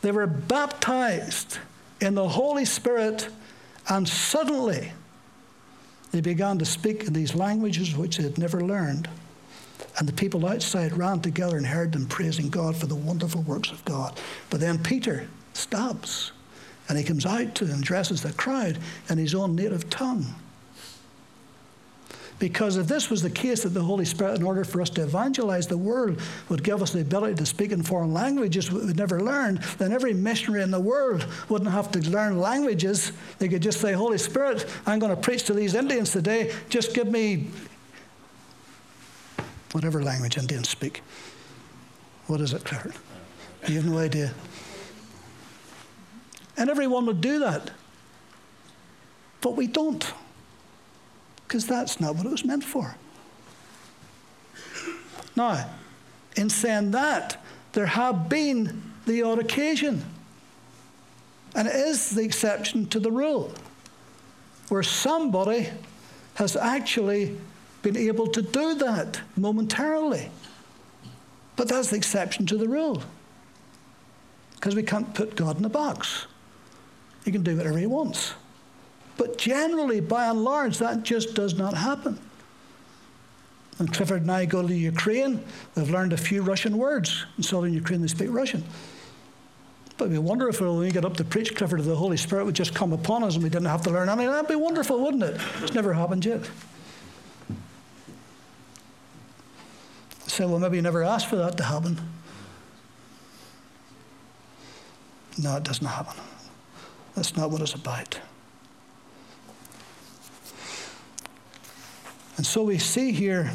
they 0.02 0.10
were 0.10 0.26
baptized 0.26 1.58
in 2.00 2.14
the 2.14 2.28
Holy 2.28 2.64
Spirit, 2.64 3.28
and 3.88 4.08
suddenly 4.08 4.92
they 6.12 6.20
began 6.20 6.58
to 6.58 6.64
speak 6.64 7.04
in 7.04 7.12
these 7.12 7.34
languages 7.34 7.96
which 7.96 8.16
they 8.16 8.24
had 8.24 8.38
never 8.38 8.60
learned. 8.60 9.08
And 9.98 10.08
the 10.08 10.12
people 10.12 10.46
outside 10.46 10.96
ran 10.96 11.20
together 11.20 11.56
and 11.56 11.66
heard 11.66 11.92
them 11.92 12.06
praising 12.06 12.50
God 12.50 12.76
for 12.76 12.86
the 12.86 12.94
wonderful 12.94 13.42
works 13.42 13.70
of 13.70 13.84
God. 13.84 14.18
But 14.48 14.60
then 14.60 14.78
Peter 14.78 15.28
stops 15.52 16.32
and 16.88 16.98
he 16.98 17.04
comes 17.04 17.26
out 17.26 17.54
to 17.56 17.64
and 17.64 17.82
addresses 17.82 18.22
the 18.22 18.32
crowd 18.32 18.78
in 19.08 19.18
his 19.18 19.34
own 19.34 19.54
native 19.54 19.88
tongue. 19.90 20.34
Because 22.40 22.78
if 22.78 22.88
this 22.88 23.10
was 23.10 23.20
the 23.20 23.30
case 23.30 23.62
that 23.64 23.68
the 23.68 23.82
Holy 23.82 24.06
Spirit, 24.06 24.36
in 24.36 24.42
order 24.42 24.64
for 24.64 24.80
us 24.80 24.88
to 24.90 25.02
evangelize 25.02 25.66
the 25.66 25.76
world, 25.76 26.18
would 26.48 26.64
give 26.64 26.82
us 26.82 26.90
the 26.90 27.02
ability 27.02 27.34
to 27.34 27.44
speak 27.44 27.70
in 27.70 27.82
foreign 27.82 28.14
languages 28.14 28.72
we'd 28.72 28.96
never 28.96 29.20
learned, 29.20 29.58
then 29.78 29.92
every 29.92 30.14
missionary 30.14 30.62
in 30.62 30.70
the 30.70 30.80
world 30.80 31.26
wouldn't 31.50 31.70
have 31.70 31.92
to 31.92 32.00
learn 32.10 32.38
languages. 32.38 33.12
They 33.38 33.48
could 33.48 33.62
just 33.62 33.78
say, 33.78 33.92
Holy 33.92 34.16
Spirit, 34.16 34.66
I'm 34.86 34.98
going 34.98 35.14
to 35.14 35.20
preach 35.20 35.44
to 35.44 35.52
these 35.52 35.74
Indians 35.74 36.12
today. 36.12 36.54
Just 36.70 36.94
give 36.94 37.08
me 37.08 37.48
whatever 39.72 40.02
language 40.02 40.38
Indians 40.38 40.70
speak. 40.70 41.02
What 42.26 42.40
is 42.40 42.54
it, 42.54 42.64
Claire? 42.64 42.90
You 43.68 43.74
have 43.76 43.86
no 43.86 43.98
idea. 43.98 44.32
And 46.56 46.70
everyone 46.70 47.04
would 47.04 47.20
do 47.20 47.40
that. 47.40 47.70
But 49.42 49.56
we 49.56 49.66
don't 49.66 50.10
because 51.50 51.66
that's 51.66 51.98
not 51.98 52.14
what 52.14 52.24
it 52.26 52.30
was 52.30 52.44
meant 52.44 52.62
for. 52.62 52.94
Now, 55.34 55.68
in 56.36 56.48
saying 56.48 56.92
that, 56.92 57.44
there 57.72 57.86
have 57.86 58.28
been 58.28 58.80
the 59.04 59.22
odd 59.22 59.40
occasion, 59.40 60.04
and 61.56 61.66
it 61.66 61.74
is 61.74 62.10
the 62.10 62.22
exception 62.22 62.86
to 62.90 63.00
the 63.00 63.10
rule, 63.10 63.52
where 64.68 64.84
somebody 64.84 65.70
has 66.34 66.54
actually 66.54 67.36
been 67.82 67.96
able 67.96 68.28
to 68.28 68.42
do 68.42 68.76
that 68.76 69.20
momentarily. 69.36 70.30
But 71.56 71.66
that's 71.66 71.90
the 71.90 71.96
exception 71.96 72.46
to 72.46 72.58
the 72.58 72.68
rule. 72.68 73.02
Because 74.54 74.76
we 74.76 74.84
can't 74.84 75.12
put 75.14 75.34
God 75.34 75.58
in 75.58 75.64
a 75.64 75.68
box. 75.68 76.28
He 77.24 77.32
can 77.32 77.42
do 77.42 77.56
whatever 77.56 77.76
he 77.76 77.86
wants. 77.86 78.34
But 79.20 79.36
generally, 79.36 80.00
by 80.00 80.28
and 80.28 80.42
large, 80.42 80.78
that 80.78 81.02
just 81.02 81.34
does 81.34 81.54
not 81.54 81.74
happen. 81.74 82.18
When 83.76 83.86
Clifford 83.86 84.22
and 84.22 84.32
I 84.32 84.46
go 84.46 84.66
to 84.66 84.74
Ukraine, 84.74 85.44
we've 85.76 85.90
learned 85.90 86.14
a 86.14 86.16
few 86.16 86.40
Russian 86.40 86.78
words. 86.78 87.26
In 87.36 87.42
southern 87.42 87.74
Ukraine, 87.74 88.00
they 88.00 88.08
speak 88.08 88.30
Russian. 88.30 88.64
But 89.98 90.06
it'd 90.06 90.12
be 90.14 90.18
wonderful 90.18 90.70
when 90.70 90.86
we 90.86 90.90
get 90.90 91.04
up 91.04 91.18
to 91.18 91.24
preach, 91.24 91.54
Clifford, 91.54 91.80
of 91.80 91.84
the 91.84 91.94
Holy 91.94 92.16
Spirit 92.16 92.46
would 92.46 92.54
just 92.54 92.74
come 92.74 92.94
upon 92.94 93.22
us 93.22 93.34
and 93.34 93.44
we 93.44 93.50
didn't 93.50 93.66
have 93.66 93.82
to 93.82 93.90
learn 93.90 94.08
anything. 94.08 94.30
That'd 94.30 94.48
be 94.48 94.54
wonderful, 94.54 94.98
wouldn't 94.98 95.22
it? 95.22 95.38
It's 95.60 95.74
never 95.74 95.92
happened 95.92 96.24
yet. 96.24 96.40
So, 100.28 100.48
well, 100.48 100.58
maybe 100.58 100.76
you 100.76 100.82
never 100.82 101.02
asked 101.02 101.26
for 101.26 101.36
that 101.36 101.58
to 101.58 101.64
happen. 101.64 102.00
No, 105.36 105.58
it 105.58 105.62
doesn't 105.62 105.86
happen. 105.86 106.18
That's 107.14 107.36
not 107.36 107.50
what 107.50 107.60
it's 107.60 107.74
about. 107.74 108.18
And 112.40 112.46
so 112.46 112.62
we 112.62 112.78
see 112.78 113.12
here 113.12 113.52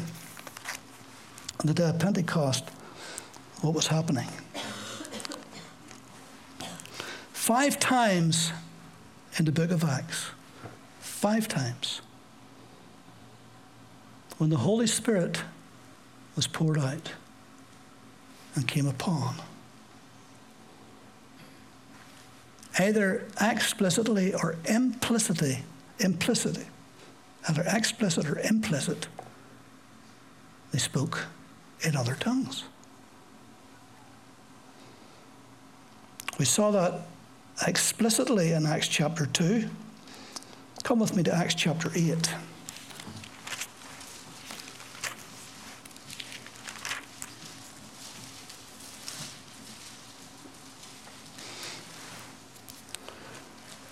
on 1.58 1.66
the 1.66 1.74
day 1.74 1.88
of 1.88 1.98
Pentecost 1.98 2.70
what 3.60 3.74
was 3.74 3.88
happening. 3.88 4.28
Five 7.32 7.80
times 7.80 8.52
in 9.38 9.44
the 9.44 9.50
book 9.50 9.72
of 9.72 9.82
Acts, 9.82 10.26
five 11.00 11.48
times, 11.48 12.00
when 14.38 14.50
the 14.50 14.58
Holy 14.58 14.86
Spirit 14.86 15.42
was 16.36 16.46
poured 16.46 16.78
out 16.78 17.12
and 18.54 18.68
came 18.68 18.86
upon. 18.86 19.34
Either 22.78 23.26
explicitly 23.40 24.32
or 24.32 24.54
implicitly, 24.68 25.64
implicitly, 25.98 26.66
Either 27.48 27.64
explicit 27.68 28.28
or 28.28 28.38
implicit, 28.40 29.06
they 30.72 30.78
spoke 30.78 31.26
in 31.82 31.96
other 31.96 32.14
tongues. 32.14 32.64
We 36.38 36.44
saw 36.44 36.70
that 36.72 37.02
explicitly 37.66 38.52
in 38.52 38.66
Acts 38.66 38.88
chapter 38.88 39.26
2. 39.26 39.68
Come 40.82 40.98
with 40.98 41.16
me 41.16 41.22
to 41.22 41.34
Acts 41.34 41.54
chapter 41.54 41.90
8. 41.94 42.34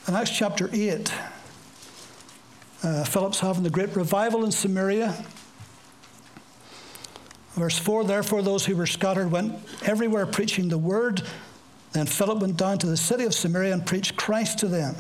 In 0.07 0.15
Acts 0.15 0.31
chapter 0.37 0.69
8, 0.73 1.13
uh, 2.85 3.03
Philip's 3.05 3.41
having 3.41 3.63
the 3.63 3.71
great 3.71 3.97
revival 3.97 4.45
in 4.45 4.53
Samaria. 4.53 5.15
Verse 7.55 7.79
4 7.79 8.05
Therefore, 8.05 8.43
those 8.43 8.67
who 8.67 8.77
were 8.77 8.87
scattered 8.87 9.31
went 9.31 9.55
everywhere 9.87 10.27
preaching 10.27 10.69
the 10.69 10.79
word. 10.79 11.23
Then 11.93 12.07
Philip 12.07 12.41
went 12.41 12.57
down 12.57 12.79
to 12.79 12.87
the 12.87 12.97
city 12.97 13.25
of 13.25 13.33
Samaria 13.33 13.73
and 13.73 13.87
preached 13.87 14.17
Christ 14.17 14.59
to 14.59 14.69
them. 14.69 14.97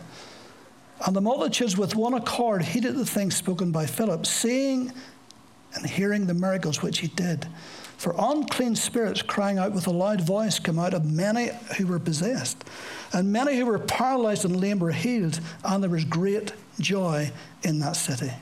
And 1.05 1.15
the 1.15 1.21
multitudes 1.21 1.77
with 1.77 1.95
one 1.95 2.15
accord 2.15 2.63
heeded 2.63 2.95
the 2.95 3.05
things 3.05 3.37
spoken 3.37 3.71
by 3.71 3.85
Philip, 3.85 4.25
seeing 4.25 4.93
and 5.75 5.85
hearing 5.85 6.27
the 6.27 6.35
miracles 6.35 6.83
which 6.83 7.01
he 7.01 7.09
did. 7.09 7.47
For 7.97 8.15
unclean 8.19 8.77
spirits 8.77 9.23
crying 9.23 9.59
out 9.59 9.73
with 9.73 9.87
a 9.87 9.91
loud 9.91 10.21
voice 10.21 10.59
came 10.59 10.79
out 10.79 10.95
of 10.95 11.05
many 11.05 11.51
who 11.79 11.87
were 11.87 11.99
possessed. 11.99 12.65
And 13.13 13.33
many 13.33 13.57
who 13.57 13.67
were 13.67 13.79
paralyzed 13.79 14.45
and 14.45 14.61
lame 14.61 14.79
were 14.79 14.93
healed, 14.93 15.41
and 15.65 15.83
there 15.83 15.91
was 15.91 16.05
great 16.05 16.53
joy 16.81 17.31
in 17.63 17.79
that 17.81 17.97
city. 17.97 18.33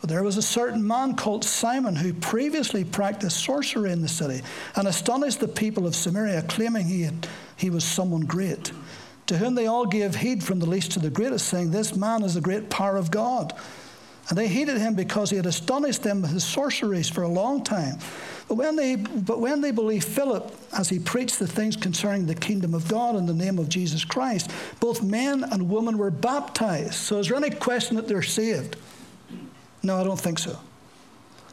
But 0.00 0.10
there 0.10 0.22
was 0.22 0.36
a 0.36 0.42
certain 0.42 0.86
man 0.86 1.16
called 1.16 1.44
Simon 1.44 1.96
who 1.96 2.12
previously 2.12 2.84
practiced 2.84 3.42
sorcery 3.42 3.90
in 3.90 4.02
the 4.02 4.08
city 4.08 4.42
and 4.76 4.86
astonished 4.86 5.40
the 5.40 5.48
people 5.48 5.86
of 5.86 5.96
Samaria, 5.96 6.42
claiming 6.42 6.86
he, 6.86 7.02
had, 7.02 7.26
he 7.56 7.70
was 7.70 7.84
someone 7.84 8.22
great. 8.22 8.72
To 9.28 9.38
whom 9.38 9.54
they 9.54 9.66
all 9.66 9.86
gave 9.86 10.16
heed 10.16 10.44
from 10.44 10.58
the 10.58 10.66
least 10.66 10.92
to 10.92 10.98
the 10.98 11.08
greatest, 11.08 11.48
saying, 11.48 11.70
This 11.70 11.96
man 11.96 12.22
is 12.22 12.34
the 12.34 12.42
great 12.42 12.68
power 12.68 12.98
of 12.98 13.10
God. 13.10 13.54
And 14.28 14.38
they 14.38 14.48
hated 14.48 14.78
him 14.78 14.94
because 14.94 15.30
he 15.30 15.36
had 15.36 15.46
astonished 15.46 16.02
them 16.02 16.22
with 16.22 16.30
his 16.30 16.44
sorceries 16.44 17.10
for 17.10 17.22
a 17.22 17.28
long 17.28 17.62
time. 17.62 17.98
But 18.48 18.54
when 18.54 18.76
they, 18.76 18.96
but 18.96 19.40
when 19.40 19.60
they 19.60 19.70
believed 19.70 20.06
Philip 20.06 20.54
as 20.72 20.88
he 20.88 20.98
preached 20.98 21.38
the 21.38 21.46
things 21.46 21.76
concerning 21.76 22.26
the 22.26 22.34
kingdom 22.34 22.74
of 22.74 22.88
God 22.88 23.16
in 23.16 23.26
the 23.26 23.34
name 23.34 23.58
of 23.58 23.68
Jesus 23.68 24.04
Christ, 24.04 24.50
both 24.80 25.02
men 25.02 25.44
and 25.44 25.68
women 25.68 25.98
were 25.98 26.10
baptized. 26.10 26.94
So 26.94 27.18
is 27.18 27.28
there 27.28 27.36
any 27.36 27.50
question 27.50 27.96
that 27.96 28.08
they're 28.08 28.22
saved? 28.22 28.76
No, 29.82 30.00
I 30.00 30.04
don't 30.04 30.20
think 30.20 30.38
so. 30.38 30.58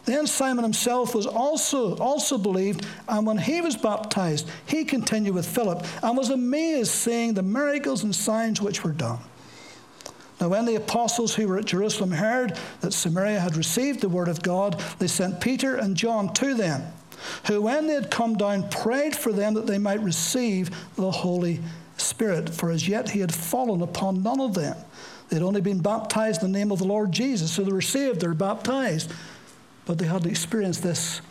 Then 0.05 0.25
Simon 0.25 0.63
himself 0.63 1.13
was 1.13 1.27
also, 1.27 1.95
also 1.97 2.37
believed, 2.37 2.87
and 3.07 3.27
when 3.27 3.37
he 3.37 3.61
was 3.61 3.75
baptized, 3.75 4.49
he 4.65 4.83
continued 4.83 5.35
with 5.35 5.47
Philip 5.47 5.85
and 6.01 6.17
was 6.17 6.29
amazed 6.29 6.91
seeing 6.91 7.33
the 7.33 7.43
miracles 7.43 8.03
and 8.03 8.15
signs 8.15 8.61
which 8.61 8.83
were 8.83 8.93
done. 8.93 9.19
Now, 10.41 10.49
when 10.49 10.65
the 10.65 10.75
apostles 10.75 11.35
who 11.35 11.47
were 11.47 11.59
at 11.59 11.65
Jerusalem 11.65 12.09
heard 12.09 12.57
that 12.81 12.93
Samaria 12.93 13.39
had 13.39 13.55
received 13.55 14.01
the 14.01 14.09
word 14.09 14.27
of 14.27 14.41
God, 14.41 14.81
they 14.97 15.05
sent 15.05 15.39
Peter 15.39 15.75
and 15.75 15.95
John 15.95 16.33
to 16.33 16.55
them, 16.55 16.81
who, 17.45 17.61
when 17.61 17.85
they 17.85 17.93
had 17.93 18.09
come 18.09 18.35
down, 18.35 18.67
prayed 18.69 19.15
for 19.15 19.31
them 19.31 19.53
that 19.53 19.67
they 19.67 19.77
might 19.77 20.01
receive 20.01 20.71
the 20.95 21.11
Holy 21.11 21.59
Spirit, 21.97 22.49
for 22.49 22.71
as 22.71 22.87
yet 22.87 23.11
he 23.11 23.19
had 23.19 23.31
fallen 23.31 23.83
upon 23.83 24.23
none 24.23 24.41
of 24.41 24.55
them. 24.55 24.75
They 25.29 25.35
had 25.35 25.43
only 25.43 25.61
been 25.61 25.79
baptized 25.79 26.41
in 26.41 26.51
the 26.51 26.57
name 26.57 26.71
of 26.71 26.79
the 26.79 26.85
Lord 26.85 27.11
Jesus, 27.11 27.51
so 27.51 27.63
they 27.63 27.71
were 27.71 27.79
saved, 27.79 28.19
they're 28.19 28.33
baptized. 28.33 29.13
But 29.85 29.99
they 29.99 30.05
had 30.05 30.23
not 30.23 30.31
experienced 30.31 30.81
this 30.81 31.21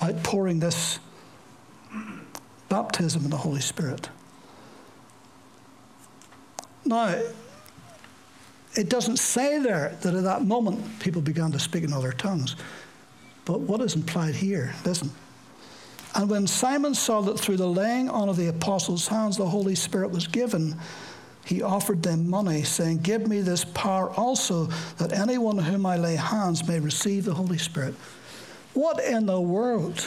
outpouring, 0.00 0.60
this 0.60 1.00
baptism 2.68 3.24
in 3.24 3.30
the 3.30 3.36
Holy 3.36 3.60
Spirit. 3.60 4.08
Now, 6.84 7.20
it 8.74 8.88
doesn't 8.88 9.18
say 9.18 9.58
there 9.58 9.96
that 10.00 10.14
at 10.14 10.24
that 10.24 10.44
moment 10.44 11.00
people 11.00 11.20
began 11.20 11.52
to 11.52 11.58
speak 11.58 11.84
in 11.84 11.92
other 11.92 12.12
tongues. 12.12 12.56
But 13.44 13.60
what 13.60 13.80
is 13.80 13.94
implied 13.94 14.34
here? 14.34 14.74
Listen. 14.84 15.10
And 16.14 16.28
when 16.28 16.46
Simon 16.46 16.94
saw 16.94 17.22
that 17.22 17.38
through 17.38 17.56
the 17.56 17.66
laying 17.66 18.08
on 18.08 18.28
of 18.28 18.36
the 18.36 18.48
apostles' 18.48 19.08
hands 19.08 19.36
the 19.36 19.46
Holy 19.46 19.74
Spirit 19.74 20.10
was 20.10 20.26
given, 20.26 20.78
he 21.44 21.62
offered 21.62 22.02
them 22.02 22.28
money, 22.28 22.62
saying, 22.62 22.98
Give 22.98 23.26
me 23.26 23.40
this 23.40 23.64
power 23.64 24.10
also, 24.10 24.66
that 24.98 25.12
anyone 25.12 25.58
on 25.58 25.64
whom 25.64 25.86
I 25.86 25.96
lay 25.96 26.16
hands 26.16 26.66
may 26.68 26.78
receive 26.78 27.24
the 27.24 27.34
Holy 27.34 27.58
Spirit. 27.58 27.94
What 28.74 29.02
in 29.02 29.26
the 29.26 29.40
world 29.40 30.06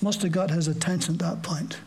must 0.00 0.22
have 0.22 0.32
got 0.32 0.50
his 0.50 0.68
attention 0.68 1.14
at 1.14 1.20
that 1.20 1.42
point? 1.42 1.78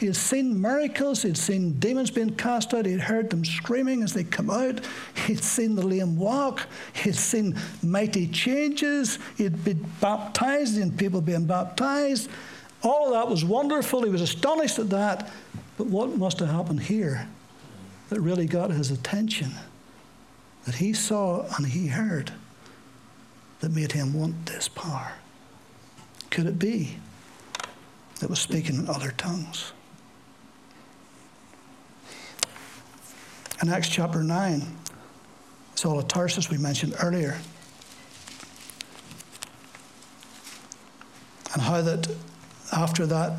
He 0.00 0.06
had 0.06 0.16
seen 0.16 0.58
miracles. 0.58 1.20
He'd 1.20 1.36
seen 1.36 1.74
demons 1.78 2.10
being 2.10 2.34
cast 2.34 2.72
out. 2.72 2.86
He'd 2.86 3.00
heard 3.00 3.28
them 3.28 3.44
screaming 3.44 4.02
as 4.02 4.14
they 4.14 4.24
come 4.24 4.48
out. 4.48 4.80
He'd 5.26 5.44
seen 5.44 5.74
the 5.74 5.86
lame 5.86 6.16
walk. 6.16 6.66
He'd 6.94 7.14
seen 7.14 7.54
mighty 7.82 8.26
changes. 8.26 9.18
He'd 9.36 9.62
been 9.62 9.86
baptized 10.00 10.78
and 10.78 10.98
people 10.98 11.20
being 11.20 11.44
baptized. 11.44 12.30
All 12.82 13.10
that 13.10 13.28
was 13.28 13.44
wonderful. 13.44 14.02
He 14.02 14.08
was 14.08 14.22
astonished 14.22 14.78
at 14.78 14.88
that. 14.88 15.30
But 15.76 15.88
what 15.88 16.16
must 16.16 16.38
have 16.38 16.48
happened 16.48 16.80
here 16.80 17.28
that 18.08 18.22
really 18.22 18.46
got 18.46 18.70
his 18.70 18.90
attention, 18.90 19.52
that 20.64 20.76
he 20.76 20.94
saw 20.94 21.44
and 21.58 21.66
he 21.66 21.88
heard, 21.88 22.32
that 23.60 23.70
made 23.70 23.92
him 23.92 24.14
want 24.14 24.46
this 24.46 24.66
power? 24.66 25.12
Could 26.30 26.46
it 26.46 26.58
be 26.58 26.96
that 28.20 28.30
was 28.30 28.38
speaking 28.38 28.76
in 28.76 28.88
other 28.88 29.10
tongues? 29.18 29.72
In 33.62 33.68
Acts 33.68 33.90
chapter 33.90 34.22
9, 34.22 34.62
Saul 35.74 35.98
of 35.98 36.08
Tarsus, 36.08 36.48
we 36.48 36.56
mentioned 36.56 36.94
earlier, 37.02 37.38
and 41.52 41.60
how 41.60 41.82
that 41.82 42.08
after 42.72 43.06
that 43.06 43.32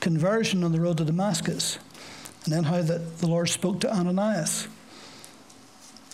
conversion 0.00 0.64
on 0.64 0.72
the 0.72 0.80
road 0.80 0.98
to 0.98 1.04
Damascus, 1.04 1.78
and 2.44 2.52
then 2.52 2.64
how 2.64 2.82
that 2.82 3.18
the 3.18 3.28
Lord 3.28 3.48
spoke 3.48 3.80
to 3.80 3.94
Ananias. 3.94 4.66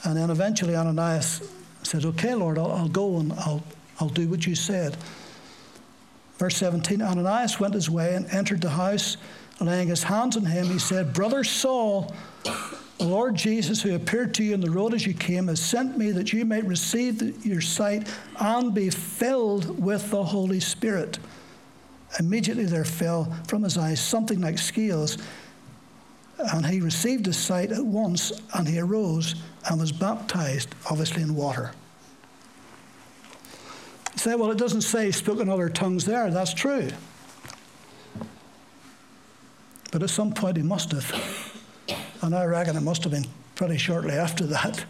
And 0.05 0.18
then 0.18 0.29
eventually 0.29 0.77
Ananias 0.77 1.41
said, 1.83 2.05
Okay, 2.05 2.35
Lord, 2.35 2.59
I'll, 2.59 2.72
I'll 2.72 2.89
go 2.89 3.20
and 3.20 3.33
I'll, 3.33 3.62
I'll 4.01 4.11
do 4.11 4.29
what 4.29 4.47
you 4.47 4.55
said. 4.55 4.99
Verse 6.37 6.57
17 6.57 7.01
Ananias 7.01 7.59
went 7.59 7.72
his 7.72 7.89
way 7.89 8.16
and 8.16 8.27
entered 8.27 8.61
the 8.61 8.70
house, 8.70 9.16
laying 9.61 9.89
his 9.89 10.03
hands 10.03 10.37
on 10.37 10.45
him. 10.45 10.66
He 10.66 10.79
said, 10.79 11.14
Brother 11.14 11.43
Saul, 11.43 12.14
the 12.99 13.07
Lord 13.07 13.34
Jesus, 13.34 13.82
who 13.82 13.95
appeared 13.95 14.34
to 14.34 14.45
you 14.45 14.55
in 14.55 14.61
the 14.61 14.70
road 14.70 14.95
as 14.95 15.07
you 15.07 15.14
came, 15.14 15.49
has 15.49 15.61
sent 15.61 15.99
me 15.99 16.12
that 16.12 16.32
you 16.32 16.45
might 16.45 16.64
receive 16.64 17.45
your 17.45 17.61
sight 17.61 18.09
and 18.38 18.72
be 18.72 18.88
filled 18.90 19.82
with 19.82 20.11
the 20.11 20.22
Holy 20.22 20.61
Spirit. 20.61 21.18
Immediately 22.20 22.66
there 22.66 22.84
fell 22.84 23.32
from 23.49 23.64
his 23.64 23.76
eyes 23.76 24.01
something 24.01 24.40
like 24.40 24.59
scales, 24.59 25.18
and 26.38 26.64
he 26.66 26.80
received 26.80 27.26
his 27.26 27.36
sight 27.36 27.72
at 27.72 27.84
once, 27.84 28.32
and 28.55 28.68
he 28.68 28.78
arose 28.78 29.34
and 29.68 29.80
was 29.80 29.90
baptized, 29.90 30.72
obviously 30.88 31.22
in 31.22 31.34
water. 31.34 31.72
You 34.12 34.18
say, 34.18 34.36
well, 34.36 34.53
it 34.53 34.59
doesn't 34.59 34.82
say 34.82 35.11
spoke 35.11 35.40
in 35.40 35.49
other 35.49 35.68
tongues 35.68 36.05
there. 36.05 36.30
That's 36.30 36.55
true. 36.55 36.88
But 39.90 40.05
at 40.05 40.11
some 40.11 40.32
point 40.32 40.57
he 40.57 40.62
must 40.62 40.92
have. 40.92 41.53
And 42.25 42.35
I 42.35 42.47
reckon 42.47 42.75
it 42.75 42.81
must 42.81 43.03
have 43.03 43.12
been 43.12 43.27
pretty 43.55 43.77
shortly 43.77 44.14
after 44.14 44.47
that, 44.47 44.83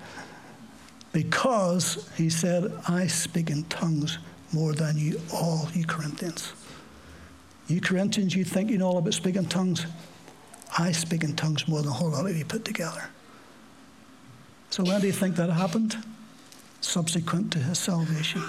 because 1.12 2.09
he 2.16 2.30
said, 2.30 2.72
I 2.87 3.09
speak 3.09 3.51
in 3.51 3.64
tongues 3.64 4.18
more 4.53 4.72
than 4.72 4.97
you 4.97 5.20
all, 5.32 5.68
you 5.74 5.85
Corinthians. 5.85 6.53
You 7.66 7.80
Corinthians, 7.80 8.37
you 8.37 8.45
think 8.45 8.70
you 8.70 8.78
know 8.78 8.87
all 8.87 8.99
about 8.99 9.14
speaking 9.14 9.47
tongues? 9.47 9.85
I 10.78 10.93
speak 10.93 11.24
in 11.24 11.35
tongues 11.35 11.66
more 11.66 11.80
than 11.80 11.89
a 11.89 11.95
whole 11.95 12.11
lot 12.11 12.26
of 12.26 12.37
you 12.37 12.45
put 12.45 12.64
together. 12.64 13.09
So 14.70 14.85
when 14.85 15.01
do 15.01 15.09
you 15.09 15.12
think 15.12 15.35
that 15.35 15.51
happened? 15.51 15.97
Subsequent 16.82 17.53
to 17.55 17.59
his 17.59 17.80
salvation, 17.80 18.45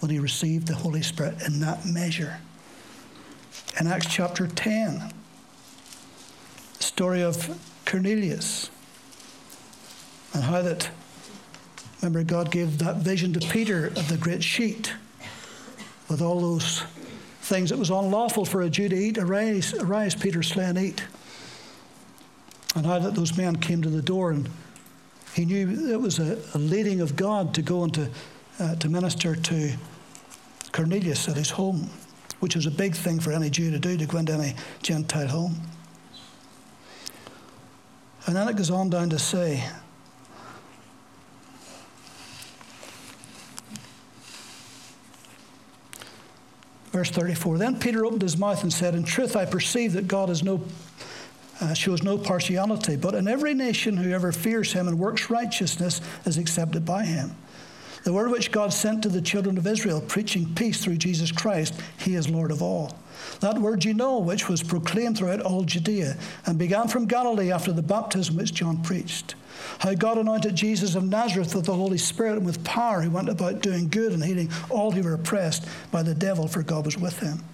when 0.00 0.10
he 0.10 0.18
received 0.18 0.66
the 0.66 0.74
Holy 0.74 1.02
Spirit 1.02 1.40
in 1.46 1.60
that 1.60 1.86
measure. 1.86 2.40
In 3.78 3.86
Acts 3.86 4.12
chapter 4.12 4.48
10, 4.48 5.12
story 6.80 7.22
of 7.22 7.56
Cornelius. 7.88 8.70
And 10.34 10.44
how 10.44 10.60
that, 10.60 10.90
remember, 12.02 12.22
God 12.22 12.50
gave 12.50 12.78
that 12.78 12.96
vision 12.96 13.32
to 13.32 13.40
Peter 13.48 13.86
of 13.86 14.08
the 14.08 14.18
great 14.18 14.44
sheet 14.44 14.92
with 16.08 16.20
all 16.20 16.40
those 16.40 16.82
things 17.40 17.70
that 17.70 17.78
was 17.78 17.88
unlawful 17.88 18.44
for 18.44 18.60
a 18.60 18.68
Jew 18.68 18.90
to 18.90 18.96
eat. 18.96 19.16
Arise, 19.16 19.72
arise, 19.72 20.14
Peter, 20.14 20.42
slay 20.42 20.66
and 20.66 20.78
eat. 20.78 21.02
And 22.76 22.84
how 22.84 22.98
that 22.98 23.14
those 23.14 23.36
men 23.38 23.56
came 23.56 23.80
to 23.80 23.88
the 23.88 24.02
door 24.02 24.32
and 24.32 24.48
he 25.34 25.46
knew 25.46 25.90
it 25.90 26.00
was 26.00 26.18
a, 26.18 26.38
a 26.54 26.58
leading 26.58 27.00
of 27.00 27.16
God 27.16 27.54
to 27.54 27.62
go 27.62 27.84
and 27.84 27.94
to, 27.94 28.10
uh, 28.60 28.74
to 28.76 28.88
minister 28.90 29.34
to 29.34 29.72
Cornelius 30.72 31.26
at 31.26 31.36
his 31.36 31.50
home, 31.50 31.88
which 32.40 32.54
was 32.54 32.66
a 32.66 32.70
big 32.70 32.94
thing 32.94 33.18
for 33.18 33.32
any 33.32 33.48
Jew 33.48 33.70
to 33.70 33.78
do, 33.78 33.96
to 33.96 34.04
go 34.04 34.18
into 34.18 34.34
any 34.34 34.54
Gentile 34.82 35.28
home. 35.28 35.56
And 38.28 38.36
then 38.36 38.46
it 38.46 38.56
goes 38.56 38.68
on 38.68 38.90
down 38.90 39.08
to 39.08 39.18
say, 39.18 39.64
Verse 46.90 47.08
34 47.08 47.56
Then 47.56 47.78
Peter 47.78 48.04
opened 48.04 48.20
his 48.20 48.36
mouth 48.36 48.62
and 48.62 48.70
said, 48.70 48.94
In 48.94 49.04
truth, 49.04 49.34
I 49.34 49.46
perceive 49.46 49.94
that 49.94 50.08
God 50.08 50.28
has 50.28 50.42
no 50.42 50.62
uh, 51.62 51.72
shows 51.72 52.02
no 52.02 52.18
partiality, 52.18 52.96
but 52.96 53.14
in 53.14 53.28
every 53.28 53.54
nation, 53.54 53.96
whoever 53.96 54.30
fears 54.30 54.74
him 54.74 54.88
and 54.88 54.98
works 54.98 55.30
righteousness 55.30 56.02
is 56.26 56.36
accepted 56.36 56.84
by 56.84 57.06
him. 57.06 57.34
The 58.04 58.12
word 58.12 58.30
which 58.30 58.52
God 58.52 58.74
sent 58.74 59.04
to 59.04 59.08
the 59.08 59.22
children 59.22 59.56
of 59.56 59.66
Israel, 59.66 60.02
preaching 60.02 60.54
peace 60.54 60.84
through 60.84 60.98
Jesus 60.98 61.32
Christ, 61.32 61.80
he 61.98 62.14
is 62.14 62.28
Lord 62.28 62.50
of 62.50 62.60
all. 62.60 62.98
That 63.40 63.58
word 63.58 63.84
you 63.84 63.94
know, 63.94 64.18
which 64.18 64.48
was 64.48 64.62
proclaimed 64.62 65.18
throughout 65.18 65.40
all 65.40 65.64
Judea 65.64 66.16
and 66.46 66.58
began 66.58 66.88
from 66.88 67.06
Galilee 67.06 67.52
after 67.52 67.72
the 67.72 67.82
baptism 67.82 68.36
which 68.36 68.54
John 68.54 68.82
preached. 68.82 69.34
How 69.80 69.94
God 69.94 70.18
anointed 70.18 70.54
Jesus 70.54 70.94
of 70.94 71.04
Nazareth 71.04 71.54
with 71.54 71.66
the 71.66 71.74
Holy 71.74 71.98
Spirit 71.98 72.36
and 72.36 72.46
with 72.46 72.62
power, 72.64 73.00
who 73.00 73.10
went 73.10 73.28
about 73.28 73.60
doing 73.60 73.88
good 73.88 74.12
and 74.12 74.24
healing 74.24 74.50
all 74.70 74.92
who 74.92 75.02
were 75.02 75.14
oppressed 75.14 75.66
by 75.90 76.02
the 76.02 76.14
devil, 76.14 76.48
for 76.48 76.62
God 76.62 76.84
was 76.84 76.96
with 76.96 77.20
him. 77.20 77.44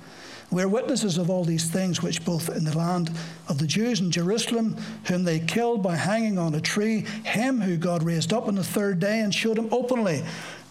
We 0.50 0.62
are 0.62 0.68
witnesses 0.68 1.18
of 1.18 1.30
all 1.30 1.44
these 1.44 1.68
things 1.68 2.02
which 2.02 2.24
both 2.24 2.48
in 2.48 2.64
the 2.64 2.76
land 2.76 3.10
of 3.48 3.58
the 3.58 3.66
Jews 3.66 4.00
in 4.00 4.10
Jerusalem, 4.10 4.76
whom 5.06 5.24
they 5.24 5.40
killed 5.40 5.82
by 5.82 5.96
hanging 5.96 6.38
on 6.38 6.54
a 6.54 6.60
tree, 6.60 7.00
him 7.24 7.60
who 7.60 7.76
God 7.76 8.02
raised 8.02 8.32
up 8.32 8.46
on 8.46 8.54
the 8.54 8.62
third 8.62 9.00
day 9.00 9.20
and 9.20 9.34
showed 9.34 9.58
him 9.58 9.68
openly, 9.72 10.22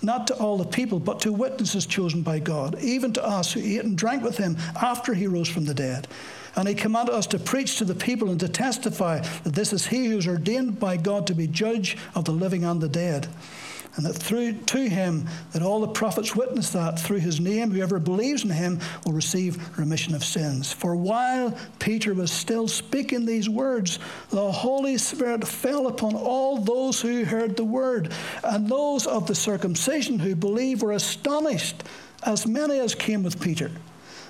not 0.03 0.27
to 0.27 0.35
all 0.35 0.57
the 0.57 0.65
people, 0.65 0.99
but 0.99 1.19
to 1.21 1.31
witnesses 1.31 1.85
chosen 1.85 2.21
by 2.21 2.39
God, 2.39 2.77
even 2.81 3.13
to 3.13 3.25
us 3.25 3.53
who 3.53 3.61
ate 3.61 3.83
and 3.83 3.97
drank 3.97 4.23
with 4.23 4.37
him 4.37 4.57
after 4.81 5.13
he 5.13 5.27
rose 5.27 5.49
from 5.49 5.65
the 5.65 5.73
dead. 5.73 6.07
And 6.55 6.67
he 6.67 6.75
commanded 6.75 7.15
us 7.15 7.25
to 7.27 7.39
preach 7.39 7.77
to 7.77 7.85
the 7.85 7.95
people 7.95 8.29
and 8.29 8.39
to 8.39 8.47
testify 8.47 9.19
that 9.19 9.55
this 9.55 9.73
is 9.73 9.87
he 9.87 10.05
who 10.05 10.17
is 10.17 10.27
ordained 10.27 10.79
by 10.79 10.97
God 10.97 11.25
to 11.27 11.33
be 11.33 11.47
judge 11.47 11.97
of 12.13 12.25
the 12.25 12.31
living 12.31 12.63
and 12.63 12.79
the 12.79 12.89
dead 12.89 13.27
and 13.95 14.05
that 14.05 14.13
through 14.13 14.53
to 14.53 14.89
him 14.89 15.27
that 15.51 15.61
all 15.61 15.79
the 15.79 15.87
prophets 15.87 16.35
witness 16.35 16.71
that 16.71 16.99
through 16.99 17.19
his 17.19 17.39
name 17.39 17.71
whoever 17.71 17.99
believes 17.99 18.43
in 18.43 18.49
him 18.49 18.79
will 19.05 19.13
receive 19.13 19.77
remission 19.77 20.15
of 20.15 20.23
sins. 20.23 20.73
For 20.73 20.95
while 20.95 21.55
peter 21.79 22.13
was 22.13 22.31
still 22.31 22.67
speaking 22.67 23.25
these 23.25 23.49
words 23.49 23.99
the 24.29 24.51
holy 24.51 24.97
spirit 24.97 25.47
fell 25.47 25.87
upon 25.87 26.15
all 26.15 26.57
those 26.57 27.01
who 27.01 27.23
heard 27.23 27.55
the 27.55 27.63
word 27.63 28.11
and 28.43 28.67
those 28.67 29.05
of 29.05 29.27
the 29.27 29.35
circumcision 29.35 30.19
who 30.19 30.35
believed 30.35 30.81
were 30.81 30.93
astonished 30.93 31.83
as 32.25 32.47
many 32.47 32.79
as 32.79 32.95
came 32.95 33.21
with 33.23 33.39
peter 33.39 33.69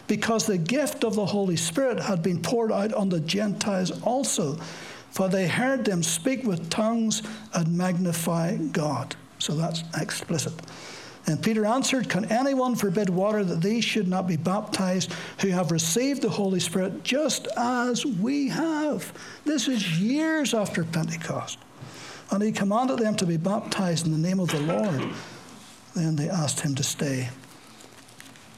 because 0.07 0.45
the 0.45 0.57
gift 0.57 1.05
of 1.05 1.15
the 1.15 1.25
holy 1.25 1.55
spirit 1.55 1.99
had 1.99 2.21
been 2.21 2.41
poured 2.41 2.71
out 2.71 2.93
on 2.93 3.09
the 3.09 3.19
gentiles 3.21 4.01
also 4.01 4.55
for 5.11 5.29
they 5.29 5.47
heard 5.47 5.85
them 5.85 6.03
speak 6.03 6.43
with 6.43 6.69
tongues 6.69 7.21
and 7.53 7.77
magnify 7.77 8.57
god 8.57 9.15
so 9.43 9.53
that's 9.53 9.83
explicit. 9.97 10.53
And 11.25 11.41
Peter 11.41 11.65
answered, 11.65 12.09
Can 12.09 12.25
anyone 12.25 12.75
forbid 12.75 13.09
water 13.09 13.43
that 13.43 13.61
these 13.61 13.83
should 13.83 14.07
not 14.07 14.27
be 14.27 14.37
baptized 14.37 15.11
who 15.39 15.49
have 15.49 15.71
received 15.71 16.21
the 16.21 16.29
Holy 16.29 16.59
Spirit 16.59 17.03
just 17.03 17.47
as 17.57 18.05
we 18.05 18.49
have? 18.49 19.13
This 19.45 19.67
is 19.67 19.99
years 19.99 20.53
after 20.53 20.83
Pentecost. 20.85 21.57
And 22.31 22.41
he 22.41 22.51
commanded 22.51 22.99
them 22.99 23.15
to 23.15 23.25
be 23.25 23.37
baptized 23.37 24.05
in 24.05 24.11
the 24.13 24.17
name 24.17 24.39
of 24.39 24.49
the 24.49 24.61
Lord. 24.61 25.13
Then 25.93 26.15
they 26.15 26.29
asked 26.29 26.61
him 26.61 26.73
to 26.75 26.83
stay 26.83 27.29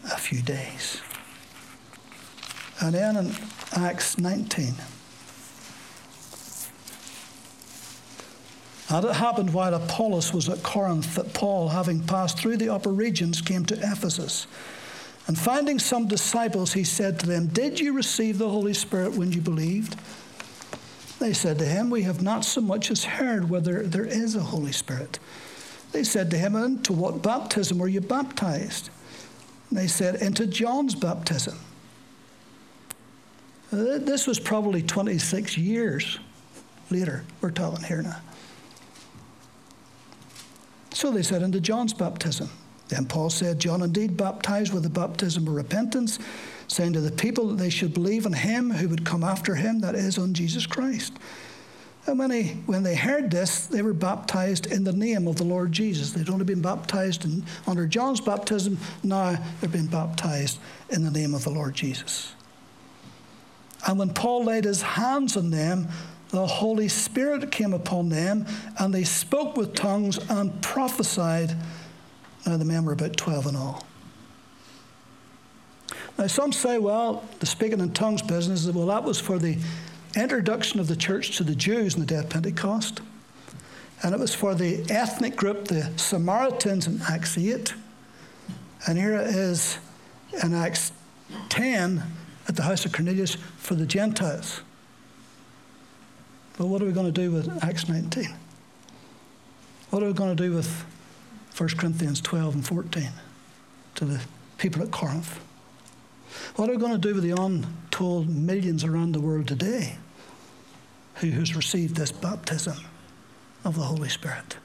a 0.06 0.18
few 0.18 0.42
days. 0.42 1.02
And 2.80 2.94
then 2.94 3.18
in 3.18 3.36
Acts 3.74 4.18
19. 4.18 4.76
And 8.90 9.04
it 9.04 9.16
happened 9.16 9.54
while 9.54 9.74
Apollos 9.74 10.34
was 10.34 10.48
at 10.48 10.62
Corinth 10.62 11.16
that 11.16 11.34
Paul, 11.34 11.70
having 11.70 12.04
passed 12.04 12.38
through 12.38 12.58
the 12.58 12.70
upper 12.70 12.92
regions, 12.92 13.42
came 13.42 13.66
to 13.66 13.76
Ephesus. 13.76 14.46
And 15.28 15.38
finding 15.38 15.80
some 15.80 16.08
disciples, 16.08 16.74
he 16.74 16.84
said 16.84 17.20
to 17.20 17.26
them, 17.26 17.48
Did 17.48 17.80
you 17.80 17.94
receive 17.94 18.38
the 18.38 18.50
Holy 18.50 18.76
Spirit 18.76 19.14
when 19.14 19.32
you 19.32 19.42
believed? 19.42 19.96
They 21.20 21.34
said 21.34 21.58
to 21.60 21.66
him, 21.66 21.90
We 21.90 22.04
have 22.04 22.22
not 22.22 22.46
so 22.46 22.62
much 22.62 22.92
as 22.92 23.04
heard 23.04 23.50
whether 23.50 23.82
there 23.84 24.06
is 24.06 24.36
a 24.36 24.42
Holy 24.42 24.72
Spirit. 24.72 25.18
They 25.92 26.04
said 26.04 26.30
to 26.32 26.38
him, 26.38 26.56
And 26.56 26.86
to 26.86 26.94
what 26.94 27.24
baptism 27.24 27.80
were 27.80 27.88
you 27.88 28.02
baptized? 28.02 28.92
And 29.70 29.80
they 29.80 29.88
said, 29.88 30.16
Into 30.16 30.46
John's 30.46 30.94
baptism. 30.94 31.58
Uh, 33.72 33.98
this 33.98 34.28
was 34.28 34.40
probably 34.40 34.84
26 34.84 35.58
years 35.58 36.20
later, 36.92 37.24
we're 37.42 37.50
talking 37.50 37.84
here 37.84 38.04
now. 38.04 38.22
So 40.96 41.12
they 41.12 41.24
said 41.24 41.44
unto 41.44 41.60
John's 41.60 41.94
baptism. 41.94 42.50
Then 42.88 43.06
Paul 43.06 43.30
said, 43.30 43.60
John 43.60 43.82
indeed 43.82 44.16
baptized 44.16 44.74
with 44.74 44.84
the 44.84 44.90
baptism 44.90 45.46
of 45.46 45.54
repentance, 45.54 46.20
saying 46.70 46.94
to 46.94 47.02
the 47.02 47.12
people 47.12 47.50
that 47.50 47.58
they 47.58 47.70
should 47.70 47.94
believe 47.94 48.26
in 48.26 48.32
him 48.32 48.72
who 48.72 48.88
would 48.88 49.06
come 49.06 49.22
after 49.22 49.56
him, 49.56 49.80
that 49.82 49.94
is, 49.94 50.18
on 50.18 50.34
Jesus 50.34 50.66
Christ. 50.66 51.12
And 52.08 52.18
when, 52.18 52.32
he, 52.32 52.44
when 52.66 52.84
they 52.84 52.96
heard 52.96 53.30
this, 53.30 53.66
they 53.66 53.82
were 53.82 53.94
baptized 53.94 54.68
in 54.68 54.86
the 54.86 54.94
name 54.94 55.28
of 55.28 55.36
the 55.36 55.44
Lord 55.44 55.74
Jesus. 55.74 56.14
They'd 56.14 56.30
only 56.30 56.46
been 56.46 56.62
baptized 56.62 57.26
in, 57.26 57.44
under 57.68 57.88
John's 57.88 58.22
baptism. 58.22 58.78
Now 59.04 59.38
they're 59.60 59.70
being 59.70 59.88
baptized 59.88 60.60
in 60.90 61.04
the 61.04 61.12
name 61.12 61.34
of 61.34 61.44
the 61.44 61.50
Lord 61.50 61.74
Jesus. 61.74 62.34
And 63.86 64.00
when 64.00 64.14
Paul 64.14 64.46
laid 64.46 64.64
his 64.64 64.82
hands 64.82 65.36
on 65.36 65.50
them, 65.50 65.90
the 66.36 66.48
Holy 66.48 66.88
Spirit 66.88 67.52
came 67.52 67.74
upon 67.74 68.10
them, 68.10 68.46
and 68.80 68.94
they 68.94 69.04
spoke 69.04 69.58
with 69.58 69.74
tongues 69.74 70.18
and 70.30 70.62
prophesied. 70.62 71.56
Now, 72.46 72.58
the 72.58 72.66
men 72.66 72.86
were 72.86 72.94
about 72.94 73.18
12 73.18 73.48
in 73.48 73.56
all. 73.56 73.86
Now, 76.18 76.28
some 76.28 76.52
say, 76.52 76.78
well, 76.78 77.26
the 77.40 77.46
speaking 77.46 77.80
in 77.80 77.92
tongues 77.92 78.22
business, 78.22 78.66
well, 78.68 78.88
that 78.88 79.04
was 79.04 79.20
for 79.20 79.38
the 79.38 79.58
introduction 80.16 80.80
of 80.80 80.88
the 80.88 80.96
church 80.96 81.38
to 81.38 81.44
the 81.44 81.56
Jews 81.56 81.96
in 81.96 82.00
the 82.00 82.06
day 82.06 82.18
of 82.18 82.30
Pentecost. 82.30 83.02
And 84.04 84.14
it 84.14 84.20
was 84.20 84.34
for 84.34 84.56
the 84.56 84.86
ethnic 84.90 85.36
group, 85.36 85.68
the 85.68 85.92
Samaritans 85.98 86.88
in 86.88 87.02
Acts 87.10 87.38
8. 87.38 87.74
And 88.88 88.98
here 88.98 89.16
it 89.16 89.28
is 89.28 89.80
in 90.44 90.54
Acts 90.54 90.92
10 91.50 92.04
at 92.48 92.56
the 92.56 92.64
house 92.64 92.86
of 92.86 92.94
Cornelius 92.94 93.36
for 93.58 93.76
the 93.76 93.86
Gentiles. 93.86 94.62
But 96.58 96.68
what 96.68 96.82
are 96.82 96.86
we 96.86 96.92
going 96.92 97.12
to 97.12 97.12
do 97.12 97.32
with 97.32 97.64
Acts 97.64 97.90
19? 97.90 98.34
What 99.90 100.04
are 100.04 100.08
we 100.08 100.14
going 100.14 100.36
to 100.36 100.42
do 100.42 100.54
with 100.54 100.86
1 101.58 101.70
Corinthians 101.70 102.22
12 102.22 102.56
and 102.56 102.66
14 102.66 103.10
to 103.96 104.06
the 104.06 104.22
people 104.58 104.82
at 104.82 104.92
Corinth? 104.92 105.40
What 106.56 106.70
are 106.70 106.74
we 106.74 106.78
going 106.78 106.94
to 106.94 106.98
do 106.98 107.14
with 107.14 107.24
the 107.24 107.32
untold 107.32 108.30
millions 108.30 108.84
around 108.84 109.14
the 109.14 109.20
world 109.20 109.48
today 109.48 109.98
who 111.16 111.32
has 111.32 111.56
received 111.56 111.96
this 111.96 112.12
baptism 112.12 112.78
of 113.64 113.76
the 113.76 113.84
Holy 113.84 114.10
Spirit? 114.10 114.58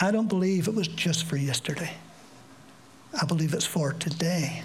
I 0.00 0.10
don't 0.10 0.28
believe 0.28 0.68
it 0.68 0.74
was 0.74 0.88
just 0.88 1.24
for 1.24 1.36
yesterday. 1.36 1.92
I 3.20 3.26
believe 3.26 3.52
it's 3.54 3.66
for 3.66 3.92
today, 3.92 4.62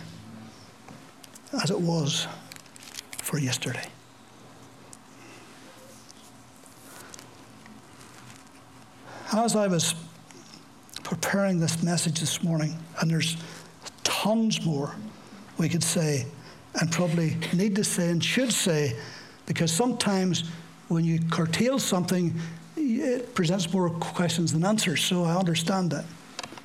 as 1.51 1.71
it 1.71 1.79
was 1.79 2.27
for 3.17 3.39
yesterday. 3.39 3.87
As 9.35 9.55
I 9.55 9.67
was 9.67 9.95
preparing 11.03 11.59
this 11.59 11.83
message 11.83 12.19
this 12.21 12.41
morning, 12.41 12.77
and 12.99 13.11
there's 13.11 13.35
tons 14.03 14.65
more 14.65 14.95
we 15.57 15.67
could 15.67 15.83
say, 15.83 16.25
and 16.79 16.91
probably 16.91 17.37
need 17.53 17.75
to 17.75 17.83
say 17.83 18.09
and 18.09 18.23
should 18.23 18.51
say, 18.51 18.95
because 19.45 19.71
sometimes 19.71 20.49
when 20.87 21.03
you 21.03 21.19
curtail 21.31 21.79
something, 21.79 22.33
it 22.77 23.35
presents 23.35 23.71
more 23.73 23.89
questions 23.89 24.53
than 24.53 24.63
answers. 24.65 25.03
So 25.03 25.23
I 25.25 25.35
understand 25.35 25.91
that. 25.91 26.05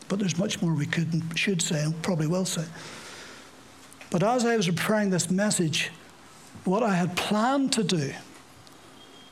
But 0.08 0.18
there's 0.18 0.38
much 0.38 0.62
more 0.62 0.72
we 0.72 0.86
could 0.86 1.12
and 1.12 1.38
should 1.38 1.60
say, 1.60 1.82
and 1.82 2.00
probably 2.02 2.26
will 2.26 2.44
say. 2.44 2.64
But 4.10 4.22
as 4.22 4.44
I 4.44 4.56
was 4.56 4.66
preparing 4.66 5.10
this 5.10 5.30
message, 5.30 5.90
what 6.64 6.82
I 6.82 6.94
had 6.94 7.16
planned 7.16 7.72
to 7.74 7.84
do, 7.84 8.12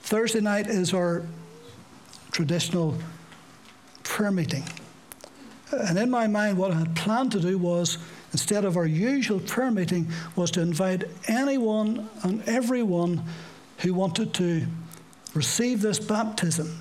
Thursday 0.02 0.40
night 0.40 0.66
is 0.66 0.92
our 0.92 1.22
traditional 2.30 2.96
prayer 4.08 4.30
meeting. 4.32 4.64
And 5.70 5.98
in 5.98 6.10
my 6.10 6.26
mind, 6.26 6.56
what 6.56 6.72
I 6.72 6.76
had 6.76 6.96
planned 6.96 7.30
to 7.32 7.40
do 7.40 7.58
was, 7.58 7.98
instead 8.32 8.64
of 8.64 8.76
our 8.76 8.86
usual 8.86 9.38
prayer 9.38 9.70
meeting, 9.70 10.10
was 10.34 10.50
to 10.52 10.62
invite 10.62 11.04
anyone 11.28 12.08
and 12.22 12.42
everyone 12.48 13.22
who 13.78 13.94
wanted 13.94 14.32
to 14.34 14.66
receive 15.34 15.82
this 15.82 16.00
baptism 16.00 16.80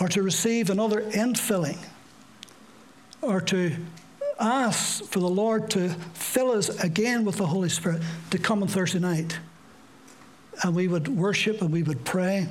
or 0.00 0.08
to 0.08 0.22
receive 0.22 0.70
another 0.70 1.02
infilling 1.10 1.78
or 3.20 3.40
to 3.40 3.76
ask 4.38 5.04
for 5.04 5.18
the 5.18 5.28
Lord 5.28 5.68
to 5.70 5.90
fill 6.14 6.52
us 6.52 6.68
again 6.82 7.24
with 7.24 7.36
the 7.36 7.46
Holy 7.46 7.68
Spirit 7.68 8.02
to 8.30 8.38
come 8.38 8.62
on 8.62 8.68
Thursday 8.68 9.00
night. 9.00 9.40
And 10.62 10.76
we 10.76 10.86
would 10.86 11.08
worship 11.08 11.60
and 11.60 11.72
we 11.72 11.82
would 11.82 12.04
pray 12.04 12.46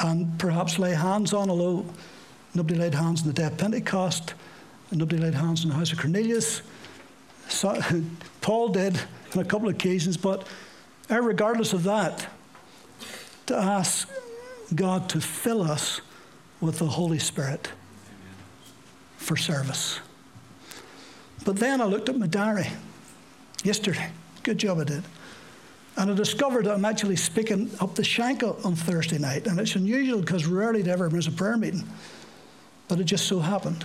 and 0.00 0.38
perhaps 0.38 0.78
lay 0.78 0.94
hands 0.94 1.32
on, 1.32 1.50
although 1.50 1.84
nobody 2.54 2.78
laid 2.78 2.94
hands 2.94 3.22
on 3.22 3.28
the 3.28 3.32
day 3.32 3.44
of 3.44 3.56
Pentecost, 3.56 4.34
and 4.90 4.98
nobody 4.98 5.20
laid 5.20 5.34
hands 5.34 5.64
on 5.64 5.70
the 5.70 5.76
house 5.76 5.92
of 5.92 5.98
Cornelius. 5.98 6.62
So, 7.48 7.80
Paul 8.40 8.68
did 8.68 9.00
on 9.34 9.42
a 9.42 9.44
couple 9.44 9.68
of 9.68 9.74
occasions, 9.74 10.16
but 10.16 10.46
regardless 11.08 11.72
of 11.72 11.84
that, 11.84 12.26
to 13.46 13.56
ask 13.56 14.08
God 14.74 15.08
to 15.10 15.20
fill 15.20 15.62
us 15.62 16.00
with 16.60 16.78
the 16.78 16.86
Holy 16.86 17.18
Spirit 17.18 17.72
for 19.16 19.36
service. 19.36 20.00
But 21.44 21.56
then 21.56 21.80
I 21.80 21.84
looked 21.84 22.08
at 22.08 22.16
my 22.18 22.26
diary 22.26 22.68
yesterday. 23.64 24.10
Good 24.42 24.58
job 24.58 24.78
I 24.78 24.84
did. 24.84 25.02
And 25.98 26.12
I 26.12 26.14
discovered 26.14 26.66
that 26.66 26.74
I'm 26.74 26.84
actually 26.84 27.16
speaking 27.16 27.68
up 27.80 27.96
the 27.96 28.04
shank 28.04 28.44
on 28.44 28.76
Thursday 28.76 29.18
night. 29.18 29.48
And 29.48 29.58
it's 29.58 29.74
unusual 29.74 30.20
because 30.20 30.46
rarely 30.46 30.88
ever 30.88 31.10
miss 31.10 31.26
a 31.26 31.32
prayer 31.32 31.56
meeting. 31.56 31.82
But 32.86 33.00
it 33.00 33.04
just 33.04 33.26
so 33.26 33.40
happened. 33.40 33.84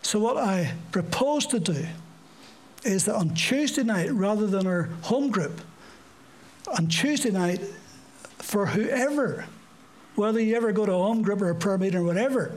So, 0.00 0.18
what 0.18 0.38
I 0.38 0.72
propose 0.92 1.46
to 1.48 1.60
do 1.60 1.86
is 2.82 3.04
that 3.04 3.14
on 3.14 3.34
Tuesday 3.34 3.82
night, 3.82 4.10
rather 4.10 4.46
than 4.46 4.66
our 4.66 4.84
home 5.02 5.30
group, 5.30 5.60
on 6.78 6.86
Tuesday 6.86 7.30
night, 7.30 7.60
for 8.38 8.64
whoever, 8.64 9.44
whether 10.14 10.40
you 10.40 10.56
ever 10.56 10.72
go 10.72 10.86
to 10.86 10.92
a 10.92 10.96
home 10.96 11.20
group 11.20 11.42
or 11.42 11.50
a 11.50 11.54
prayer 11.54 11.76
meeting 11.76 12.00
or 12.00 12.04
whatever, 12.04 12.52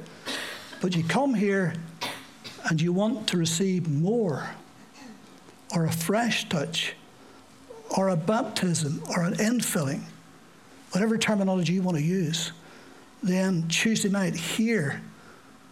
but 0.82 0.96
you 0.96 1.04
come 1.04 1.34
here 1.34 1.74
and 2.70 2.82
you 2.82 2.94
want 2.94 3.28
to 3.28 3.38
receive 3.38 3.90
more 3.90 4.50
or 5.76 5.86
a 5.86 5.92
fresh 5.92 6.48
touch 6.48 6.94
or 7.98 8.10
a 8.10 8.16
baptism 8.16 9.02
or 9.10 9.24
an 9.24 9.34
infilling, 9.36 10.02
whatever 10.92 11.18
terminology 11.18 11.74
you 11.74 11.82
want 11.82 11.98
to 11.98 12.04
use, 12.04 12.52
then 13.22 13.68
Tuesday 13.68 14.10
night 14.10 14.36
here 14.36 15.02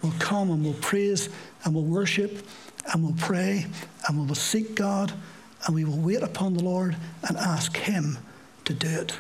we'll 0.02 0.14
come 0.20 0.52
and 0.52 0.64
we'll 0.64 0.74
praise 0.76 1.30
and 1.64 1.74
we'll 1.74 1.84
worship 1.84 2.46
and 2.94 3.04
we'll 3.04 3.16
pray 3.18 3.66
and 4.08 4.20
we 4.20 4.26
will 4.26 4.36
seek 4.36 4.76
God 4.76 5.14
and 5.66 5.76
we 5.76 5.84
will 5.84 5.98
wait 5.98 6.22
upon 6.22 6.54
the 6.54 6.64
Lord 6.64 6.96
and 7.28 7.38
ask 7.38 7.76
Him 7.76 8.18
to 8.66 8.74
do 8.74 8.88
it 8.88 9.14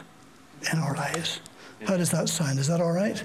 in 0.72 0.80
our 0.80 0.96
lives. 0.96 1.40
How 1.86 1.98
does 1.98 2.12
that 2.12 2.30
sound? 2.30 2.60
Is 2.60 2.68
that 2.68 2.82
all 2.82 2.92
right? 2.92 3.24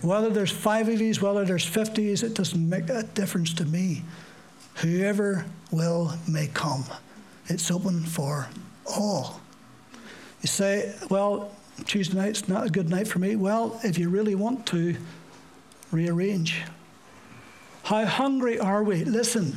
Whether 0.00 0.30
there's 0.30 0.52
five 0.52 0.88
of 0.88 0.98
these, 0.98 1.20
whether 1.20 1.44
there's 1.44 1.68
50s, 1.68 2.22
it 2.22 2.34
doesn't 2.34 2.68
make 2.68 2.88
a 2.88 3.02
difference 3.02 3.52
to 3.54 3.64
me. 3.64 4.02
Whoever 4.76 5.44
will 5.72 6.12
may 6.28 6.46
come. 6.48 6.84
It's 7.48 7.70
open 7.70 8.04
for 8.04 8.48
all. 8.86 9.40
You 10.42 10.48
say, 10.48 10.94
well, 11.10 11.50
Tuesday 11.86 12.16
night's 12.16 12.48
not 12.48 12.66
a 12.66 12.70
good 12.70 12.88
night 12.88 13.08
for 13.08 13.18
me. 13.18 13.36
Well, 13.36 13.80
if 13.82 13.98
you 13.98 14.10
really 14.10 14.34
want 14.34 14.66
to, 14.66 14.96
rearrange. 15.90 16.62
How 17.84 18.04
hungry 18.04 18.58
are 18.58 18.82
we? 18.82 19.04
Listen, 19.04 19.56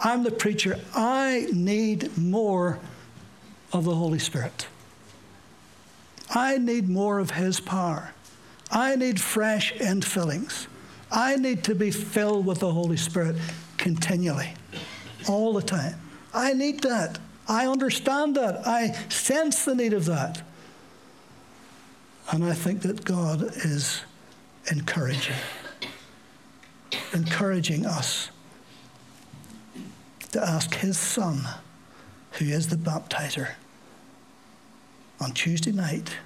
I'm 0.00 0.24
the 0.24 0.30
preacher. 0.30 0.80
I 0.94 1.46
need 1.52 2.16
more 2.18 2.80
of 3.72 3.84
the 3.84 3.94
Holy 3.94 4.18
Spirit. 4.18 4.66
I 6.34 6.58
need 6.58 6.88
more 6.88 7.18
of 7.18 7.32
His 7.32 7.60
power. 7.60 8.12
I 8.70 8.96
need 8.96 9.20
fresh 9.20 9.72
infillings. 9.74 10.66
I 11.12 11.36
need 11.36 11.64
to 11.64 11.74
be 11.74 11.90
filled 11.90 12.46
with 12.46 12.60
the 12.60 12.72
Holy 12.72 12.96
Spirit 12.96 13.36
continually, 13.76 14.54
all 15.28 15.52
the 15.52 15.62
time. 15.62 15.94
I 16.32 16.52
need 16.52 16.80
that. 16.80 17.18
I 17.48 17.66
understand 17.66 18.36
that. 18.36 18.66
I 18.66 18.92
sense 19.08 19.64
the 19.64 19.74
need 19.74 19.92
of 19.92 20.04
that. 20.06 20.42
And 22.30 22.44
I 22.44 22.52
think 22.54 22.82
that 22.82 23.04
God 23.04 23.42
is 23.42 24.02
encouraging, 24.70 25.34
encouraging 27.12 27.86
us 27.86 28.30
to 30.30 30.40
ask 30.40 30.74
His 30.74 30.96
Son, 30.96 31.40
who 32.32 32.44
is 32.44 32.68
the 32.68 32.76
baptizer, 32.76 33.54
on 35.20 35.32
Tuesday 35.32 35.72
night, 35.72 36.16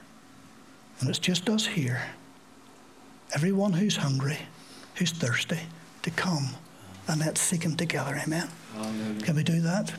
and 1.01 1.09
it's 1.09 1.19
just 1.19 1.49
us 1.49 1.67
here, 1.67 2.03
everyone 3.35 3.73
who's 3.73 3.97
hungry, 3.97 4.39
who's 4.97 5.11
thirsty, 5.11 5.61
to 6.03 6.11
come 6.11 6.51
and 7.09 7.21
let's 7.21 7.41
seek 7.41 7.63
Him 7.63 7.77
together. 7.77 8.21
Amen. 8.23 8.49
Can 9.23 9.37
we 9.37 9.43
do 9.45 9.61
that? 9.61 9.93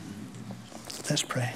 Let's 1.09 1.23
pray. 1.23 1.53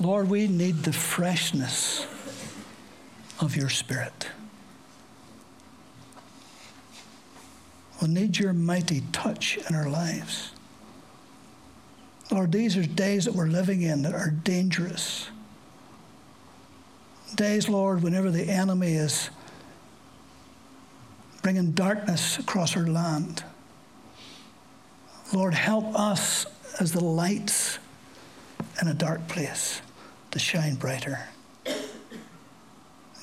Lord, 0.00 0.30
we 0.30 0.48
need 0.48 0.84
the 0.84 0.92
freshness 0.92 2.06
of 3.38 3.56
your 3.56 3.68
Spirit. 3.68 4.28
We 8.00 8.08
need 8.08 8.38
your 8.38 8.52
mighty 8.52 9.02
touch 9.12 9.58
in 9.58 9.74
our 9.74 9.88
lives. 9.88 10.52
Lord, 12.30 12.52
these 12.52 12.76
are 12.76 12.84
days 12.84 13.24
that 13.24 13.34
we're 13.34 13.48
living 13.48 13.82
in 13.82 14.02
that 14.02 14.14
are 14.14 14.30
dangerous. 14.30 15.28
Days, 17.34 17.68
Lord, 17.68 18.02
whenever 18.02 18.30
the 18.30 18.44
enemy 18.44 18.92
is 18.92 19.30
bringing 21.42 21.72
darkness 21.72 22.38
across 22.38 22.76
our 22.76 22.86
land. 22.86 23.44
Lord, 25.32 25.54
help 25.54 25.98
us 25.98 26.46
as 26.78 26.92
the 26.92 27.04
lights 27.04 27.78
in 28.80 28.88
a 28.88 28.94
dark 28.94 29.26
place 29.28 29.80
to 30.30 30.38
shine 30.38 30.74
brighter. 30.74 31.28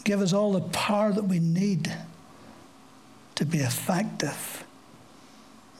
Give 0.03 0.21
us 0.21 0.33
all 0.33 0.53
the 0.53 0.61
power 0.61 1.11
that 1.11 1.25
we 1.25 1.39
need 1.39 1.93
to 3.35 3.45
be 3.45 3.59
effective 3.59 4.65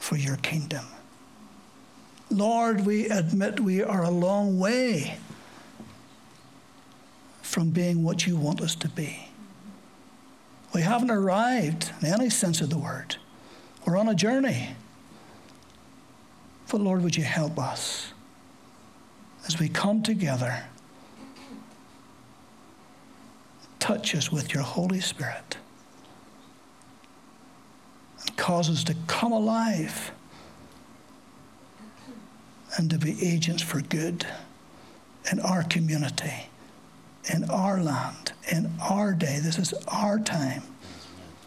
for 0.08 0.16
your 0.16 0.38
kingdom. 0.38 0.86
Lord, 2.32 2.86
we 2.86 3.10
admit 3.10 3.60
we 3.60 3.84
are 3.84 4.04
a 4.04 4.10
long 4.10 4.58
way 4.58 5.18
from 7.42 7.72
being 7.72 8.04
what 8.04 8.26
you 8.26 8.38
want 8.38 8.62
us 8.62 8.74
to 8.76 8.88
be. 8.88 9.28
We 10.74 10.80
haven't 10.80 11.12
arrived 11.12 11.92
in 12.00 12.08
any 12.08 12.30
sense 12.30 12.62
of 12.62 12.70
the 12.70 12.78
word. 12.78 13.18
We're 13.86 13.98
on 13.98 14.08
a 14.08 14.16
journey. 14.16 14.70
But 16.72 16.80
Lord, 16.80 17.04
would 17.04 17.18
you 17.18 17.26
help 17.26 17.60
us 17.60 18.14
as 19.46 19.60
we 19.60 19.68
come 19.68 20.02
together? 20.04 20.64
touch 23.80 24.16
us 24.16 24.32
with 24.32 24.54
your 24.54 24.64
Holy 24.64 25.00
Spirit 25.00 25.56
and 28.38 28.46
cause 28.46 28.70
us 28.70 28.84
to 28.86 28.96
come 29.08 29.32
alive 29.32 30.12
and 32.78 32.90
to 32.90 32.98
be 32.98 33.18
agents 33.26 33.62
for 33.64 33.82
good 33.82 34.26
in 35.32 35.40
our 35.40 35.64
community, 35.64 36.48
in 37.34 37.50
our 37.50 37.82
land, 37.82 38.34
in 38.52 38.72
our 38.82 39.14
day. 39.14 39.40
This 39.42 39.58
is 39.58 39.74
our 39.88 40.20
time. 40.20 40.62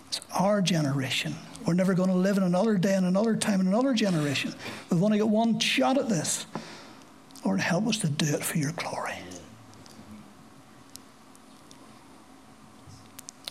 It's 0.09 0.21
our 0.39 0.61
generation. 0.61 1.35
We're 1.67 1.75
never 1.75 1.95
going 1.95 2.09
to 2.09 2.17
live 2.17 2.37
in 2.37 2.43
another 2.43 2.77
day 2.77 2.95
and 2.95 3.07
another 3.07 3.37
time 3.37 3.61
and 3.61 3.69
another 3.69 3.95
generation. 3.95 4.55
We've 4.91 5.03
only 5.03 5.19
got 5.19 5.29
one 5.29 5.59
shot 5.61 5.99
at 5.99 6.09
this. 6.09 6.47
Lord, 7.45 7.61
help 7.61 7.87
us 7.87 7.99
to 7.99 8.09
do 8.09 8.27
it 8.27 8.43
for 8.43 8.59
your 8.59 8.73
glory. 8.73 9.15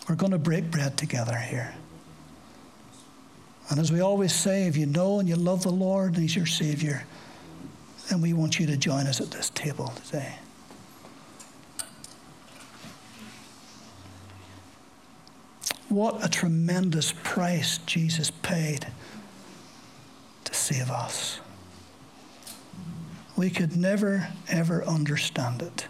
We're 0.08 0.16
going 0.16 0.32
to 0.32 0.38
break 0.38 0.70
bread 0.70 0.96
together 0.96 1.36
here. 1.36 1.74
And 3.70 3.78
as 3.78 3.92
we 3.92 4.00
always 4.00 4.34
say, 4.34 4.66
if 4.66 4.76
you 4.76 4.86
know 4.86 5.20
and 5.20 5.28
you 5.28 5.36
love 5.36 5.62
the 5.62 5.70
Lord 5.70 6.14
and 6.14 6.22
He's 6.22 6.34
your 6.34 6.46
Savior, 6.46 7.04
then 8.08 8.20
we 8.20 8.32
want 8.32 8.58
you 8.58 8.66
to 8.66 8.76
join 8.76 9.06
us 9.06 9.20
at 9.20 9.30
this 9.30 9.50
table 9.50 9.94
today. 10.04 10.34
What 15.88 16.24
a 16.24 16.28
tremendous 16.28 17.14
price 17.22 17.78
Jesus 17.78 18.30
paid 18.30 18.86
to 20.44 20.54
save 20.54 20.90
us. 20.90 21.40
We 23.36 23.50
could 23.50 23.76
never, 23.76 24.28
ever 24.48 24.84
understand 24.84 25.62
it. 25.62 25.86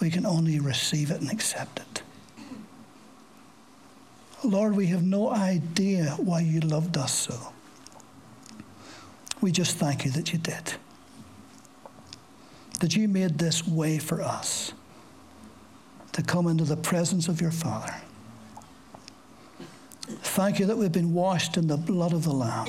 We 0.00 0.10
can 0.10 0.26
only 0.26 0.60
receive 0.60 1.10
it 1.10 1.20
and 1.20 1.30
accept 1.30 1.80
it. 1.80 1.87
Lord, 4.44 4.76
we 4.76 4.86
have 4.86 5.02
no 5.02 5.30
idea 5.30 6.14
why 6.16 6.40
you 6.40 6.60
loved 6.60 6.96
us 6.96 7.12
so. 7.12 7.52
We 9.40 9.52
just 9.52 9.76
thank 9.76 10.04
you 10.04 10.10
that 10.12 10.32
you 10.32 10.38
did. 10.38 10.74
That 12.80 12.94
you 12.96 13.08
made 13.08 13.38
this 13.38 13.66
way 13.66 13.98
for 13.98 14.22
us 14.22 14.72
to 16.12 16.22
come 16.22 16.46
into 16.46 16.64
the 16.64 16.76
presence 16.76 17.28
of 17.28 17.40
your 17.40 17.50
Father. 17.50 17.94
Thank 20.08 20.58
you 20.58 20.66
that 20.66 20.76
we've 20.76 20.92
been 20.92 21.12
washed 21.12 21.56
in 21.56 21.66
the 21.66 21.76
blood 21.76 22.12
of 22.12 22.24
the 22.24 22.32
Lamb. 22.32 22.66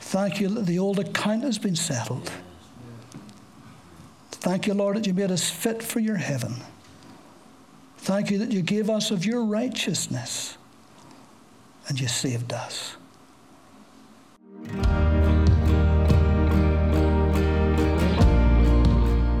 Thank 0.00 0.40
you 0.40 0.48
that 0.48 0.66
the 0.66 0.78
old 0.78 0.98
account 0.98 1.42
has 1.42 1.58
been 1.58 1.76
settled. 1.76 2.30
Thank 4.30 4.66
you, 4.66 4.74
Lord, 4.74 4.96
that 4.96 5.06
you 5.06 5.14
made 5.14 5.30
us 5.30 5.48
fit 5.48 5.82
for 5.82 6.00
your 6.00 6.16
heaven. 6.16 6.56
Thank 8.02 8.30
you 8.32 8.38
that 8.38 8.50
you 8.50 8.62
gave 8.62 8.90
us 8.90 9.12
of 9.12 9.24
your 9.24 9.44
righteousness 9.44 10.58
and 11.86 12.00
you 12.00 12.08
saved 12.08 12.52
us. 12.52 12.96